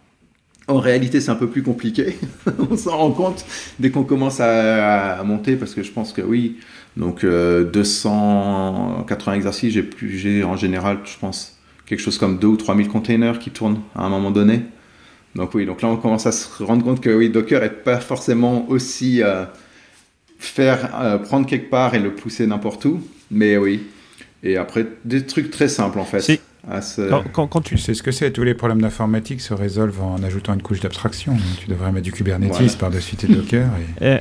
En 0.68 0.78
réalité 0.78 1.20
c'est 1.20 1.30
un 1.30 1.36
peu 1.36 1.48
plus 1.48 1.62
compliqué. 1.62 2.16
On 2.70 2.76
s'en 2.76 2.98
rend 2.98 3.12
compte 3.12 3.46
dès 3.78 3.90
qu'on 3.90 4.04
commence 4.04 4.40
à, 4.40 5.22
monter 5.24 5.56
parce 5.56 5.74
que 5.74 5.82
je 5.82 5.92
pense 5.92 6.12
que 6.12 6.20
oui. 6.20 6.58
Donc 6.96 7.24
280 7.24 9.34
exercices 9.34 9.78
j'ai 10.02 10.44
en 10.44 10.56
général 10.56 10.98
je 11.04 11.16
pense 11.18 11.59
quelque 11.90 12.00
chose 12.00 12.18
comme 12.18 12.38
2 12.38 12.46
ou 12.46 12.56
3 12.56 12.76
000 12.76 12.88
containers 12.88 13.40
qui 13.40 13.50
tournent 13.50 13.80
à 13.96 14.04
un 14.04 14.08
moment 14.08 14.30
donné. 14.30 14.62
Donc 15.34 15.54
oui, 15.54 15.66
donc 15.66 15.82
là 15.82 15.88
on 15.88 15.96
commence 15.96 16.24
à 16.24 16.30
se 16.30 16.62
rendre 16.62 16.84
compte 16.84 17.00
que 17.00 17.10
oui, 17.10 17.30
Docker 17.30 17.60
n'est 17.60 17.68
pas 17.68 17.98
forcément 17.98 18.68
aussi 18.68 19.24
euh, 19.24 19.44
faire 20.38 20.94
euh, 21.02 21.18
prendre 21.18 21.48
quelque 21.48 21.68
part 21.68 21.96
et 21.96 21.98
le 21.98 22.14
pousser 22.14 22.46
n'importe 22.46 22.84
où, 22.84 23.02
mais 23.32 23.56
oui. 23.56 23.82
Et 24.44 24.56
après 24.56 24.86
des 25.04 25.26
trucs 25.26 25.50
très 25.50 25.66
simples 25.66 25.98
en 25.98 26.04
fait. 26.04 26.20
Quand, 27.32 27.60
tu 27.62 27.78
sais 27.78 27.94
ce 27.94 28.02
que 28.02 28.10
c'est, 28.10 28.30
tous 28.32 28.42
les 28.42 28.54
problèmes 28.54 28.82
d'informatique 28.82 29.40
se 29.40 29.54
résolvent 29.54 30.02
en 30.02 30.22
ajoutant 30.22 30.54
une 30.54 30.62
couche 30.62 30.80
d'abstraction. 30.80 31.36
Tu 31.58 31.68
devrais 31.68 31.90
mettre 31.92 32.04
du 32.04 32.12
Kubernetes 32.12 32.76
par-dessus 32.78 33.16
tes 33.16 33.26
Docker. 33.26 33.68
Et... 34.00 34.18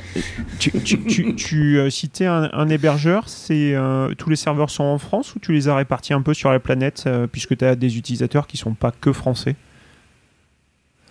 tu, 0.58 0.70
tu, 0.82 1.34
tu, 1.34 1.78
euh, 1.78 1.90
citais 1.90 2.26
un, 2.26 2.68
hébergeur, 2.68 3.28
c'est 3.28 3.74
euh, 3.74 4.14
tous 4.14 4.30
les 4.30 4.36
serveurs 4.36 4.70
sont 4.70 4.84
en 4.84 4.98
France 4.98 5.34
ou 5.34 5.38
tu 5.38 5.52
les 5.52 5.68
as 5.68 5.74
répartis 5.74 6.12
un 6.12 6.22
peu 6.22 6.34
sur 6.34 6.50
la 6.50 6.60
planète 6.60 7.04
euh, 7.06 7.26
puisque 7.26 7.56
tu 7.56 7.64
as 7.64 7.76
des 7.76 7.96
utilisateurs 7.98 8.46
qui 8.46 8.56
sont 8.56 8.74
pas 8.74 8.90
que 8.90 9.12
français? 9.12 9.56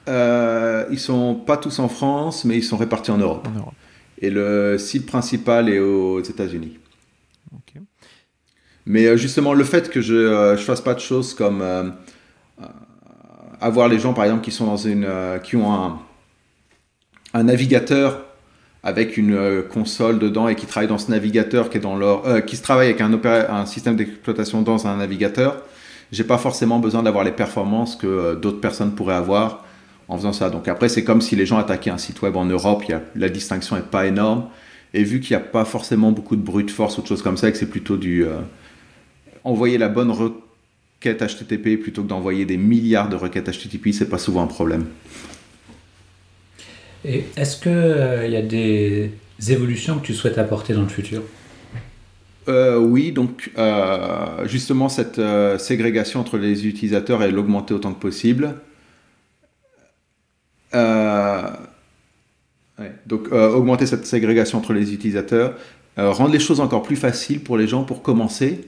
Euh, 0.07 0.85
Ils 0.91 0.99
sont 0.99 1.35
pas 1.35 1.57
tous 1.57 1.79
en 1.79 1.87
France, 1.87 2.45
mais 2.45 2.57
ils 2.57 2.63
sont 2.63 2.77
répartis 2.77 3.11
en 3.11 3.17
Europe. 3.17 3.47
En 3.47 3.57
Europe. 3.57 3.73
Et 4.21 4.29
le 4.29 4.77
site 4.77 5.05
principal 5.05 5.69
est 5.69 5.79
aux 5.79 6.21
États-Unis. 6.21 6.77
Ok. 7.53 7.81
Mais 8.89 9.05
euh, 9.05 9.17
justement, 9.17 9.53
le 9.53 9.63
fait 9.63 9.91
que 9.91 10.01
je 10.01 10.15
ne 10.15 10.19
euh, 10.19 10.57
fasse 10.57 10.81
pas 10.81 10.95
de 10.95 10.99
choses 10.99 11.35
comme 11.35 11.61
euh, 11.61 11.83
avoir 13.61 13.87
les 13.87 13.99
gens, 13.99 14.13
par 14.13 14.25
exemple, 14.25 14.41
qui, 14.41 14.51
sont 14.51 14.65
dans 14.65 14.77
une, 14.77 15.07
qui 15.43 15.55
ont 15.55 15.99
un, 17.33 17.43
navigateur 17.43 18.25
avec 18.81 19.15
une 19.15 19.63
console 19.71 20.17
dedans 20.17 20.47
et 20.47 20.55
qui 20.55 20.65
travaillent 20.65 20.89
dans 20.89 20.97
ce 20.97 21.11
navigateur 21.11 21.69
qui 21.69 21.77
est 21.77 21.81
dans 21.81 21.97
leur, 21.97 22.43
qui 22.45 22.55
se 22.55 22.63
travaille 22.63 22.87
avec 22.87 23.01
un, 23.01 23.13
un 23.23 23.65
système 23.67 23.95
d'exploitation 23.95 24.63
dans 24.63 24.87
un 24.87 24.97
navigateur, 24.97 25.61
j'ai 26.11 26.23
pas 26.23 26.37
forcément 26.37 26.79
besoin 26.79 27.03
d'avoir 27.03 27.23
les 27.23 27.31
performances 27.31 27.95
que 27.95 28.35
d'autres 28.35 28.61
personnes 28.61 28.95
pourraient 28.95 29.15
avoir 29.15 29.65
en 30.07 30.17
faisant 30.17 30.33
ça. 30.33 30.49
Donc 30.49 30.67
après, 30.67 30.89
c'est 30.89 31.03
comme 31.03 31.21
si 31.21 31.35
les 31.35 31.45
gens 31.45 31.59
attaquaient 31.59 31.91
un 31.91 31.99
site 31.99 32.21
web 32.23 32.35
en 32.37 32.45
Europe, 32.45 32.85
y 32.87 32.93
a, 32.93 33.01
la 33.15 33.29
distinction 33.29 33.77
est 33.77 33.85
pas 33.85 34.07
énorme. 34.07 34.45
Et 34.95 35.03
vu 35.03 35.19
qu'il 35.19 35.37
n'y 35.37 35.43
a 35.43 35.45
pas 35.45 35.65
forcément 35.65 36.11
beaucoup 36.11 36.35
de 36.35 36.41
brute 36.41 36.71
force 36.71 36.97
ou 36.97 37.03
de 37.03 37.07
choses 37.07 37.21
comme 37.21 37.37
ça, 37.37 37.49
et 37.49 37.51
que 37.51 37.57
c'est 37.57 37.69
plutôt 37.69 37.97
du, 37.97 38.25
envoyer 39.43 39.77
la 39.77 39.89
bonne 39.89 40.11
requête 40.11 41.21
HTTP 41.21 41.81
plutôt 41.81 42.03
que 42.03 42.07
d'envoyer 42.07 42.45
des 42.45 42.57
milliards 42.57 43.09
de 43.09 43.15
requêtes 43.15 43.49
HTTP, 43.49 43.91
c'est 43.93 44.09
pas 44.09 44.17
souvent 44.17 44.43
un 44.43 44.47
problème. 44.47 44.85
Et 47.05 47.23
est-ce 47.37 47.61
qu'il 47.61 47.71
euh, 47.71 48.27
y 48.27 48.35
a 48.35 48.41
des 48.41 49.11
évolutions 49.47 49.99
que 49.99 50.05
tu 50.05 50.13
souhaites 50.13 50.37
apporter 50.37 50.73
dans 50.73 50.81
le 50.81 50.89
futur? 50.89 51.23
Euh, 52.47 52.77
oui, 52.77 53.11
donc 53.11 53.51
euh, 53.57 54.47
justement 54.47 54.89
cette 54.89 55.21
ségrégation 55.59 56.19
entre 56.19 56.37
les 56.37 56.67
utilisateurs 56.67 57.23
et 57.23 57.31
l'augmenter 57.31 57.73
autant 57.73 57.93
que 57.93 57.99
possible. 57.99 58.55
donc 63.05 63.31
augmenter 63.31 63.85
cette 63.85 64.05
ségrégation 64.05 64.57
entre 64.57 64.73
les 64.73 64.93
utilisateurs, 64.93 65.55
rendre 65.97 66.31
les 66.31 66.39
choses 66.39 66.59
encore 66.59 66.83
plus 66.83 66.95
faciles 66.95 67.41
pour 67.41 67.57
les 67.57 67.67
gens 67.67 67.83
pour 67.83 68.01
commencer. 68.01 68.61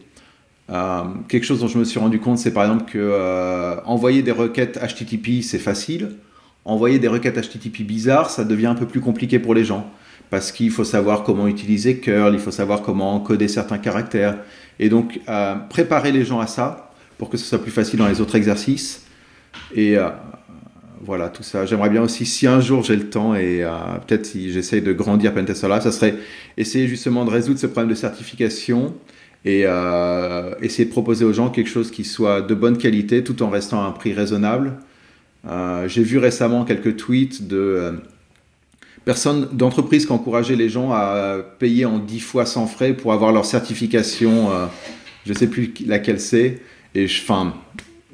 Euh, 0.71 1.03
quelque 1.27 1.43
chose 1.43 1.60
dont 1.60 1.67
je 1.67 1.77
me 1.77 1.84
suis 1.84 1.99
rendu 1.99 2.19
compte, 2.19 2.38
c'est 2.38 2.53
par 2.53 2.63
exemple 2.63 2.89
que 2.89 2.97
euh, 2.97 3.75
envoyer 3.86 4.21
des 4.21 4.31
requêtes 4.31 4.79
HTTP, 4.79 5.43
c'est 5.43 5.60
facile. 5.60 6.15
Envoyer 6.63 6.99
des 6.99 7.07
requêtes 7.07 7.36
HTTP 7.36 7.81
bizarres, 7.81 8.29
ça 8.29 8.43
devient 8.43 8.67
un 8.67 8.75
peu 8.75 8.86
plus 8.86 9.01
compliqué 9.01 9.39
pour 9.39 9.53
les 9.53 9.65
gens. 9.65 9.91
Parce 10.29 10.51
qu'il 10.51 10.71
faut 10.71 10.86
savoir 10.86 11.23
comment 11.23 11.47
utiliser 11.47 11.97
curl, 11.97 12.34
il 12.34 12.39
faut 12.39 12.51
savoir 12.51 12.84
comment 12.84 13.19
coder 13.19 13.49
certains 13.49 13.79
caractères. 13.79 14.38
Et 14.79 14.88
donc, 14.88 15.19
euh, 15.27 15.55
préparer 15.69 16.12
les 16.12 16.23
gens 16.23 16.39
à 16.39 16.47
ça 16.47 16.91
pour 17.17 17.29
que 17.29 17.38
ce 17.38 17.45
soit 17.45 17.62
plus 17.62 17.71
facile 17.71 17.99
dans 17.99 18.07
les 18.07 18.21
autres 18.21 18.36
exercices. 18.36 19.05
Et 19.75 19.97
voilà, 21.03 21.29
tout 21.29 21.43
ça. 21.43 21.65
J'aimerais 21.65 21.89
bien 21.89 22.01
aussi, 22.01 22.25
si 22.25 22.47
un 22.47 22.62
jour 22.62 22.84
j'ai 22.84 22.95
le 22.95 23.10
temps 23.10 23.36
et 23.36 23.65
peut-être 24.07 24.25
si 24.25 24.51
j'essaye 24.51 24.81
de 24.81 24.93
grandir 24.93 25.34
Pentester 25.34 25.67
Lab, 25.67 25.81
ça 25.81 25.91
serait 25.91 26.15
essayer 26.57 26.88
justement 26.88 27.25
de 27.25 27.29
résoudre 27.29 27.60
ce 27.60 27.67
problème 27.67 27.89
de 27.89 27.95
certification 27.95 28.95
et 29.45 29.65
essayer 30.62 30.86
de 30.86 30.91
proposer 30.91 31.25
aux 31.25 31.34
gens 31.34 31.49
quelque 31.49 31.69
chose 31.69 31.89
qui 31.91 32.04
soit 32.04 32.41
de 32.41 32.54
bonne 32.54 32.77
qualité 32.77 33.23
tout 33.23 33.41
en 33.41 33.49
restant 33.49 33.84
à 33.84 33.88
un 33.88 33.91
prix 33.91 34.13
raisonnable. 34.13 34.73
j'ai 35.88 36.04
vu 36.04 36.17
récemment 36.17 36.63
quelques 36.63 36.97
tweets 36.97 37.47
de 37.47 37.99
personnes 39.04 39.47
d'entreprises 39.51 40.06
qui 40.06 40.12
encourageaient 40.12 40.56
les 40.56 40.69
gens 40.69 40.91
à 40.91 41.39
payer 41.58 41.86
en 41.86 41.97
10 41.97 42.19
fois 42.19 42.45
sans 42.45 42.67
frais 42.67 42.93
pour 42.93 43.13
avoir 43.13 43.32
leur 43.32 43.45
certification, 43.45 44.49
je 45.25 45.34
ne 45.34 45.38
sais 45.38 45.47
plus 45.47 45.73
laquelle 45.88 46.19
c'est. 46.19 46.60
Et 46.93 47.06
enfin, 47.06 47.56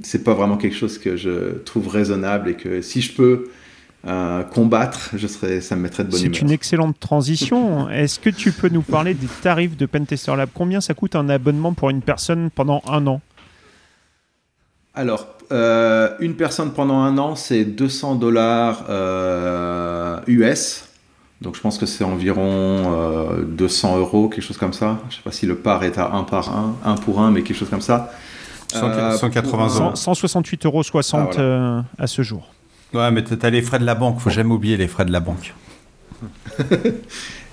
c'est 0.01 0.23
pas 0.23 0.33
vraiment 0.33 0.57
quelque 0.57 0.75
chose 0.75 0.97
que 0.97 1.17
je 1.17 1.57
trouve 1.65 1.87
raisonnable 1.87 2.51
et 2.51 2.53
que 2.53 2.81
si 2.81 3.01
je 3.01 3.13
peux 3.13 3.49
euh, 4.07 4.43
combattre, 4.43 5.11
je 5.15 5.27
serais, 5.27 5.61
ça 5.61 5.75
me 5.75 5.81
mettrait 5.81 6.03
de 6.03 6.09
bonne 6.09 6.19
humeur. 6.19 6.35
C'est 6.35 6.41
une 6.41 6.51
excellente 6.51 6.99
transition. 6.99 7.89
Est-ce 7.89 8.19
que 8.19 8.29
tu 8.29 8.51
peux 8.51 8.69
nous 8.69 8.81
parler 8.81 9.13
des 9.13 9.27
tarifs 9.41 9.77
de 9.77 9.85
Pentester 9.85 10.35
Lab? 10.35 10.49
Combien 10.53 10.81
ça 10.81 10.93
coûte 10.93 11.15
un 11.15 11.29
abonnement 11.29 11.73
pour 11.73 11.89
une 11.89 12.01
personne 12.01 12.49
pendant 12.49 12.81
un 12.87 13.05
an? 13.07 13.21
Alors, 14.95 15.27
euh, 15.51 16.09
une 16.19 16.35
personne 16.35 16.71
pendant 16.71 16.99
un 16.99 17.17
an, 17.17 17.35
c'est 17.35 17.65
200 17.65 18.15
dollars 18.15 18.85
US. 20.27 20.83
Donc 21.39 21.55
je 21.55 21.61
pense 21.61 21.77
que 21.77 21.85
c'est 21.85 22.03
environ 22.03 23.37
200 23.47 23.99
euros, 23.99 24.27
quelque 24.27 24.43
chose 24.43 24.57
comme 24.57 24.73
ça. 24.73 24.99
Je 25.03 25.13
ne 25.13 25.17
sais 25.17 25.23
pas 25.23 25.31
si 25.31 25.45
le 25.45 25.55
par 25.55 25.83
est 25.83 25.97
à 25.99 26.13
1 26.13 26.23
par 26.23 26.49
1, 26.49 26.75
1 26.83 26.95
pour 26.95 27.21
1, 27.21 27.31
mais 27.31 27.43
quelque 27.43 27.57
chose 27.57 27.69
comme 27.69 27.81
ça. 27.81 28.11
180 28.71 29.93
168,60 29.93 30.65
euros 30.65 30.83
ah, 31.13 31.39
euh, 31.39 31.81
à 31.97 32.07
ce 32.07 32.21
jour. 32.21 32.47
Ouais, 32.93 33.11
mais 33.11 33.23
tu 33.23 33.33
as 33.41 33.49
les 33.49 33.61
frais 33.61 33.79
de 33.79 33.85
la 33.85 33.95
banque, 33.95 34.19
faut 34.19 34.29
jamais 34.29 34.53
oublier 34.53 34.77
les 34.77 34.87
frais 34.87 35.05
de 35.05 35.11
la 35.11 35.19
banque. 35.19 35.53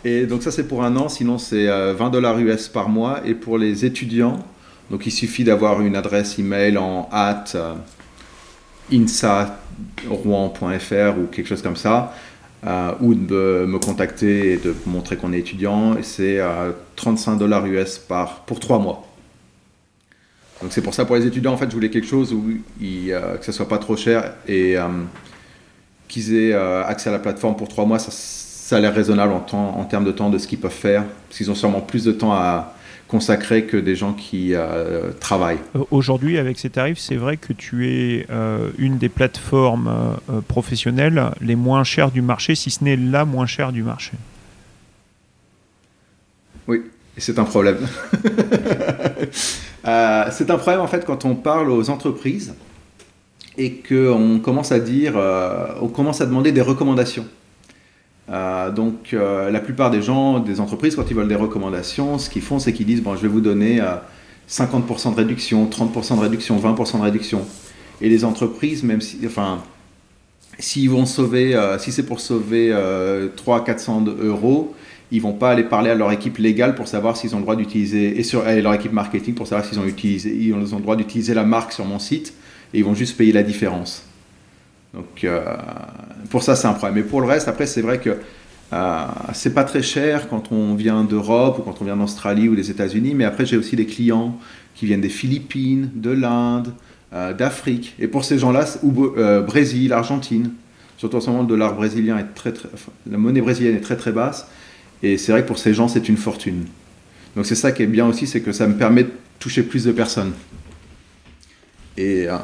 et 0.05 0.27
donc 0.27 0.42
ça 0.42 0.51
c'est 0.51 0.68
pour 0.68 0.85
un 0.85 0.94
an, 0.97 1.09
sinon 1.09 1.38
c'est 1.38 1.66
20 1.66 1.73
euh, 1.73 2.11
dollars 2.11 2.38
US 2.38 2.68
par 2.68 2.88
mois. 2.88 3.20
Et 3.25 3.35
pour 3.35 3.59
les 3.59 3.85
étudiants, 3.85 4.38
donc 4.90 5.07
il 5.07 5.11
suffit 5.11 5.44
d'avoir 5.44 5.81
une 5.81 5.97
adresse 5.97 6.38
email 6.38 6.79
en 6.79 7.09
at 7.11 7.44
euh, 7.57 7.75
insa.rouen.fr 8.92 11.18
ou 11.18 11.27
quelque 11.27 11.49
chose 11.49 11.62
comme 11.62 11.77
ça, 11.77 12.14
ou 13.01 13.14
de 13.14 13.66
me 13.66 13.79
contacter 13.79 14.53
et 14.53 14.57
de 14.57 14.75
montrer 14.87 15.16
qu'on 15.16 15.33
est 15.33 15.40
étudiant. 15.40 15.97
C'est 16.03 16.40
35 16.97 17.37
dollars 17.37 17.66
US 17.66 17.99
par, 17.99 18.40
pour 18.40 18.61
3 18.61 18.79
mois. 18.79 19.13
Donc 20.64 20.72
c'est 20.72 20.81
pour 20.81 20.94
ça 20.94 21.05
pour 21.05 21.14
les 21.14 21.27
étudiants 21.27 21.53
en 21.53 21.59
fait 21.59 21.68
je 21.68 21.74
voulais 21.74 21.90
quelque 21.90 22.07
chose 22.07 22.33
où 22.33 22.42
euh, 22.83 23.37
que 23.37 23.44
ça 23.44 23.53
soit 23.53 23.68
pas 23.68 23.77
trop 23.77 23.98
cher 23.98 24.33
et 24.48 24.79
euh, 24.79 24.88
qu'ils 26.09 26.35
aient 26.35 26.55
euh, 26.55 26.83
accès 26.87 27.11
à 27.11 27.12
la 27.12 27.18
plateforme 27.18 27.55
pour 27.55 27.68
trois 27.68 27.85
mois 27.85 27.98
ça, 27.98 28.11
ça 28.11 28.79
a 28.79 28.81
l'air 28.81 28.94
raisonnable 28.94 29.35
en, 29.35 29.40
temps, 29.40 29.77
en 29.79 29.85
termes 29.85 30.07
de 30.07 30.11
temps 30.11 30.31
de 30.31 30.38
ce 30.38 30.46
qu'ils 30.46 30.59
peuvent 30.59 30.72
faire 30.72 31.05
parce 31.29 31.37
qu'ils 31.37 31.50
ont 31.50 31.55
sûrement 31.55 31.83
plus 31.83 32.05
de 32.05 32.12
temps 32.12 32.33
à 32.33 32.72
consacrer 33.09 33.64
que 33.64 33.77
des 33.77 33.94
gens 33.94 34.14
qui 34.14 34.55
travaillent. 35.20 35.59
Aujourd'hui 35.90 36.38
avec 36.38 36.59
ces 36.59 36.70
tarifs 36.70 36.98
c'est 36.98 37.16
vrai 37.16 37.37
que 37.37 37.53
tu 37.53 37.87
es 37.87 38.27
une 38.79 38.96
des 38.96 39.11
plateformes 39.11 40.16
professionnelles 40.48 41.31
les 41.42 41.57
moins 41.57 41.85
chères 41.85 42.11
du 42.11 42.22
marché 42.22 42.55
si 42.55 42.70
ce 42.70 42.83
n'est 42.83 42.96
la 42.96 43.27
moins 43.27 43.44
chère 43.44 43.70
du 43.70 43.83
marché. 43.83 44.12
Oui, 46.66 46.81
et 47.18 47.20
c'est 47.20 47.38
un 47.38 47.44
problème. 47.44 47.77
Euh, 49.87 50.25
c'est 50.31 50.51
un 50.51 50.57
problème 50.57 50.81
en 50.81 50.87
fait 50.87 51.05
quand 51.05 51.25
on 51.25 51.35
parle 51.35 51.70
aux 51.70 51.90
entreprises 51.90 52.55
et 53.59 53.75
qu'on 53.75 54.40
commence 54.42 54.73
à 54.73 54.81
dire, 54.81 55.14
euh, 55.16 55.66
on 55.81 55.88
commence 55.88 56.20
à 56.20 56.27
demander 56.27 56.53
des 56.53 56.62
recommandations. 56.62 57.27
Euh, 58.31 58.70
donc 58.70 59.12
la 59.12 59.61
plupart 59.61 59.90
des 59.90 60.03
gens, 60.03 60.40
des 60.40 60.61
entreprises, 60.61 60.97
quand 60.97 61.09
ils 61.11 61.16
veulent 61.16 61.29
des 61.29 61.35
recommandations, 61.35 62.18
ce 62.18 62.31
qu'ils 62.31 62.42
font, 62.42 62.59
c'est 62.59 62.73
qu'ils 62.73 62.87
disent, 62.87 63.03
bon, 63.03 63.14
je 63.16 63.23
vais 63.23 63.29
vous 63.29 63.42
donner 63.42 63.81
50% 64.49 65.12
de 65.12 65.16
réduction, 65.16 65.66
30% 65.66 66.16
de 66.16 66.20
réduction, 66.20 66.59
20% 66.59 66.99
de 66.99 67.03
réduction. 67.03 67.42
Et 68.01 68.09
les 68.09 68.25
entreprises, 68.25 68.83
même 68.83 69.01
si, 69.01 69.20
enfin, 69.25 69.62
s'ils 70.59 70.90
vont 70.90 71.07
sauver, 71.07 71.57
si 71.79 71.92
c'est 71.92 72.07
pour 72.07 72.18
sauver 72.20 72.73
300-400 72.73 74.09
euros, 74.20 74.75
ils 75.14 75.22
vont 75.22 75.33
pas 75.33 75.53
aller 75.53 75.62
parler 75.62 75.90
à 75.90 75.94
leur 75.94 76.11
équipe 76.11 76.38
légale 76.38 76.74
pour 76.74 76.88
savoir 76.88 77.16
s'ils 77.16 77.35
ont 77.35 77.38
le 77.38 77.44
droit 77.44 77.55
d'utiliser, 77.55 78.20
et 78.20 78.61
leur 78.61 78.74
équipe 78.74 78.92
marketing 78.92 79.35
pour 79.35 79.46
savoir 79.46 79.64
s'ils 79.64 79.79
ont, 79.79 79.87
utilisé, 79.87 80.53
ont 80.53 80.59
le 80.59 80.83
droit 80.83 80.96
d'utiliser 80.96 81.35
la 81.35 81.44
marque 81.44 81.72
sur 81.72 81.85
mon 81.85 82.00
site, 82.00 82.35
et 82.72 82.79
ils 82.79 82.85
vont 82.85 82.94
juste 82.94 83.16
payer 83.16 83.33
la 83.33 83.44
différence. 83.44 84.05
Donc 84.92 85.22
euh, 85.22 85.57
pour 86.31 86.42
ça 86.42 86.57
c'est 86.57 86.66
un 86.66 86.72
problème. 86.72 86.96
Mais 86.96 87.09
pour 87.09 87.20
le 87.20 87.29
reste, 87.29 87.46
après 87.46 87.66
c'est 87.66 87.81
vrai 87.81 88.00
que 88.00 88.16
euh, 88.72 89.05
c'est 89.33 89.55
pas 89.55 89.62
très 89.62 89.83
cher 89.83 90.29
quand 90.29 90.50
on 90.50 90.74
vient 90.74 91.05
d'Europe 91.05 91.61
ou 91.61 91.62
quand 91.62 91.77
on 91.81 91.85
vient 91.85 91.96
d'Australie 91.96 92.48
ou 92.48 92.57
des 92.57 92.72
États-Unis, 92.72 93.14
mais 93.14 93.24
après 93.24 93.46
j'ai 93.46 93.57
aussi 93.57 93.77
des 93.77 93.87
clients 93.87 94.37
qui 94.74 94.87
viennent 94.87 95.00
des 95.00 95.09
Philippines, 95.09 95.90
de 95.94 96.11
l'Inde, 96.11 96.72
euh, 97.12 97.33
d'Afrique. 97.33 97.94
Et 98.00 98.09
pour 98.09 98.24
ces 98.24 98.37
gens-là, 98.37 98.64
ou 98.83 99.12
euh, 99.16 99.42
Brésil, 99.42 99.92
Argentine, 99.92 100.50
surtout 100.96 101.18
en 101.18 101.20
ce 101.20 101.31
moment 101.31 101.42
le 101.42 101.48
dollar 101.48 101.77
brésilien 101.77 102.18
est 102.18 102.35
très, 102.35 102.50
très 102.50 102.68
la 103.09 103.18
monnaie 103.18 103.40
brésilienne 103.40 103.77
est 103.77 103.81
très 103.81 103.96
très 103.96 104.11
basse. 104.11 104.48
Et 105.03 105.19
c'est 105.19 105.33
vrai 105.33 105.43
que 105.43 105.49
pour 105.49 105.59
ces 105.59 105.75
gens, 105.75 105.89
c'est 105.89 106.09
une 106.09 106.17
fortune. 106.17 106.67
Donc 107.37 107.47
c'est 107.47 107.55
ça 107.55 107.73
qui 107.73 107.83
est 107.83 107.87
bien 107.87 108.07
aussi, 108.07 108.27
c'est 108.27 108.41
que 108.41 108.53
ça 108.53 108.67
me 108.67 108.77
permet 108.77 109.05
de 109.05 109.11
toucher 109.39 109.63
plus 109.63 109.85
de 109.85 109.93
personnes. 109.93 110.33
Et 111.97 112.27
euh, 112.29 112.37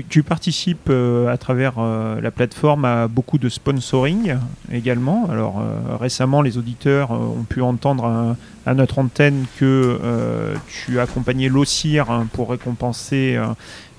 tu, 0.00 0.22
participes 0.22 0.88
euh, 0.88 1.28
à 1.28 1.36
travers 1.36 1.74
euh, 1.78 2.20
la 2.20 2.30
plateforme 2.30 2.84
à 2.84 3.08
beaucoup 3.08 3.38
de 3.38 3.48
sponsoring 3.48 4.36
également. 4.72 5.28
Alors 5.30 5.62
récemment, 6.00 6.42
les 6.42 6.58
auditeurs 6.58 7.10
ont 7.10 7.44
pu 7.48 7.60
entendre 7.60 8.36
à 8.64 8.74
notre 8.74 8.98
antenne 8.98 9.44
que 9.58 9.98
tu 10.68 10.98
as 10.98 11.02
accompagné 11.02 11.48
l'OCIR 11.48 12.10
hein, 12.10 12.26
pour 12.32 12.50
récompenser 12.50 13.38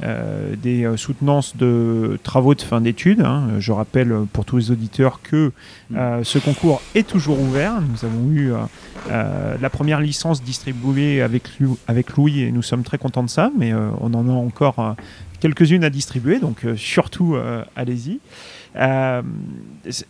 euh, 0.04 0.56
des 0.56 0.84
euh, 0.84 0.98
soutenances 0.98 1.56
de 1.56 2.20
travaux 2.24 2.56
de 2.56 2.62
fin 2.62 2.82
d'études. 2.82 3.22
Hein. 3.22 3.44
Je 3.60 3.72
rappelle 3.72 4.14
pour 4.34 4.44
tous 4.44 4.58
les 4.58 4.72
auditeurs 4.72 5.22
que 5.22 5.54
euh, 5.96 6.24
ce 6.24 6.40
concours 6.40 6.82
est 6.94 7.08
toujours 7.08 7.40
ouvert. 7.40 7.80
Nous 7.80 8.04
avons 8.04 8.32
eu 8.32 8.52
la 9.10 9.70
première 9.70 10.02
licence 10.02 10.44
distribuée 10.44 11.22
avec, 11.22 11.44
avec 11.88 12.18
Louis 12.18 12.42
et 12.42 12.52
nous 12.52 12.64
sommes 12.64 12.84
très 12.84 12.98
contents 12.98 13.24
de 13.24 13.30
ça, 13.30 13.52
mais 13.58 13.74
on 13.74 14.14
en 14.14 14.28
a 14.28 14.32
encore 14.32 14.96
quelques-unes 15.44 15.84
à 15.84 15.90
distribuer, 15.90 16.40
donc 16.40 16.66
surtout 16.78 17.36
allez-y. 17.76 18.20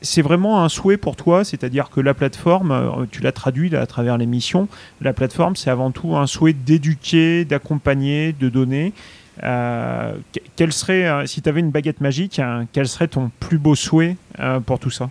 c'est 0.01 0.21
vraiment 0.21 0.63
un 0.63 0.69
souhait 0.69 0.97
pour 0.97 1.15
toi, 1.15 1.43
c'est-à-dire 1.43 1.89
que 1.89 1.99
la 1.99 2.13
plateforme, 2.13 3.07
tu 3.11 3.21
l'as 3.21 3.31
traduit 3.31 3.75
à 3.75 3.87
travers 3.87 4.17
l'émission, 4.17 4.67
la 5.01 5.11
plateforme 5.11 5.55
c'est 5.55 5.71
avant 5.71 5.91
tout 5.91 6.15
un 6.15 6.27
souhait 6.27 6.53
d'éduquer, 6.53 7.45
d'accompagner, 7.45 8.33
de 8.39 8.49
donner. 8.49 8.93
Euh, 9.41 10.13
quel 10.55 10.71
serait, 10.71 11.07
euh, 11.07 11.25
si 11.25 11.41
tu 11.41 11.49
avais 11.49 11.61
une 11.61 11.71
baguette 11.71 12.01
magique, 12.01 12.39
hein, 12.39 12.67
quel 12.71 12.87
serait 12.87 13.07
ton 13.07 13.31
plus 13.39 13.57
beau 13.57 13.75
souhait 13.75 14.15
euh, 14.39 14.59
pour 14.59 14.79
tout 14.79 14.91
ça? 14.91 15.09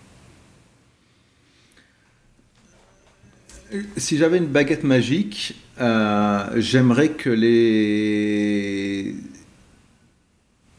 Si 3.97 4.19
j'avais 4.19 4.37
une 4.39 4.47
baguette 4.47 4.85
magique, 4.85 5.55
j'aimerais 5.79 7.09
que 7.09 7.31
les 7.31 9.15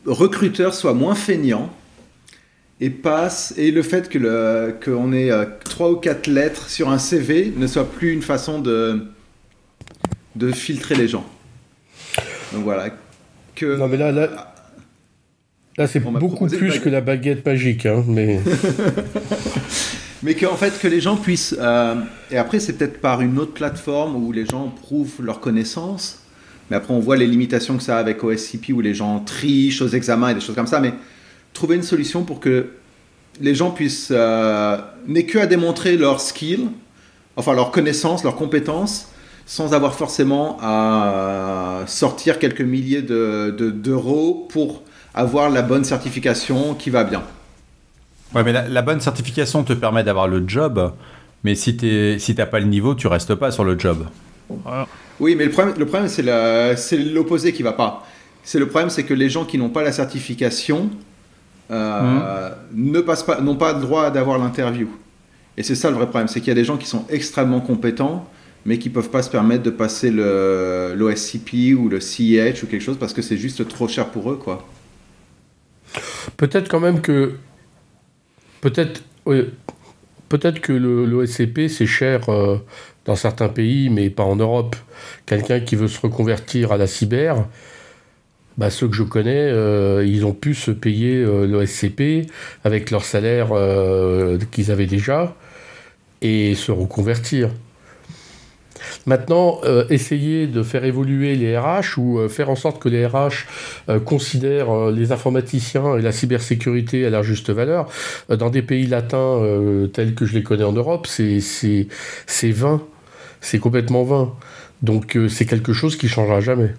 recruteurs 0.05 0.73
soient 0.73 0.93
moins 0.93 1.15
feignants 1.15 1.73
et 2.79 2.89
passent 2.89 3.53
et 3.57 3.71
le 3.71 3.83
fait 3.83 4.09
que 4.09 4.17
le 4.17 4.75
qu'on 4.83 5.13
ait 5.13 5.31
trois 5.63 5.91
ou 5.91 5.95
quatre 5.95 6.27
lettres 6.27 6.69
sur 6.69 6.89
un 6.89 6.97
CV 6.97 7.53
ne 7.55 7.67
soit 7.67 7.89
plus 7.89 8.11
une 8.11 8.21
façon 8.21 8.59
de 8.59 9.05
de 10.35 10.51
filtrer 10.51 10.95
les 10.95 11.07
gens. 11.07 11.25
Donc 12.51 12.63
voilà, 12.63 12.89
non, 13.61 13.87
mais 13.87 13.97
là, 13.97 14.11
là, 14.11 14.53
là 15.77 15.87
c'est 15.87 15.99
beaucoup 15.99 16.47
plus 16.47 16.79
que 16.79 16.89
la 16.89 17.01
baguette 17.01 17.45
magique. 17.45 17.85
Hein, 17.85 18.03
mais 18.07 18.39
mais 20.23 20.35
qu'en 20.35 20.55
fait, 20.55 20.79
que 20.79 20.87
les 20.87 21.01
gens 21.01 21.15
puissent. 21.15 21.55
Euh, 21.57 21.95
et 22.31 22.37
après, 22.37 22.59
c'est 22.59 22.73
peut-être 22.73 22.99
par 22.99 23.21
une 23.21 23.37
autre 23.39 23.53
plateforme 23.53 24.15
où 24.15 24.31
les 24.31 24.45
gens 24.45 24.69
prouvent 24.69 25.21
leurs 25.21 25.39
connaissances. 25.39 26.22
Mais 26.69 26.77
après, 26.77 26.93
on 26.93 26.99
voit 26.99 27.17
les 27.17 27.27
limitations 27.27 27.77
que 27.77 27.83
ça 27.83 27.97
a 27.97 27.99
avec 27.99 28.23
OSCP 28.23 28.69
où 28.73 28.81
les 28.81 28.93
gens 28.93 29.19
trichent 29.19 29.81
aux 29.81 29.87
examens 29.87 30.29
et 30.29 30.33
des 30.33 30.41
choses 30.41 30.55
comme 30.55 30.67
ça. 30.67 30.79
Mais 30.79 30.93
trouver 31.53 31.75
une 31.75 31.83
solution 31.83 32.23
pour 32.23 32.39
que 32.39 32.67
les 33.41 33.55
gens 33.55 33.71
puissent. 33.71 34.09
Euh, 34.11 34.77
n'aient 35.07 35.25
que 35.25 35.39
à 35.39 35.45
démontrer 35.45 35.97
leurs 35.97 36.21
skills, 36.21 36.67
enfin 37.35 37.53
leurs 37.53 37.71
connaissances, 37.71 38.23
leurs 38.23 38.35
compétences 38.35 39.09
sans 39.45 39.73
avoir 39.73 39.93
forcément 39.93 40.57
à 40.61 41.83
sortir 41.85 42.39
quelques 42.39 42.61
milliers 42.61 43.01
d'euros 43.01 44.45
de, 44.47 44.53
pour 44.53 44.83
avoir 45.13 45.49
la 45.49 45.61
bonne 45.61 45.83
certification 45.83 46.73
qui 46.73 46.89
va 46.89 47.03
bien. 47.03 47.23
Ouais, 48.33 48.43
mais 48.43 48.53
la, 48.53 48.81
bonne 48.81 49.01
certification 49.01 49.63
te 49.63 49.73
permet 49.73 50.03
d'avoir 50.03 50.27
le 50.27 50.43
job, 50.47 50.93
mais 51.43 51.55
si 51.55 51.77
tu 51.77 52.15
si 52.19 52.33
t'as 52.33 52.47
pas 52.47 52.59
le 52.59 52.65
niveau, 52.65 52.95
tu 52.95 53.07
restes 53.07 53.35
pas 53.35 53.51
sur 53.51 53.63
le 53.63 53.77
job. 53.77 54.07
Oui, 55.19 55.35
mais 55.35 55.45
le 55.45 55.51
problème, 55.51 55.75
le 55.77 55.85
problème 55.85 56.09
c'est 56.09 56.97
l'opposé 56.97 57.53
qui 57.53 57.63
va 57.63 57.73
pas. 57.73 58.05
C'est 58.43 58.59
le 58.59 58.67
problème, 58.67 58.89
c'est 58.89 59.03
que 59.03 59.13
les 59.13 59.29
gens 59.29 59.45
qui 59.45 59.57
n'ont 59.57 59.69
pas 59.69 59.83
la 59.83 59.91
certification 59.91 60.89
euh, 61.71 62.49
ne 62.73 62.99
passent 62.99 63.23
pas, 63.23 63.39
n'ont 63.39 63.55
pas 63.55 63.73
le 63.73 63.81
droit 63.81 64.11
d'avoir 64.11 64.37
l'interview. 64.37 64.89
Et 65.55 65.63
c'est 65.63 65.75
ça 65.75 65.89
le 65.89 65.95
vrai 65.95 66.07
problème, 66.07 66.27
c'est 66.27 66.39
qu'il 66.39 66.49
y 66.49 66.51
a 66.51 66.55
des 66.55 66.65
gens 66.65 66.77
qui 66.77 66.87
sont 66.87 67.05
extrêmement 67.09 67.61
compétents, 67.61 68.27
mais 68.65 68.77
qui 68.79 68.89
peuvent 68.89 69.09
pas 69.09 69.21
se 69.21 69.29
permettre 69.29 69.63
de 69.63 69.69
passer 69.69 70.11
l'OSCP 70.11 71.73
ou 71.77 71.89
le 71.89 71.99
CEH 71.99 72.63
ou 72.63 72.67
quelque 72.67 72.81
chose 72.81 72.97
parce 72.97 73.13
que 73.13 73.21
c'est 73.21 73.37
juste 73.37 73.67
trop 73.67 73.87
cher 73.87 74.09
pour 74.09 74.31
eux, 74.31 74.35
quoi. 74.35 74.67
Peut-être 76.37 76.69
quand 76.69 76.79
même 76.79 77.01
que 77.01 77.33
peut-être 78.61 79.03
peut-être 80.29 80.59
que 80.59 80.73
l'OSCP 80.73 81.67
c'est 81.67 81.85
cher 81.85 82.29
euh, 82.29 82.57
dans 83.05 83.15
certains 83.15 83.49
pays, 83.49 83.89
mais 83.89 84.09
pas 84.09 84.23
en 84.23 84.35
Europe. 84.35 84.75
Quelqu'un 85.25 85.59
qui 85.59 85.75
veut 85.75 85.87
se 85.87 85.99
reconvertir 85.99 86.71
à 86.71 86.77
la 86.77 86.87
cyber, 86.87 87.45
bah, 88.57 88.69
ceux 88.69 88.87
que 88.87 88.95
je 88.95 89.03
connais, 89.03 89.49
euh, 89.49 90.05
ils 90.05 90.25
ont 90.25 90.33
pu 90.33 90.53
se 90.53 90.71
payer 90.71 91.17
euh, 91.17 91.45
l'OSCP 91.47 92.27
avec 92.63 92.91
leur 92.91 93.03
salaire 93.03 93.49
qu'ils 94.51 94.71
avaient 94.71 94.85
déjà 94.85 95.35
et 96.21 96.55
se 96.55 96.71
reconvertir. 96.71 97.49
Maintenant, 99.05 99.59
euh, 99.63 99.85
essayer 99.89 100.47
de 100.47 100.63
faire 100.63 100.85
évoluer 100.85 101.35
les 101.35 101.57
RH 101.57 101.97
ou 101.97 102.19
euh, 102.19 102.29
faire 102.29 102.49
en 102.49 102.55
sorte 102.55 102.81
que 102.81 102.89
les 102.89 103.05
RH 103.05 103.45
euh, 103.89 103.99
considèrent 103.99 104.91
les 104.91 105.11
informaticiens 105.11 105.97
et 105.97 106.01
la 106.01 106.11
cybersécurité 106.11 107.05
à 107.05 107.09
leur 107.09 107.23
juste 107.23 107.49
valeur, 107.49 107.89
dans 108.29 108.49
des 108.49 108.61
pays 108.61 108.87
latins 108.87 109.41
tels 109.93 110.15
que 110.15 110.25
je 110.25 110.33
les 110.33 110.43
connais 110.43 110.63
en 110.63 110.71
Europe, 110.71 111.07
c'est 111.07 112.51
vain. 112.51 112.81
C'est 113.43 113.59
complètement 113.59 114.03
vain. 114.03 114.33
Donc 114.81 115.17
c'est 115.29 115.45
quelque 115.45 115.73
chose 115.73 115.95
qui 115.95 116.07
changera 116.07 116.41
jamais. 116.41 116.73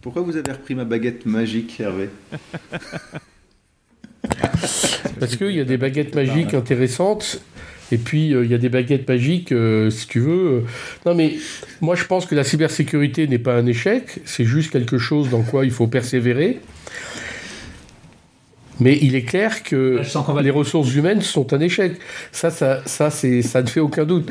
Pourquoi 0.00 0.22
vous 0.22 0.36
avez 0.36 0.52
repris 0.52 0.74
ma 0.74 0.84
baguette 0.84 1.26
magique, 1.26 1.78
Hervé 1.80 2.08
Parce 5.20 5.36
qu'il 5.36 5.52
y 5.52 5.60
a 5.60 5.64
des 5.64 5.76
baguettes 5.76 6.14
magiques 6.14 6.54
intéressantes 6.54 7.40
et 7.90 7.96
puis, 7.96 8.34
euh, 8.34 8.44
il 8.44 8.50
y 8.50 8.54
a 8.54 8.58
des 8.58 8.68
baguettes 8.68 9.08
magiques, 9.08 9.52
euh, 9.52 9.90
si 9.90 10.06
tu 10.06 10.20
veux. 10.20 10.64
Non, 11.06 11.14
mais 11.14 11.36
moi, 11.80 11.94
je 11.94 12.04
pense 12.04 12.26
que 12.26 12.34
la 12.34 12.44
cybersécurité 12.44 13.26
n'est 13.26 13.38
pas 13.38 13.54
un 13.54 13.66
échec. 13.66 14.20
C'est 14.24 14.44
juste 14.44 14.70
quelque 14.70 14.98
chose 14.98 15.30
dans 15.30 15.42
quoi 15.42 15.64
il 15.64 15.70
faut 15.70 15.86
persévérer. 15.86 16.60
Mais 18.80 18.98
il 19.00 19.14
est 19.14 19.22
clair 19.22 19.62
que 19.62 20.00
les 20.40 20.50
ressources 20.50 20.94
humaines 20.94 21.22
sont 21.22 21.52
un 21.52 21.60
échec. 21.60 21.92
Ça, 22.32 22.50
ça, 22.50 22.82
ça, 22.86 23.10
ça 23.10 23.62
ne 23.62 23.66
fait 23.66 23.80
aucun 23.80 24.04
doute. 24.04 24.30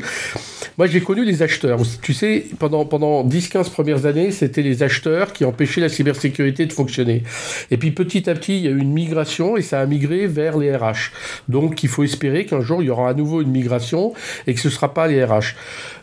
Moi, 0.78 0.86
j'ai 0.86 1.00
connu 1.00 1.24
les 1.24 1.42
acheteurs. 1.42 1.80
Tu 2.02 2.14
sais, 2.14 2.46
pendant, 2.58 2.84
pendant 2.84 3.26
10-15 3.26 3.70
premières 3.70 4.06
années, 4.06 4.30
c'était 4.30 4.62
les 4.62 4.82
acheteurs 4.82 5.32
qui 5.32 5.44
empêchaient 5.44 5.80
la 5.80 5.88
cybersécurité 5.88 6.66
de 6.66 6.72
fonctionner. 6.72 7.24
Et 7.70 7.76
puis, 7.76 7.90
petit 7.90 8.30
à 8.30 8.34
petit, 8.34 8.58
il 8.58 8.64
y 8.64 8.68
a 8.68 8.70
eu 8.70 8.78
une 8.78 8.92
migration 8.92 9.56
et 9.56 9.62
ça 9.62 9.80
a 9.80 9.86
migré 9.86 10.26
vers 10.26 10.56
les 10.56 10.74
RH. 10.74 11.10
Donc, 11.48 11.82
il 11.82 11.88
faut 11.88 12.04
espérer 12.04 12.46
qu'un 12.46 12.60
jour, 12.60 12.82
il 12.82 12.86
y 12.86 12.90
aura 12.90 13.10
à 13.10 13.14
nouveau 13.14 13.42
une 13.42 13.50
migration 13.50 14.12
et 14.46 14.54
que 14.54 14.60
ce 14.60 14.68
ne 14.68 14.72
sera 14.72 14.94
pas 14.94 15.08
les 15.08 15.24
RH. 15.24 15.56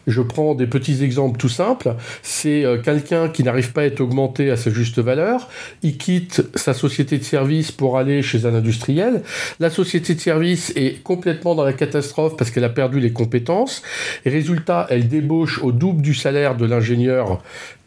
Je 0.07 0.21
prends 0.21 0.55
des 0.55 0.67
petits 0.67 1.03
exemples 1.03 1.37
tout 1.37 1.49
simples. 1.49 1.95
C'est 2.21 2.63
euh, 2.63 2.77
quelqu'un 2.77 3.29
qui 3.29 3.43
n'arrive 3.43 3.71
pas 3.71 3.81
à 3.81 3.85
être 3.85 4.01
augmenté 4.01 4.51
à 4.51 4.57
sa 4.57 4.69
juste 4.69 4.99
valeur. 4.99 5.49
Il 5.83 5.97
quitte 5.97 6.43
sa 6.55 6.73
société 6.73 7.17
de 7.17 7.23
service 7.23 7.71
pour 7.71 7.97
aller 7.97 8.21
chez 8.21 8.45
un 8.45 8.53
industriel. 8.53 9.23
La 9.59 9.69
société 9.69 10.15
de 10.15 10.19
service 10.19 10.71
est 10.75 11.01
complètement 11.03 11.55
dans 11.55 11.63
la 11.63 11.73
catastrophe 11.73 12.37
parce 12.37 12.51
qu'elle 12.51 12.63
a 12.63 12.69
perdu 12.69 12.99
les 12.99 13.11
compétences. 13.11 13.81
Et 14.25 14.29
résultat, 14.29 14.87
elle 14.89 15.07
débauche 15.07 15.61
au 15.61 15.71
double 15.71 16.01
du 16.01 16.13
salaire 16.13 16.55
de 16.55 16.65
l'ingénieur 16.65 17.41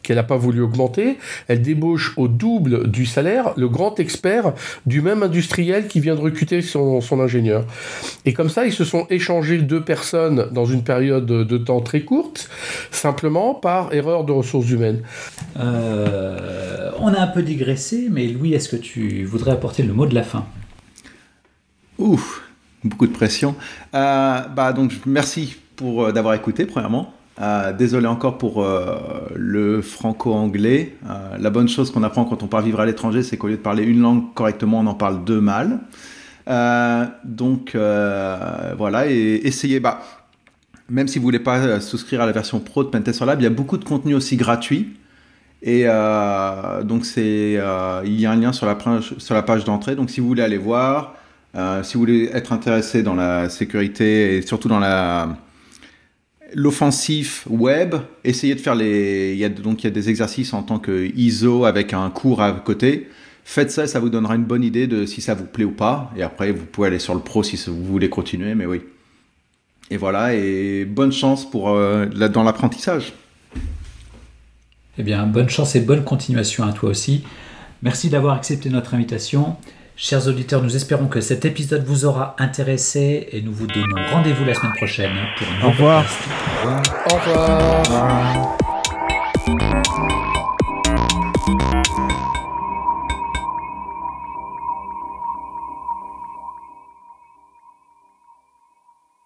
qu'elle 0.08 0.16
n'a 0.16 0.22
pas 0.22 0.38
voulu 0.38 0.62
augmenter, 0.62 1.18
elle 1.48 1.60
débauche 1.60 2.14
au 2.16 2.28
double 2.28 2.90
du 2.90 3.04
salaire 3.04 3.52
le 3.58 3.68
grand 3.68 4.00
expert 4.00 4.54
du 4.86 5.02
même 5.02 5.22
industriel 5.22 5.86
qui 5.86 6.00
vient 6.00 6.14
de 6.14 6.20
recruter 6.20 6.62
son, 6.62 7.20
ingénieur. 7.20 7.66
Et 8.24 8.32
comme 8.32 8.48
ça, 8.48 8.64
ils 8.64 8.72
se 8.72 8.84
sont 8.84 9.06
échangés 9.10 9.58
deux 9.58 9.84
personnes 9.84 10.48
dans 10.50 10.64
une 10.64 10.82
période 10.82 11.26
de 11.26 11.58
temps 11.58 11.82
très 11.82 12.00
courte, 12.00 12.48
simplement 12.90 13.52
par 13.52 13.92
erreur 13.92 14.24
de 14.24 14.32
ressources 14.32 14.70
humaines. 14.70 15.02
Euh, 15.58 16.90
on 17.00 17.08
a 17.08 17.20
un 17.20 17.26
peu 17.26 17.42
digressé, 17.42 18.08
mais 18.10 18.28
Louis, 18.28 18.54
est-ce 18.54 18.70
que 18.70 18.76
tu 18.76 19.24
voudrais 19.26 19.50
apporter 19.50 19.82
le 19.82 19.92
mot 19.92 20.06
de 20.06 20.14
la 20.14 20.22
fin? 20.22 20.46
Ouf, 21.98 22.48
beaucoup 22.82 23.06
de 23.06 23.12
pression. 23.12 23.56
Euh, 23.94 24.40
bah 24.40 24.72
donc 24.72 24.92
merci 25.04 25.56
pour 25.76 26.04
euh, 26.04 26.12
d'avoir 26.12 26.32
écouté 26.32 26.64
premièrement. 26.64 27.12
Euh, 27.40 27.72
désolé 27.72 28.08
encore 28.08 28.36
pour 28.36 28.64
euh, 28.64 28.98
le 29.36 29.80
franco-anglais. 29.80 30.96
Euh, 31.08 31.36
la 31.38 31.50
bonne 31.50 31.68
chose 31.68 31.92
qu'on 31.92 32.02
apprend 32.02 32.24
quand 32.24 32.42
on 32.42 32.48
part 32.48 32.62
vivre 32.62 32.80
à 32.80 32.86
l'étranger, 32.86 33.22
c'est 33.22 33.36
qu'au 33.36 33.46
lieu 33.46 33.56
de 33.56 33.62
parler 33.62 33.84
une 33.84 34.00
langue 34.00 34.34
correctement, 34.34 34.80
on 34.80 34.86
en 34.86 34.94
parle 34.94 35.24
deux 35.24 35.40
mal. 35.40 35.80
donc 37.24 37.76
voilà, 37.76 39.06
et 39.08 39.40
essayez. 39.44 39.80
Bah, 39.80 40.00
même 40.90 41.06
si 41.06 41.18
vous 41.18 41.24
voulez 41.24 41.38
pas 41.38 41.80
souscrire 41.80 42.22
à 42.22 42.26
la 42.26 42.32
version 42.32 42.60
pro 42.60 42.82
de 42.82 42.88
Pentester 42.88 43.26
Lab, 43.26 43.40
il 43.40 43.44
y 43.44 43.46
a 43.46 43.50
beaucoup 43.50 43.76
de 43.76 43.84
contenu 43.84 44.14
aussi 44.14 44.36
gratuit. 44.36 44.96
Et 45.62 45.84
donc 45.84 47.04
il 47.16 47.52
y 47.54 48.26
a 48.26 48.30
un 48.30 48.36
lien 48.36 48.52
sur 48.52 48.66
la 48.66 49.42
page 49.42 49.64
d'entrée. 49.64 49.94
Donc 49.96 50.10
si 50.10 50.20
vous 50.20 50.26
voulez 50.26 50.42
aller 50.42 50.56
voir, 50.56 51.14
si 51.82 51.94
vous 51.94 52.00
voulez 52.00 52.30
être 52.32 52.52
intéressé 52.52 53.02
dans 53.02 53.14
la 53.14 53.48
sécurité 53.50 54.36
et 54.36 54.42
surtout 54.42 54.68
dans 54.68 54.80
la 54.80 55.36
l'offensif 56.54 57.46
web, 57.48 57.94
essayez 58.24 58.54
de 58.54 58.60
faire 58.60 58.74
les. 58.74 59.32
Il 59.32 59.38
y 59.38 59.44
a, 59.44 59.48
donc 59.48 59.82
il 59.82 59.84
y 59.84 59.86
a 59.86 59.90
des 59.90 60.08
exercices 60.08 60.52
en 60.52 60.62
tant 60.62 60.78
que 60.78 61.10
ISO 61.14 61.64
avec 61.64 61.92
un 61.92 62.08
cours 62.10 62.42
à 62.42 62.52
côté. 62.52 63.08
Faites 63.44 63.70
ça, 63.70 63.86
ça 63.86 63.98
vous 63.98 64.10
donnera 64.10 64.36
une 64.36 64.44
bonne 64.44 64.62
idée 64.62 64.86
de 64.86 65.06
si 65.06 65.20
ça 65.22 65.34
vous 65.34 65.46
plaît 65.46 65.64
ou 65.64 65.70
pas. 65.70 66.12
Et 66.16 66.22
après, 66.22 66.52
vous 66.52 66.66
pouvez 66.66 66.88
aller 66.88 66.98
sur 66.98 67.14
le 67.14 67.20
pro 67.20 67.42
si 67.42 67.56
vous 67.66 67.84
voulez 67.84 68.10
continuer, 68.10 68.54
mais 68.54 68.66
oui. 68.66 68.82
Et 69.90 69.96
voilà, 69.96 70.34
et 70.34 70.84
bonne 70.84 71.12
chance 71.12 71.48
pour, 71.48 71.70
euh, 71.70 72.06
dans 72.06 72.42
l'apprentissage. 72.42 73.14
Eh 74.98 75.02
bien, 75.02 75.26
bonne 75.26 75.48
chance 75.48 75.76
et 75.76 75.80
bonne 75.80 76.04
continuation 76.04 76.64
à 76.64 76.72
toi 76.72 76.90
aussi. 76.90 77.24
Merci 77.82 78.10
d'avoir 78.10 78.34
accepté 78.36 78.68
notre 78.68 78.94
invitation. 78.94 79.56
Chers 80.00 80.28
auditeurs, 80.28 80.62
nous 80.62 80.76
espérons 80.76 81.08
que 81.08 81.20
cet 81.20 81.44
épisode 81.44 81.84
vous 81.84 82.04
aura 82.04 82.36
intéressé 82.38 83.26
et 83.32 83.42
nous 83.42 83.52
vous 83.52 83.66
donnons 83.66 83.96
rendez-vous 84.12 84.44
la 84.44 84.54
semaine 84.54 84.74
prochaine 84.76 85.10
pour 85.36 85.48
un 85.48 85.66
Au 85.66 85.70
revoir. 85.72 86.04
Au 87.10 87.14
revoir. 87.16 88.56